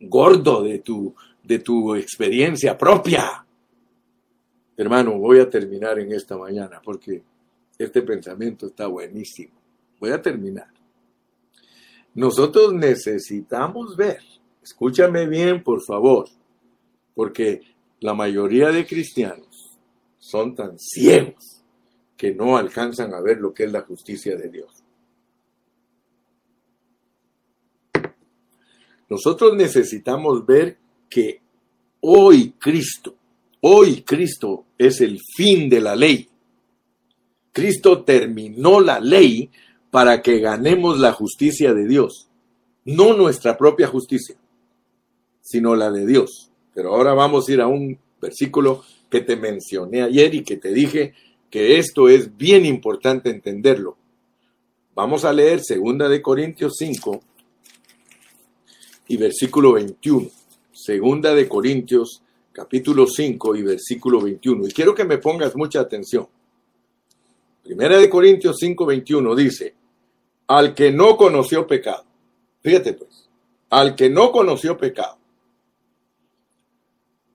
gordo 0.00 0.62
de 0.62 0.78
tu, 0.80 1.14
de 1.42 1.58
tu 1.58 1.94
experiencia 1.94 2.76
propia. 2.76 3.44
Hermano, 4.76 5.18
voy 5.18 5.40
a 5.40 5.48
terminar 5.48 5.98
en 5.98 6.12
esta 6.12 6.36
mañana 6.36 6.80
porque 6.84 7.22
este 7.78 8.02
pensamiento 8.02 8.66
está 8.66 8.86
buenísimo. 8.86 9.54
Voy 9.98 10.10
a 10.10 10.20
terminar. 10.20 10.68
Nosotros 12.14 12.72
necesitamos 12.72 13.96
ver, 13.96 14.20
escúchame 14.62 15.26
bien 15.26 15.62
por 15.62 15.82
favor, 15.82 16.28
porque 17.14 17.60
la 18.00 18.14
mayoría 18.14 18.70
de 18.70 18.86
cristianos 18.86 19.78
son 20.18 20.54
tan 20.54 20.78
ciegos 20.78 21.62
que 22.16 22.34
no 22.34 22.56
alcanzan 22.56 23.12
a 23.14 23.20
ver 23.20 23.38
lo 23.38 23.52
que 23.52 23.64
es 23.64 23.72
la 23.72 23.82
justicia 23.82 24.36
de 24.36 24.48
Dios. 24.48 24.75
Nosotros 29.08 29.54
necesitamos 29.56 30.44
ver 30.44 30.78
que 31.08 31.40
hoy 32.00 32.54
Cristo, 32.58 33.14
hoy 33.60 34.02
Cristo 34.02 34.64
es 34.76 35.00
el 35.00 35.20
fin 35.36 35.68
de 35.68 35.80
la 35.80 35.94
ley. 35.94 36.28
Cristo 37.52 38.02
terminó 38.02 38.80
la 38.80 39.00
ley 39.00 39.50
para 39.90 40.20
que 40.20 40.40
ganemos 40.40 40.98
la 40.98 41.12
justicia 41.12 41.72
de 41.72 41.86
Dios, 41.86 42.28
no 42.84 43.14
nuestra 43.14 43.56
propia 43.56 43.86
justicia, 43.86 44.36
sino 45.40 45.74
la 45.74 45.90
de 45.90 46.04
Dios. 46.04 46.50
Pero 46.74 46.94
ahora 46.94 47.14
vamos 47.14 47.48
a 47.48 47.52
ir 47.52 47.60
a 47.60 47.68
un 47.68 47.98
versículo 48.20 48.84
que 49.08 49.20
te 49.20 49.36
mencioné 49.36 50.02
ayer 50.02 50.34
y 50.34 50.42
que 50.42 50.56
te 50.56 50.72
dije 50.72 51.14
que 51.48 51.78
esto 51.78 52.08
es 52.08 52.36
bien 52.36 52.66
importante 52.66 53.30
entenderlo. 53.30 53.96
Vamos 54.94 55.24
a 55.24 55.32
leer 55.32 55.60
2 55.66 56.10
de 56.10 56.20
Corintios 56.20 56.74
5 56.78 57.22
y 59.08 59.16
versículo 59.16 59.72
21. 59.72 60.28
Segunda 60.72 61.34
de 61.34 61.48
Corintios 61.48 62.22
capítulo 62.52 63.06
5 63.06 63.54
y 63.56 63.62
versículo 63.62 64.20
21. 64.20 64.66
Y 64.66 64.72
quiero 64.72 64.94
que 64.94 65.04
me 65.04 65.18
pongas 65.18 65.54
mucha 65.54 65.80
atención. 65.80 66.26
Primera 67.62 67.98
de 67.98 68.08
Corintios 68.08 68.56
5, 68.58 68.86
21 68.86 69.34
dice, 69.34 69.74
al 70.46 70.74
que 70.74 70.90
no 70.90 71.16
conoció 71.16 71.66
pecado. 71.66 72.04
Fíjate 72.62 72.94
pues, 72.94 73.28
al 73.70 73.94
que 73.94 74.08
no 74.08 74.32
conoció 74.32 74.78
pecado. 74.78 75.18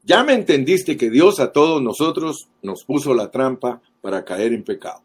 Ya 0.03 0.23
me 0.23 0.33
entendiste 0.33 0.97
que 0.97 1.09
Dios 1.09 1.39
a 1.39 1.51
todos 1.51 1.81
nosotros 1.81 2.47
nos 2.63 2.83
puso 2.83 3.13
la 3.13 3.29
trampa 3.29 3.81
para 4.01 4.25
caer 4.25 4.53
en 4.53 4.63
pecado. 4.63 5.01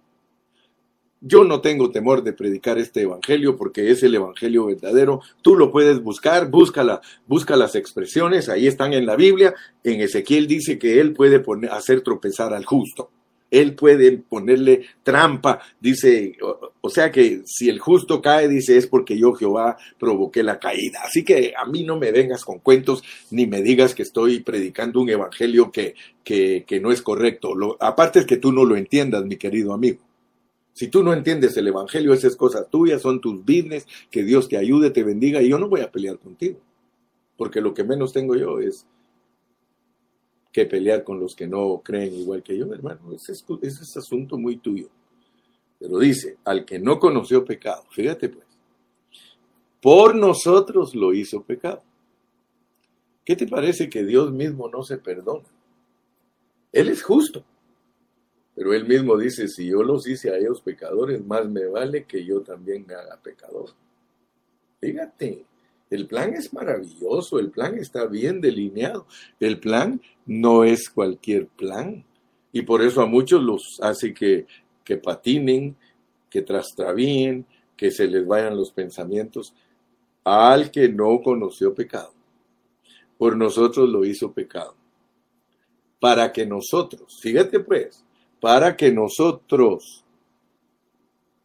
Yo 1.23 1.45
no 1.45 1.63
tengo 1.63 1.91
temor 1.91 2.23
de 2.23 2.35
predicar 2.35 2.77
este 2.77 3.03
evangelio 3.03 3.57
porque 3.57 3.91
es 3.91 4.03
el 4.03 4.15
evangelio 4.15 4.67
verdadero. 4.67 5.23
Tú 5.41 5.57
lo 5.57 5.73
puedes 5.73 6.03
buscar, 6.03 6.51
búscala, 6.51 7.01
busca 7.27 7.57
las 7.57 7.75
expresiones, 7.75 8.51
ahí 8.51 8.67
están 8.67 8.93
en 8.93 9.07
la 9.07 9.17
Biblia. 9.17 9.55
En 9.83 10.03
Ezequiel 10.03 10.47
dice 10.47 10.79
que 10.79 11.01
él 11.01 11.15
puede 11.15 11.41
poner, 11.41 11.71
hacer 11.71 12.03
tropezar 12.03 12.53
al 12.53 12.67
justo. 12.67 13.11
Él 13.51 13.75
puede 13.75 14.19
ponerle 14.19 14.87
trampa, 15.03 15.61
dice, 15.81 16.37
o, 16.81 16.91
sea 16.91 17.11
que 17.13 17.43
si 17.47 17.69
el 17.71 17.79
justo 17.79 18.21
cae, 18.21 18.49
dice, 18.49 18.77
es 18.77 18.87
porque 18.87 19.17
yo 19.17 19.33
Jehová 19.33 19.77
provoqué 19.99 20.43
la 20.43 20.59
caída. 20.59 21.01
Así 21.05 21.25
que 21.25 21.55
a 21.57 21.65
mí 21.65 21.85
no 21.85 21.97
me 21.97 22.11
vengas 22.13 22.45
con 22.45 22.59
cuentos 22.59 23.03
ni 23.31 23.47
me 23.47 23.63
digas 23.63 23.95
que 23.95 24.03
estoy 24.03 24.41
predicando 24.41 25.01
un 25.01 25.09
evangelio 25.09 25.71
que, 25.71 25.95
que, 26.25 26.65
que 26.67 26.81
no 26.81 26.91
es 26.91 27.01
correcto. 27.01 27.55
Lo, 27.55 27.77
aparte 27.81 28.19
es 28.19 28.27
que 28.27 28.37
tú 28.37 28.53
no 28.53 28.65
lo 28.65 28.77
entiendas, 28.77 29.25
mi 29.25 29.37
querido 29.37 29.73
amigo. 29.73 30.07
Si 30.77 30.89
tú 30.89 31.03
no 31.03 31.15
entiendes 31.15 31.57
el 31.57 31.69
Evangelio, 31.69 32.13
esas 32.13 32.37
cosas 32.37 32.69
tuyas, 32.69 33.01
son 33.01 33.19
tus 33.19 33.41
business, 33.41 33.87
que 34.11 34.23
Dios 34.23 34.47
te 34.47 34.59
ayude, 34.59 34.91
te 34.91 35.05
bendiga, 35.05 35.41
y 35.41 35.49
yo 35.49 35.59
no 35.59 35.71
voy 35.71 35.81
a 35.81 35.91
pelear 35.91 36.19
contigo. 36.19 36.61
Porque 37.35 37.63
lo 37.63 37.73
que 37.73 37.83
menos 37.83 38.13
tengo 38.13 38.37
yo 38.37 38.61
es 38.61 38.87
que 40.53 40.67
pelear 40.67 41.03
con 41.03 41.19
los 41.19 41.35
que 41.35 41.47
no 41.47 41.81
creen 41.83 42.13
igual 42.13 42.43
que 42.43 42.59
yo, 42.59 42.71
hermano. 42.75 43.11
Ese 43.15 43.33
es, 43.33 43.43
ese 43.63 43.85
es 43.85 43.97
asunto 43.97 44.37
muy 44.37 44.59
tuyo. 44.59 44.91
Pero 45.79 45.99
dice, 45.99 46.37
al 46.45 46.67
que 46.67 46.79
no 46.79 46.99
conoció 46.99 47.43
pecado, 47.43 47.83
fíjate 47.91 48.29
pues, 48.29 48.47
por 49.81 50.15
nosotros 50.15 50.95
lo 50.95 51.15
hizo 51.15 51.43
pecado. 51.43 51.83
¿Qué 53.25 53.35
te 53.35 53.47
parece 53.47 53.89
que 53.89 54.05
Dios 54.05 54.31
mismo 54.31 54.69
no 54.69 54.83
se 54.83 54.99
perdona? 54.99 55.49
Él 56.71 56.91
es 56.91 57.03
justo. 57.03 57.43
Pero 58.57 58.73
él 58.73 58.89
mismo 58.89 59.19
dice, 59.19 59.49
si 59.49 59.69
yo 59.69 59.83
los 59.83 60.09
hice 60.09 60.31
a 60.31 60.39
ellos 60.39 60.63
pecadores, 60.63 61.23
más 61.25 61.47
me 61.47 61.67
vale 61.67 62.05
que 62.05 62.25
yo 62.25 62.41
también 62.41 62.87
me 62.89 62.95
haga 62.95 63.21
pecador. 63.23 63.69
Fíjate, 64.81 65.45
el 65.91 66.07
plan 66.07 66.33
es 66.33 66.55
maravilloso, 66.55 67.39
el 67.39 67.51
plan 67.51 67.77
está 67.77 68.07
bien 68.07 68.41
delineado. 68.41 69.07
El 69.39 69.61
plan 69.61 70.01
no 70.25 70.65
es 70.65 70.89
cualquier 70.89 71.49
plan. 71.49 72.03
Y 72.51 72.63
por 72.63 72.81
eso 72.81 73.03
a 73.03 73.07
muchos 73.07 73.43
los 73.43 73.79
hace 73.83 74.15
que, 74.15 74.47
que 74.83 74.97
patinen, 74.97 75.77
que 76.31 76.41
trastravíen, 76.41 77.45
que 77.77 77.91
se 77.91 78.07
les 78.07 78.27
vayan 78.27 78.57
los 78.57 78.73
pensamientos. 78.73 79.55
Al 80.25 80.71
que 80.71 80.89
no 80.89 81.21
conoció 81.23 81.75
pecado, 81.75 82.15
por 83.19 83.37
nosotros 83.37 83.87
lo 83.87 84.03
hizo 84.07 84.33
pecado. 84.33 84.75
Para 86.01 86.33
que 86.33 86.47
nosotros, 86.47 87.19
fíjate 87.21 87.61
pues, 87.61 88.06
para 88.41 88.77
que 88.77 88.93
nosotros, 88.93 90.05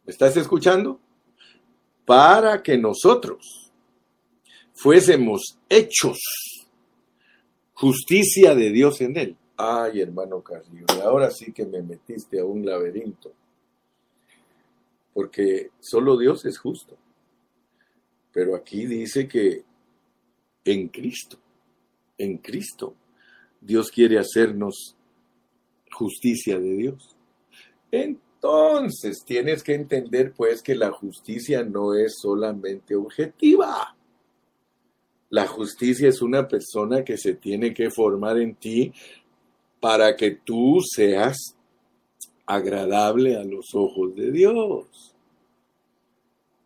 ¿me 0.04 0.12
estás 0.12 0.36
escuchando? 0.36 1.00
Para 2.04 2.62
que 2.62 2.76
nosotros 2.76 3.70
fuésemos 4.74 5.58
hechos 5.68 6.18
justicia 7.74 8.54
de 8.54 8.70
Dios 8.70 9.00
en 9.00 9.16
él. 9.16 9.36
Ay, 9.56 10.00
hermano 10.00 10.42
Carrillo, 10.42 10.86
ahora 11.02 11.30
sí 11.30 11.52
que 11.52 11.66
me 11.66 11.82
metiste 11.82 12.40
a 12.40 12.44
un 12.44 12.64
laberinto. 12.64 13.32
Porque 15.12 15.70
solo 15.80 16.16
Dios 16.16 16.44
es 16.46 16.58
justo. 16.58 16.96
Pero 18.32 18.56
aquí 18.56 18.86
dice 18.86 19.28
que 19.28 19.62
en 20.64 20.88
Cristo, 20.88 21.38
en 22.18 22.38
Cristo, 22.38 22.94
Dios 23.60 23.90
quiere 23.90 24.18
hacernos 24.18 24.96
justicia 25.92 26.58
de 26.58 26.76
Dios. 26.76 27.16
Entonces 27.90 29.22
tienes 29.24 29.62
que 29.62 29.74
entender 29.74 30.32
pues 30.32 30.62
que 30.62 30.74
la 30.74 30.90
justicia 30.90 31.62
no 31.62 31.94
es 31.94 32.16
solamente 32.20 32.96
objetiva. 32.96 33.96
La 35.30 35.46
justicia 35.46 36.08
es 36.08 36.20
una 36.20 36.46
persona 36.46 37.04
que 37.04 37.16
se 37.16 37.34
tiene 37.34 37.72
que 37.72 37.90
formar 37.90 38.38
en 38.38 38.54
ti 38.54 38.92
para 39.80 40.14
que 40.16 40.32
tú 40.32 40.80
seas 40.82 41.56
agradable 42.46 43.36
a 43.36 43.44
los 43.44 43.74
ojos 43.74 44.14
de 44.14 44.30
Dios. 44.30 45.14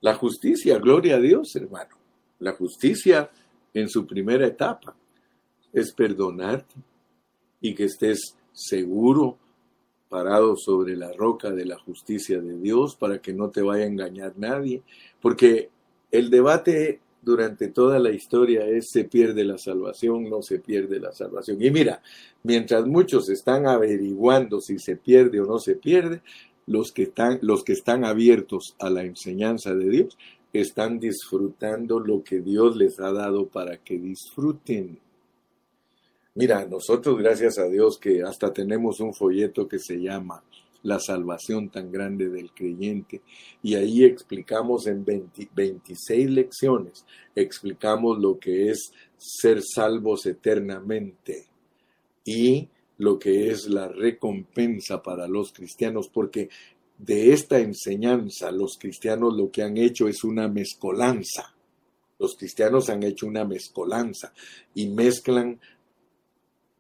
La 0.01 0.15
justicia, 0.15 0.79
gloria 0.79 1.17
a 1.17 1.21
Dios, 1.21 1.55
hermano. 1.57 1.97
La 2.39 2.53
justicia 2.53 3.31
en 3.73 3.89
su 3.89 4.07
primera 4.07 4.47
etapa 4.47 4.97
es 5.73 5.93
perdonarte 5.93 6.75
y 7.61 7.75
que 7.75 7.85
estés 7.85 8.37
seguro, 8.57 9.37
parado 10.09 10.57
sobre 10.57 10.97
la 10.97 11.13
roca 11.13 11.51
de 11.51 11.67
la 11.67 11.79
justicia 11.79 12.41
de 12.41 12.59
Dios 12.59 12.97
para 12.97 13.21
que 13.21 13.35
no 13.35 13.51
te 13.51 13.61
vaya 13.61 13.85
a 13.85 13.89
engañar 13.89 14.33
nadie, 14.37 14.83
porque 15.21 15.69
el 16.11 16.31
debate 16.31 17.01
durante 17.21 17.69
toda 17.69 17.99
la 17.99 18.13
historia 18.13 18.67
es 18.67 18.89
se 18.91 19.05
pierde 19.05 19.45
la 19.45 19.59
salvación, 19.59 20.31
no 20.31 20.43
se 20.43 20.61
pierde 20.61 21.01
la 21.01 21.13
salvación. 21.13 21.61
Y 21.61 21.71
mira, 21.71 22.01
mientras 22.45 22.87
muchos 22.87 23.29
están 23.29 23.67
averiguando 23.67 24.61
si 24.61 24.79
se 24.79 24.97
pierde 24.97 25.41
o 25.41 25.45
no 25.45 25.59
se 25.59 25.75
pierde, 25.75 26.23
los 26.67 26.93
que 26.93 27.03
están, 27.03 27.39
los 27.43 27.63
que 27.63 27.73
están 27.73 28.05
abiertos 28.05 28.75
a 28.79 28.91
la 28.91 29.03
enseñanza 29.03 29.75
de 29.75 29.89
Dios 29.89 30.17
están 30.53 30.99
disfrutando 30.99 32.01
lo 32.01 32.23
que 32.23 32.41
Dios 32.41 32.77
les 32.77 32.99
ha 33.01 33.13
dado 33.13 33.47
para 33.49 33.77
que 33.77 33.99
disfruten. 33.99 34.99
Mira, 36.37 36.67
nosotros 36.67 37.17
gracias 37.17 37.59
a 37.59 37.67
Dios 37.67 37.97
que 37.99 38.23
hasta 38.23 38.53
tenemos 38.53 39.01
un 39.01 39.15
folleto 39.15 39.67
que 39.67 39.79
se 39.79 39.97
llama 39.97 40.45
La 40.83 41.01
salvación 41.01 41.71
tan 41.71 41.91
grande 41.91 42.29
del 42.29 42.53
creyente 42.53 43.23
y 43.63 43.75
ahí 43.75 44.05
explicamos 44.05 44.87
en 44.87 45.03
26 45.03 46.31
lecciones, 46.31 47.07
explicamos 47.35 48.19
lo 48.19 48.39
que 48.39 48.69
es 48.69 48.93
ser 49.17 49.63
salvos 49.63 50.27
eternamente 50.27 51.47
y 52.23 52.69
lo 52.99 53.19
que 53.19 53.49
es 53.51 53.67
la 53.71 53.89
recompensa 53.89 55.03
para 55.03 55.27
los 55.27 55.55
cristianos, 55.55 56.11
porque 56.13 56.51
de 56.99 57.33
esta 57.33 57.61
enseñanza 57.61 58.51
los 58.51 58.77
cristianos 58.79 59.35
lo 59.35 59.51
que 59.51 59.63
han 59.63 59.79
hecho 59.79 60.07
es 60.07 60.23
una 60.23 60.49
mezcolanza. 60.49 61.55
Los 62.19 62.35
cristianos 62.35 62.89
han 62.89 63.03
hecho 63.03 63.27
una 63.27 63.45
mezcolanza 63.45 64.33
y 64.75 64.89
mezclan 64.89 65.61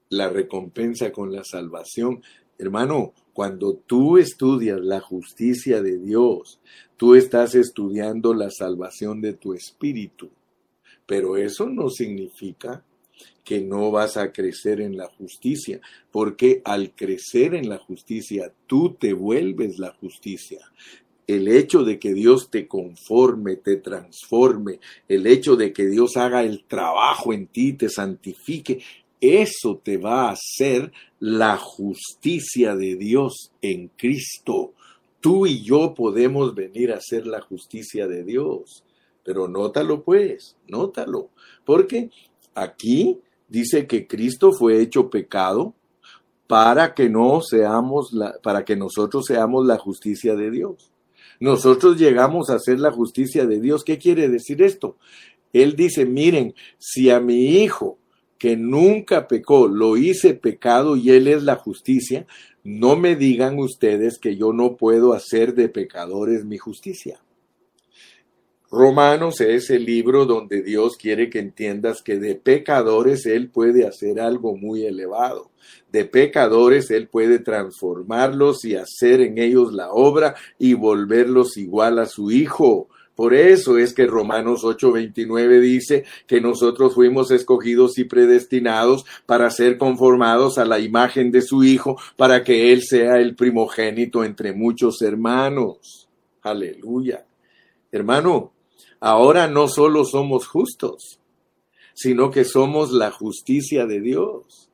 la 0.09 0.29
recompensa 0.29 1.13
con 1.13 1.33
la 1.33 1.45
salvación. 1.45 2.23
Hermano, 2.59 3.13
cuando 3.33 3.75
tú 3.75 4.19
estudias 4.19 4.81
la 4.81 5.01
justicia 5.01 5.83
de 5.83 5.99
Dios, 5.99 6.61
tú 6.97 7.15
estás 7.15 7.55
estudiando 7.55 8.35
la 8.35 8.51
salvación 8.51 9.21
de 9.21 9.35
tu 9.35 9.53
espíritu. 9.53 10.31
Pero 11.07 11.37
eso 11.37 11.69
no 11.69 11.91
significa 11.91 12.83
que 13.45 13.61
no 13.61 13.91
vas 13.91 14.17
a 14.17 14.33
crecer 14.33 14.81
en 14.81 14.97
la 14.97 15.07
justicia, 15.07 15.81
porque 16.11 16.63
al 16.65 16.95
crecer 16.95 17.55
en 17.55 17.69
la 17.69 17.79
justicia, 17.79 18.53
tú 18.67 18.97
te 18.99 19.13
vuelves 19.13 19.79
la 19.79 19.93
justicia. 19.93 20.59
El 21.29 21.49
hecho 21.49 21.85
de 21.85 21.99
que 21.99 22.13
Dios 22.13 22.51
te 22.51 22.67
conforme, 22.67 23.57
te 23.57 23.77
transforme, 23.77 24.81
el 25.09 25.27
hecho 25.27 25.57
de 25.57 25.73
que 25.73 25.87
Dios 25.87 26.17
haga 26.17 26.43
el 26.43 26.65
trabajo 26.65 27.33
en 27.33 27.47
ti, 27.47 27.73
te 27.73 27.89
santifique, 27.89 28.81
eso 29.21 29.81
te 29.83 29.97
va 29.97 30.29
a 30.29 30.33
hacer 30.33 30.93
la 31.21 31.57
justicia 31.57 32.77
de 32.77 32.97
Dios 32.97 33.53
en 33.62 33.89
Cristo. 33.97 34.73
Tú 35.21 35.47
y 35.47 35.62
yo 35.62 35.95
podemos 35.95 36.55
venir 36.55 36.93
a 36.93 37.01
ser 37.01 37.27
la 37.27 37.41
justicia 37.41 38.07
de 38.07 38.23
Dios. 38.25 38.85
Pero 39.25 39.49
nótalo 39.49 40.03
pues, 40.03 40.57
nótalo. 40.69 41.31
Porque 41.64 42.11
aquí 42.55 43.19
dice 43.49 43.87
que 43.87 44.07
Cristo 44.07 44.53
fue 44.53 44.81
hecho 44.81 45.11
pecado 45.11 45.75
para 46.47 46.95
que 46.95 47.09
no 47.09 47.41
seamos 47.41 48.12
la, 48.12 48.39
para 48.43 48.64
que 48.64 48.77
nosotros 48.77 49.25
seamos 49.27 49.67
la 49.67 49.79
justicia 49.79 50.37
de 50.37 50.51
Dios. 50.51 50.93
Nosotros 51.41 51.99
llegamos 51.99 52.51
a 52.51 52.59
ser 52.59 52.79
la 52.79 52.93
justicia 52.93 53.47
de 53.47 53.61
Dios. 53.61 53.85
¿Qué 53.85 53.99
quiere 53.99 54.29
decir 54.29 54.62
esto? 54.62 54.97
Él 55.53 55.75
dice, 55.75 56.07
miren, 56.07 56.55
si 56.79 57.11
a 57.11 57.21
mi 57.21 57.62
hijo 57.62 57.99
que 58.39 58.57
nunca 58.57 59.28
pecó 59.28 59.68
lo 59.68 59.97
hice 59.97 60.34
pecado 60.34 60.97
y 60.97 61.11
él 61.11 61.28
es 61.28 61.43
la 61.43 61.57
justicia, 61.57 62.26
no 62.64 62.97
me 62.97 63.16
digan 63.16 63.59
ustedes 63.59 64.18
que 64.18 64.37
yo 64.37 64.53
no 64.53 64.76
puedo 64.76 65.12
hacer 65.12 65.55
de 65.55 65.68
pecadores 65.68 66.45
mi 66.45 66.59
justicia. 66.59 67.20
Romanos 68.68 69.41
es 69.41 69.70
el 69.70 69.84
libro 69.84 70.26
donde 70.26 70.62
Dios 70.62 70.97
quiere 70.97 71.30
que 71.30 71.39
entiendas 71.39 72.03
que 72.03 72.18
de 72.18 72.34
pecadores 72.34 73.24
Él 73.24 73.49
puede 73.49 73.87
hacer 73.87 74.20
algo 74.20 74.57
muy 74.57 74.84
elevado. 74.84 75.53
De 75.93 76.05
pecadores 76.05 76.91
Él 76.91 77.09
puede 77.09 77.39
transformarlos 77.39 78.64
y 78.64 78.74
hacer 78.74 79.20
en 79.20 79.39
ellos 79.39 79.72
la 79.72 79.93
obra 79.93 80.34
y 80.59 80.74
volverlos 80.74 81.57
igual 81.57 82.01
a 82.01 82.07
su 82.07 82.32
Hijo. 82.32 82.89
Por 83.17 83.33
eso 83.33 83.79
es 83.79 83.95
que 83.95 84.07
Romanos 84.07 84.62
8:29 84.62 85.59
dice 85.59 86.05
que 86.27 86.43
nosotros 86.43 86.95
fuimos 86.95 87.31
escogidos 87.31 87.99
y 87.99 88.05
predestinados 88.05 89.07
para 89.25 89.51
ser 89.51 89.79
conformados 89.79 90.59
a 90.59 90.67
la 90.67 90.79
imagen 90.79 91.33
de 91.33 91.41
su 91.41 91.64
Hijo, 91.64 91.99
para 92.17 92.45
que 92.45 92.73
Él 92.73 92.83
sea 92.83 93.19
el 93.19 93.35
primogénito 93.35 94.23
entre 94.23 94.53
muchos 94.53 95.01
hermanos. 95.01 96.09
Aleluya. 96.43 97.25
Hermano, 97.91 98.53
ahora 99.01 99.49
no 99.49 99.67
solo 99.69 100.05
somos 100.05 100.47
justos, 100.47 101.19
sino 101.95 102.31
que 102.31 102.45
somos 102.45 102.93
la 102.93 103.11
justicia 103.11 103.87
de 103.87 104.01
Dios. 104.03 104.66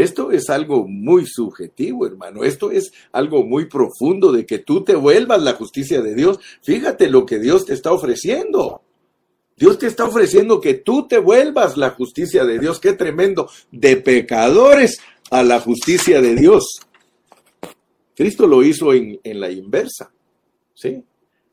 Esto 0.00 0.30
es 0.30 0.48
algo 0.48 0.86
muy 0.88 1.26
subjetivo, 1.26 2.06
hermano. 2.06 2.42
Esto 2.42 2.70
es 2.70 2.92
algo 3.12 3.44
muy 3.44 3.66
profundo 3.66 4.32
de 4.32 4.46
que 4.46 4.58
tú 4.58 4.82
te 4.82 4.94
vuelvas 4.94 5.42
la 5.42 5.52
justicia 5.52 6.00
de 6.00 6.14
Dios. 6.14 6.38
Fíjate 6.62 7.10
lo 7.10 7.26
que 7.26 7.38
Dios 7.38 7.66
te 7.66 7.74
está 7.74 7.92
ofreciendo. 7.92 8.82
Dios 9.56 9.78
te 9.78 9.86
está 9.86 10.06
ofreciendo 10.06 10.60
que 10.60 10.74
tú 10.74 11.06
te 11.06 11.18
vuelvas 11.18 11.76
la 11.76 11.90
justicia 11.90 12.46
de 12.46 12.58
Dios. 12.58 12.80
Qué 12.80 12.94
tremendo. 12.94 13.50
De 13.70 13.98
pecadores 13.98 15.00
a 15.30 15.42
la 15.42 15.60
justicia 15.60 16.22
de 16.22 16.34
Dios. 16.34 16.80
Cristo 18.16 18.46
lo 18.46 18.62
hizo 18.62 18.94
en, 18.94 19.20
en 19.22 19.38
la 19.38 19.50
inversa. 19.50 20.10
¿Sí? 20.74 21.04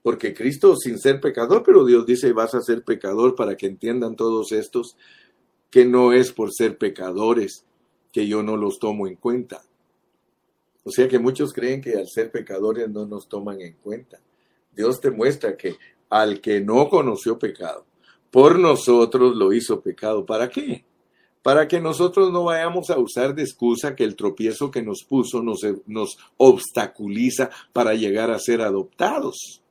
Porque 0.01 0.33
Cristo 0.33 0.77
sin 0.77 0.99
ser 0.99 1.19
pecador, 1.19 1.63
pero 1.65 1.85
Dios 1.85 2.05
dice 2.05 2.31
vas 2.31 2.55
a 2.55 2.61
ser 2.61 2.83
pecador 2.83 3.35
para 3.35 3.57
que 3.57 3.65
entiendan 3.65 4.15
todos 4.15 4.53
estos 4.53 4.95
que 5.69 5.83
no 5.83 6.13
es 6.13 6.31
por 6.31 6.53
ser 6.53 6.77
pecadores, 6.77 7.65
que 8.11 8.27
yo 8.27 8.43
no 8.43 8.57
los 8.57 8.79
tomo 8.79 9.07
en 9.07 9.15
cuenta. 9.15 9.61
O 10.83 10.91
sea 10.91 11.07
que 11.07 11.19
muchos 11.19 11.51
creen 11.51 11.81
que 11.81 11.97
al 11.97 12.07
ser 12.07 12.31
pecadores 12.31 12.89
no 12.89 13.05
nos 13.05 13.27
toman 13.27 13.59
en 13.59 13.73
cuenta. 13.73 14.19
Dios 14.73 15.01
te 15.01 15.11
muestra 15.11 15.57
que 15.57 15.75
al 16.09 16.39
que 16.39 16.61
no 16.61 16.87
conoció 16.87 17.37
pecado, 17.37 17.85
por 18.31 18.57
nosotros 18.57 19.35
lo 19.35 19.51
hizo 19.51 19.81
pecado. 19.81 20.25
¿Para 20.25 20.49
qué? 20.49 20.85
Para 21.41 21.67
que 21.67 21.81
nosotros 21.81 22.31
no 22.31 22.45
vayamos 22.45 22.89
a 22.89 22.99
usar 22.99 23.35
de 23.35 23.43
excusa 23.43 23.95
que 23.95 24.03
el 24.03 24.15
tropiezo 24.15 24.71
que 24.71 24.81
nos 24.81 25.03
puso 25.03 25.43
nos, 25.43 26.17
obstaculiza 26.37 27.49
para 27.73 27.93
llegar 27.93 28.31
a 28.31 28.39
ser 28.39 28.61
adoptados. 28.61 29.61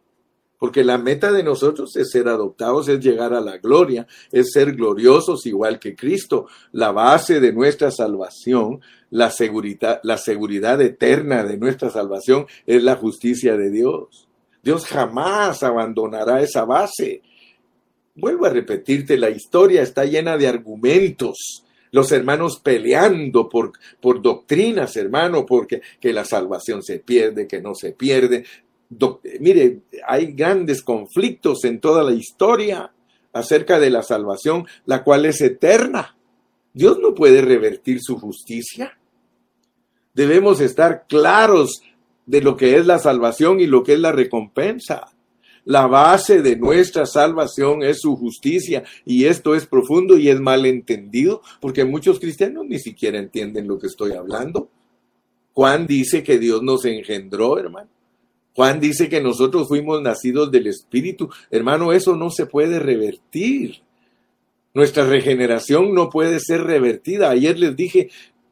Porque 0.59 0.85
la 0.85 0.99
meta 0.99 1.33
de 1.33 1.43
nosotros 1.43 1.97
es 1.97 2.11
ser 2.11 2.29
adoptados, 2.29 2.89
es 2.89 3.01
llegar 3.01 3.35
a 3.35 3.41
la 3.41 3.59
gloria, 3.59 4.07
es 4.33 4.53
ser 4.53 4.75
gloriosos 4.75 5.45
igual 5.47 5.79
que 5.79 5.95
Cristo. 5.95 6.47
La 6.73 6.93
base 6.93 7.41
de 7.41 7.53
nuestra 7.53 7.91
salvación, 7.91 8.81
la 9.11 9.31
seguridad, 9.31 10.01
la 10.03 10.17
seguridad 10.17 10.81
eterna 10.81 11.45
de 11.45 11.59
nuestra 11.59 11.91
salvación 11.91 12.47
es 12.67 12.83
la 12.83 12.97
justicia 12.97 13.57
de 13.57 13.71
Dios. 13.71 14.29
Dios 14.63 14.87
jamás 14.87 15.63
abandonará 15.63 16.41
esa 16.41 16.65
base. 16.65 17.23
Vuelvo 18.15 18.47
a 18.47 18.51
repetirte, 18.51 19.19
la 19.19 19.31
historia 19.31 19.83
está 19.83 20.05
llena 20.05 20.39
de 20.39 20.49
argumentos 20.49 21.63
los 21.93 22.13
hermanos 22.13 22.61
peleando 22.63 23.49
por, 23.49 23.73
por 24.01 24.21
doctrinas, 24.21 24.97
hermano, 24.97 25.47
porque 25.47 25.81
que 25.99 26.13
la 26.13 26.27
salvación 26.27 26.83
se 26.83 26.99
pierde, 26.99 27.47
que 27.47 27.63
no 27.63 27.75
se 27.75 27.93
pierde 27.93 28.45
mire, 29.41 29.81
hay 30.07 30.33
grandes 30.33 30.83
conflictos 30.83 31.65
en 31.65 31.81
toda 31.81 32.03
la 32.03 32.13
historia 32.13 32.93
acerca 33.33 33.79
de 33.79 33.91
la 33.91 34.03
salvación, 34.03 34.67
la 34.85 35.05
cual 35.05 35.27
es 35.27 35.41
eterna. 35.41 36.17
Dios 36.73 36.99
no 37.01 37.15
puede 37.15 37.43
revertir 37.43 38.01
su 38.01 38.19
justicia. 38.19 38.99
Debemos 40.15 40.61
estar 40.61 41.07
claros 41.07 41.83
de 42.25 42.41
lo 42.41 42.57
que 42.57 42.77
es 42.77 42.87
la 42.87 42.99
salvación 42.99 43.61
y 43.61 43.67
lo 43.67 43.83
que 43.83 43.95
es 43.95 44.01
la 44.01 44.13
recompensa. 44.13 45.13
La 45.65 45.87
base 45.87 46.43
de 46.43 46.57
nuestra 46.57 47.07
salvación 47.07 47.83
es 47.83 48.01
su 48.01 48.17
justicia 48.17 48.85
y 49.05 49.25
esto 49.25 49.55
es 49.55 49.67
profundo 49.67 50.17
y 50.17 50.29
es 50.29 50.41
mal 50.41 50.65
entendido 50.65 51.43
porque 51.61 51.85
muchos 51.85 52.21
cristianos 52.21 52.67
ni 52.69 52.79
siquiera 52.79 53.19
entienden 53.19 53.67
lo 53.67 53.79
que 53.79 53.89
estoy 53.89 54.13
hablando. 54.13 54.71
Juan 55.53 55.87
dice 55.87 56.23
que 56.23 56.39
Dios 56.39 56.63
nos 56.63 56.85
engendró, 56.85 57.59
hermano. 57.59 57.89
Juan 58.57 58.81
dice 58.81 59.11
que 59.11 59.21
nosotros 59.21 59.69
fuimos 59.69 60.01
nacidos 60.01 60.51
del 60.51 60.67
Espíritu. 60.67 61.29
Hermano, 61.51 61.93
eso 61.93 62.17
no 62.17 62.31
se 62.31 62.47
puede 62.47 62.79
revertir. 62.79 63.83
Nuestra 64.73 65.05
regeneración 65.05 65.95
no 65.95 66.09
puede 66.09 66.41
ser 66.41 66.65
revertida. 66.65 67.29
Ayer 67.29 67.59
les 67.59 67.77
dije, 67.77 68.09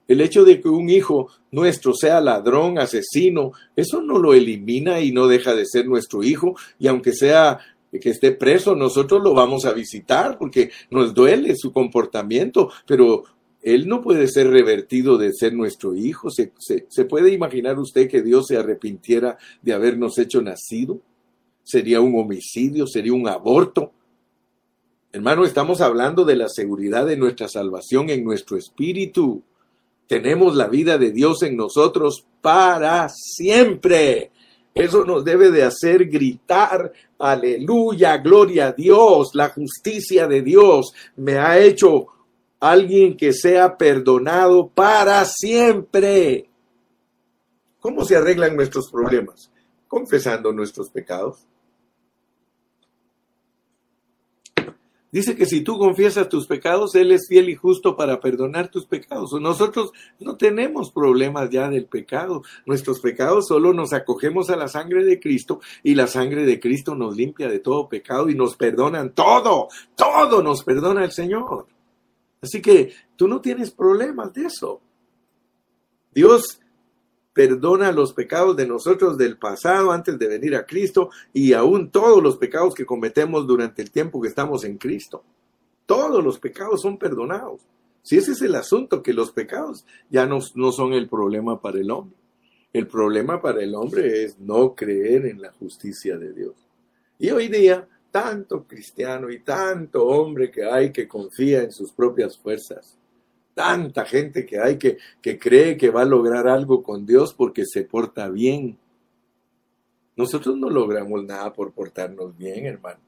el 0.07 0.21
hecho 0.21 0.45
de 0.45 0.61
que 0.61 0.69
un 0.69 0.91
hijo 0.91 1.31
nuestro 1.51 1.95
sea 1.95 2.21
ladrón, 2.21 2.79
asesino, 2.79 3.53
eso 3.75 4.03
no 4.03 4.19
lo 4.19 4.35
elimina 4.35 5.01
y 5.01 5.11
no 5.11 5.27
deja 5.27 5.55
de 5.55 5.65
ser 5.65 5.87
nuestro 5.87 6.23
hijo. 6.23 6.55
Y 6.79 6.87
aunque 6.87 7.15
sea 7.15 7.59
que 7.91 8.11
esté 8.11 8.33
preso, 8.33 8.77
nosotros 8.77 9.23
lo 9.23 9.33
vamos 9.33 9.65
a 9.65 9.73
visitar 9.73 10.37
porque 10.37 10.71
nos 10.91 11.15
duele 11.15 11.57
su 11.57 11.73
comportamiento, 11.73 12.71
pero 12.87 13.25
él 13.65 13.89
no 13.89 14.03
puede 14.03 14.29
ser 14.29 14.51
revertido 14.51 15.17
de 15.17 15.33
ser 15.33 15.55
nuestro 15.55 15.97
hijo. 15.97 16.29
¿Se, 16.31 17.05
puede 17.07 17.33
imaginar 17.33 17.79
usted 17.79 18.11
que 18.11 18.21
Dios 18.21 18.47
se 18.49 18.59
arrepintiera 18.59 19.39
de 19.63 19.73
habernos 19.73 20.19
hecho 20.19 20.43
nacido? 20.43 21.01
Sería 21.63 22.03
un 22.03 22.15
homicidio, 22.21 22.87
sería 22.87 23.15
un 23.15 23.27
aborto. 23.27 23.91
Hermano, 25.13 25.47
estamos 25.47 25.81
hablando 25.81 26.27
de 26.27 26.37
la 26.37 26.51
seguridad 26.51 27.07
de 27.07 27.17
nuestra 27.17 27.49
salvación 27.49 28.11
en 28.11 28.23
nuestro 28.23 28.59
espíritu. 28.59 29.43
Tenemos 30.07 30.57
la 30.57 30.69
vida 30.69 30.99
de 30.99 31.11
Dios 31.11 31.43
en 31.43 31.57
nosotros 31.57 32.27
para 32.43 33.09
siempre. 33.09 34.31
Eso 34.75 35.07
nos 35.07 35.25
debe 35.25 35.51
de 35.51 35.63
hacer 35.63 36.05
gritar, 36.11 36.93
aleluya, 37.19 38.19
gloria 38.19 38.67
a 38.67 38.73
Dios, 38.73 39.31
la 39.35 39.49
justicia 39.49 40.27
de 40.27 40.43
Dios 40.43 40.93
me 41.17 41.39
ha 41.39 41.59
hecho 41.61 42.09
alguien 42.71 43.17
que 43.17 43.33
sea 43.33 43.77
perdonado 43.77 44.69
para 44.69 45.25
siempre. 45.25 46.49
¿Cómo 47.81 48.05
se 48.05 48.17
arreglan 48.17 48.57
nuestros 48.57 48.91
problemas? 48.91 49.51
Confesando 49.89 50.53
nuestros 50.53 50.89
pecados. 50.91 51.47
Dice 55.15 55.37
que 55.37 55.47
si 55.47 55.61
tú 55.61 55.79
confiesas 55.79 56.29
tus 56.29 56.49
pecados, 56.49 56.97
Él 56.97 57.13
es 57.13 57.29
fiel 57.29 57.49
y 57.49 57.55
justo 57.55 57.97
para 57.97 58.19
perdonar 58.19 58.69
tus 58.69 58.85
pecados. 58.85 59.31
Nosotros 59.41 59.93
no 60.19 60.37
tenemos 60.37 60.91
problemas 60.91 61.51
ya 61.51 61.69
del 61.69 61.87
pecado. 61.87 62.43
Nuestros 62.67 62.99
pecados 62.99 63.47
solo 63.47 63.73
nos 63.73 63.93
acogemos 63.93 64.51
a 64.51 64.57
la 64.57 64.67
sangre 64.67 65.05
de 65.05 65.21
Cristo 65.21 65.61
y 65.85 65.95
la 65.95 66.09
sangre 66.09 66.45
de 66.45 66.59
Cristo 66.59 66.97
nos 66.97 67.15
limpia 67.15 67.49
de 67.49 67.61
todo 67.61 67.89
pecado 67.89 68.29
y 68.29 68.35
nos 68.35 68.57
perdonan 68.57 69.11
todo. 69.13 69.69
Todo 69.95 70.43
nos 70.43 70.65
perdona 70.65 71.05
el 71.05 71.13
Señor. 71.13 71.67
Así 72.45 72.61
que 72.61 72.93
tú 73.17 73.27
no 73.27 73.41
tienes 73.41 73.71
problemas 73.71 74.33
de 74.35 74.45
eso. 74.45 74.83
Dios 76.15 76.61
perdona 77.33 77.91
los 77.91 78.13
pecados 78.13 78.55
de 78.55 78.67
nosotros 78.67 79.17
del 79.17 79.39
pasado 79.39 79.91
antes 79.91 80.19
de 80.19 80.29
venir 80.29 80.55
a 80.55 80.67
Cristo 80.67 81.09
y 81.33 81.55
aún 81.55 81.91
todos 81.91 82.23
los 82.23 82.37
pecados 82.37 82.75
que 82.75 82.85
cometemos 82.85 83.47
durante 83.47 83.81
el 83.81 83.91
tiempo 83.91 84.21
que 84.21 84.29
estamos 84.29 84.63
en 84.65 84.77
Cristo. 84.77 85.25
Todos 85.87 86.23
los 86.23 86.39
pecados 86.39 86.83
son 86.83 86.99
perdonados. 86.99 87.63
Si 88.03 88.19
ese 88.19 88.33
es 88.33 88.43
el 88.43 88.55
asunto, 88.55 89.03
que 89.03 89.15
los 89.15 89.33
pecados 89.33 89.87
ya 90.11 90.27
no, 90.27 90.41
no 90.55 90.71
son 90.71 90.93
el 90.93 91.09
problema 91.09 91.63
para 91.63 91.81
el 91.81 91.91
hombre. 91.91 92.19
El 92.75 92.87
problema 92.87 93.41
para 93.41 93.63
el 93.63 93.75
hombre 93.75 94.25
es 94.25 94.39
no 94.39 94.75
creer 94.75 95.25
en 95.25 95.41
la 95.41 95.51
justicia 95.53 96.19
de 96.19 96.35
Dios. 96.35 96.55
Y 97.19 97.31
hoy 97.31 97.49
día 97.49 97.89
tanto 98.15 98.65
cristiano 98.65 99.29
y 99.29 99.41
tanto 99.41 100.07
hombre 100.07 100.49
que 100.49 100.65
hay 100.65 100.93
que 100.93 101.09
confía 101.09 101.65
en 101.65 101.73
sus 101.73 101.91
propias 101.91 102.39
fuerzas. 102.39 102.97
tanta 103.55 104.05
gente 104.05 104.47
que 104.47 104.61
hay 104.61 104.79
que, 104.79 104.99
que 105.21 105.37
cree 105.37 105.77
que 105.77 105.91
va 105.91 106.03
a 106.03 106.05
lograr 106.05 106.47
algo 106.47 106.81
con 106.81 107.05
Dios 107.05 107.35
porque 107.35 107.65
se 107.67 107.83
porta 107.83 108.29
bien. 108.29 108.79
Nosotros 110.17 110.57
no 110.57 110.71
logramos 110.71 111.25
nada 111.25 111.53
por 111.53 111.73
portarnos 111.73 112.37
bien, 112.37 112.67
hermano. 112.67 113.01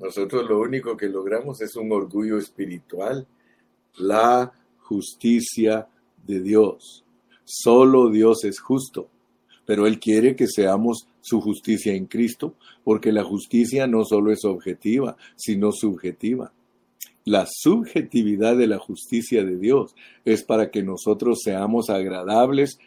Nosotros 0.00 0.48
lo 0.48 0.58
único 0.58 0.96
que 0.96 1.08
logramos 1.08 1.60
es 1.60 1.76
un 1.76 1.92
orgullo 1.92 2.36
espiritual, 2.36 3.28
la 3.96 4.52
justicia 4.78 5.88
de 6.26 6.40
Dios. 6.40 7.04
Solo 7.44 8.10
Dios 8.10 8.44
es 8.44 8.58
justo, 8.58 9.08
pero 9.66 9.86
Él 9.86 9.98
quiere 9.98 10.34
que 10.36 10.46
seamos 10.46 11.08
su 11.20 11.40
justicia 11.40 11.92
en 11.92 12.06
Cristo, 12.06 12.54
porque 12.84 13.12
la 13.12 13.24
justicia 13.24 13.86
no 13.86 14.04
solo 14.04 14.32
es 14.32 14.44
objetiva, 14.44 15.16
sino 15.34 15.72
subjetiva. 15.72 16.52
La 17.24 17.46
subjetividad 17.50 18.56
de 18.56 18.68
la 18.68 18.78
justicia 18.78 19.44
de 19.44 19.58
Dios 19.58 19.96
es 20.24 20.44
para 20.44 20.70
que 20.70 20.84
nosotros 20.84 21.40
seamos 21.42 21.90
agradables 21.90 22.78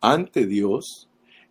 ante 0.00 0.46
Dios 0.46 1.08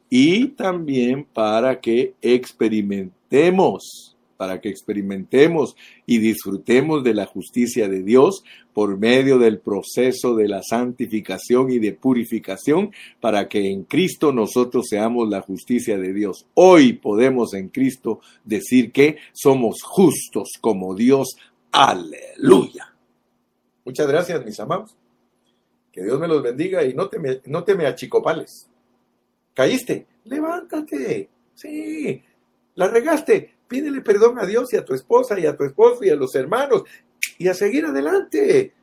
y 0.09 0.47
también 0.49 1.25
para 1.25 1.79
que 1.79 2.15
experimentemos 2.21 4.16
para 4.37 4.61
que 4.61 4.69
experimentemos 4.69 5.75
y 6.05 6.19
disfrutemos 6.19 7.03
de 7.03 7.13
la 7.13 7.25
justicia 7.25 7.89
de 7.89 8.03
Dios 8.03 8.43
por 8.73 8.97
medio 8.97 9.39
del 9.39 9.59
proceso 9.59 10.35
de 10.35 10.47
la 10.47 10.61
santificación 10.61 11.71
y 11.71 11.79
de 11.79 11.93
purificación, 11.93 12.91
para 13.19 13.49
que 13.49 13.71
en 13.71 13.83
Cristo 13.83 14.31
nosotros 14.31 14.85
seamos 14.89 15.27
la 15.29 15.41
justicia 15.41 15.97
de 15.97 16.13
Dios. 16.13 16.45
Hoy 16.53 16.93
podemos 16.93 17.53
en 17.55 17.69
Cristo 17.69 18.21
decir 18.45 18.91
que 18.91 19.17
somos 19.33 19.81
justos 19.81 20.51
como 20.61 20.93
Dios. 20.95 21.37
Aleluya. 21.71 22.93
Muchas 23.83 24.07
gracias, 24.07 24.45
mis 24.45 24.59
amados. 24.59 24.95
Que 25.91 26.03
Dios 26.03 26.19
me 26.19 26.27
los 26.27 26.43
bendiga 26.43 26.83
y 26.83 26.93
no 26.93 27.09
te 27.09 27.17
me, 27.17 27.41
no 27.45 27.63
te 27.63 27.73
me 27.73 27.87
achicopales. 27.87 28.69
¿Caíste? 29.55 30.05
Levántate. 30.25 31.29
Sí. 31.55 32.21
¿La 32.75 32.87
regaste? 32.89 33.56
Pídele 33.67 34.01
perdón 34.01 34.39
a 34.39 34.45
Dios 34.45 34.71
y 34.73 34.77
a 34.77 34.85
tu 34.85 34.93
esposa 34.93 35.39
y 35.39 35.45
a 35.45 35.55
tu 35.55 35.63
esposo 35.63 36.03
y 36.03 36.09
a 36.09 36.15
los 36.15 36.33
hermanos 36.35 36.83
y 37.37 37.47
a 37.47 37.53
seguir 37.53 37.85
adelante. 37.85 38.73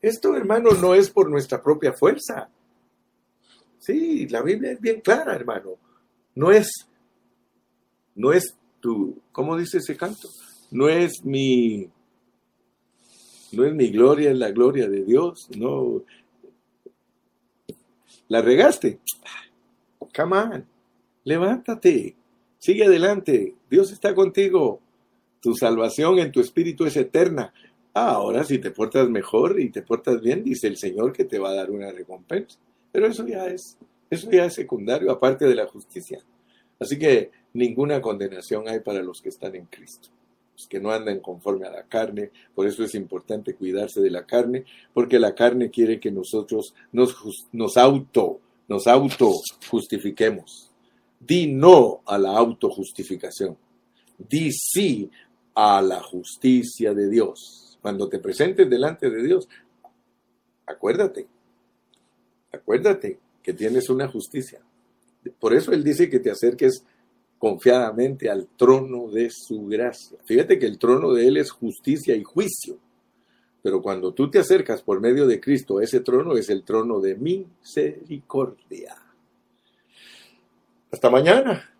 Esto, 0.00 0.36
hermano, 0.36 0.70
no 0.72 0.94
es 0.94 1.10
por 1.10 1.30
nuestra 1.30 1.62
propia 1.62 1.92
fuerza. 1.92 2.48
Sí, 3.78 4.28
la 4.28 4.42
Biblia 4.42 4.72
es 4.72 4.80
bien 4.80 5.00
clara, 5.00 5.34
hermano. 5.34 5.76
No 6.34 6.52
es, 6.52 6.70
no 8.14 8.32
es 8.32 8.56
tu, 8.80 9.20
¿cómo 9.32 9.56
dice 9.56 9.78
ese 9.78 9.96
canto? 9.96 10.28
No 10.70 10.88
es 10.88 11.24
mi, 11.24 11.90
no 13.52 13.64
es 13.64 13.74
mi 13.74 13.90
gloria, 13.90 14.30
es 14.30 14.38
la 14.38 14.50
gloria 14.50 14.88
de 14.88 15.04
Dios. 15.04 15.48
No, 15.56 16.04
la 18.28 18.42
regaste. 18.42 19.00
Come 20.14 20.36
on, 20.36 20.66
levántate. 21.24 22.14
Sigue 22.58 22.84
adelante, 22.84 23.54
Dios 23.70 23.92
está 23.92 24.14
contigo. 24.14 24.80
Tu 25.40 25.54
salvación 25.54 26.18
en 26.18 26.32
tu 26.32 26.40
espíritu 26.40 26.86
es 26.86 26.96
eterna. 26.96 27.52
Ah, 27.94 28.12
ahora 28.12 28.44
si 28.44 28.58
te 28.58 28.70
portas 28.70 29.08
mejor 29.08 29.58
y 29.60 29.70
te 29.70 29.82
portas 29.82 30.20
bien, 30.20 30.44
dice 30.44 30.66
el 30.66 30.76
Señor 30.76 31.12
que 31.12 31.24
te 31.24 31.38
va 31.38 31.50
a 31.50 31.54
dar 31.54 31.70
una 31.70 31.90
recompensa. 31.90 32.58
Pero 32.92 33.06
eso 33.06 33.26
ya 33.26 33.46
es, 33.46 33.78
eso 34.10 34.30
ya 34.30 34.44
es 34.44 34.54
secundario, 34.54 35.10
aparte 35.10 35.46
de 35.46 35.54
la 35.54 35.66
justicia. 35.66 36.20
Así 36.78 36.98
que 36.98 37.30
ninguna 37.54 38.00
condenación 38.00 38.68
hay 38.68 38.80
para 38.80 39.02
los 39.02 39.20
que 39.22 39.30
están 39.30 39.54
en 39.54 39.66
Cristo, 39.66 40.10
los 40.52 40.66
que 40.68 40.80
no 40.80 40.90
andan 40.90 41.20
conforme 41.20 41.66
a 41.66 41.70
la 41.70 41.84
carne. 41.84 42.30
Por 42.54 42.66
eso 42.66 42.84
es 42.84 42.94
importante 42.94 43.54
cuidarse 43.54 44.00
de 44.00 44.10
la 44.10 44.26
carne, 44.26 44.64
porque 44.92 45.18
la 45.18 45.34
carne 45.34 45.70
quiere 45.70 45.98
que 45.98 46.10
nosotros 46.10 46.74
nos, 46.92 47.16
nos 47.52 47.76
auto, 47.76 48.40
nos 48.68 48.86
auto 48.86 49.32
justifiquemos. 49.70 50.65
Di 51.18 51.52
no 51.52 52.02
a 52.06 52.18
la 52.18 52.36
autojustificación. 52.36 53.56
Di 54.18 54.50
sí 54.52 55.10
a 55.54 55.80
la 55.82 56.02
justicia 56.02 56.94
de 56.94 57.08
Dios. 57.08 57.78
Cuando 57.80 58.08
te 58.08 58.18
presentes 58.18 58.68
delante 58.68 59.10
de 59.10 59.22
Dios, 59.22 59.48
acuérdate, 60.66 61.26
acuérdate 62.52 63.18
que 63.42 63.52
tienes 63.52 63.88
una 63.88 64.08
justicia. 64.08 64.60
Por 65.38 65.54
eso 65.54 65.72
Él 65.72 65.82
dice 65.82 66.10
que 66.10 66.18
te 66.18 66.30
acerques 66.30 66.84
confiadamente 67.38 68.28
al 68.30 68.48
trono 68.56 69.08
de 69.08 69.30
su 69.30 69.66
gracia. 69.66 70.18
Fíjate 70.24 70.58
que 70.58 70.66
el 70.66 70.78
trono 70.78 71.12
de 71.12 71.28
Él 71.28 71.36
es 71.36 71.50
justicia 71.50 72.16
y 72.16 72.22
juicio. 72.22 72.78
Pero 73.62 73.82
cuando 73.82 74.12
tú 74.12 74.30
te 74.30 74.38
acercas 74.38 74.82
por 74.82 75.00
medio 75.00 75.26
de 75.26 75.40
Cristo, 75.40 75.80
ese 75.80 76.00
trono 76.00 76.36
es 76.36 76.50
el 76.50 76.62
trono 76.64 77.00
de 77.00 77.16
misericordia. 77.16 78.96
Hasta 80.96 81.10
mañana. 81.10 81.75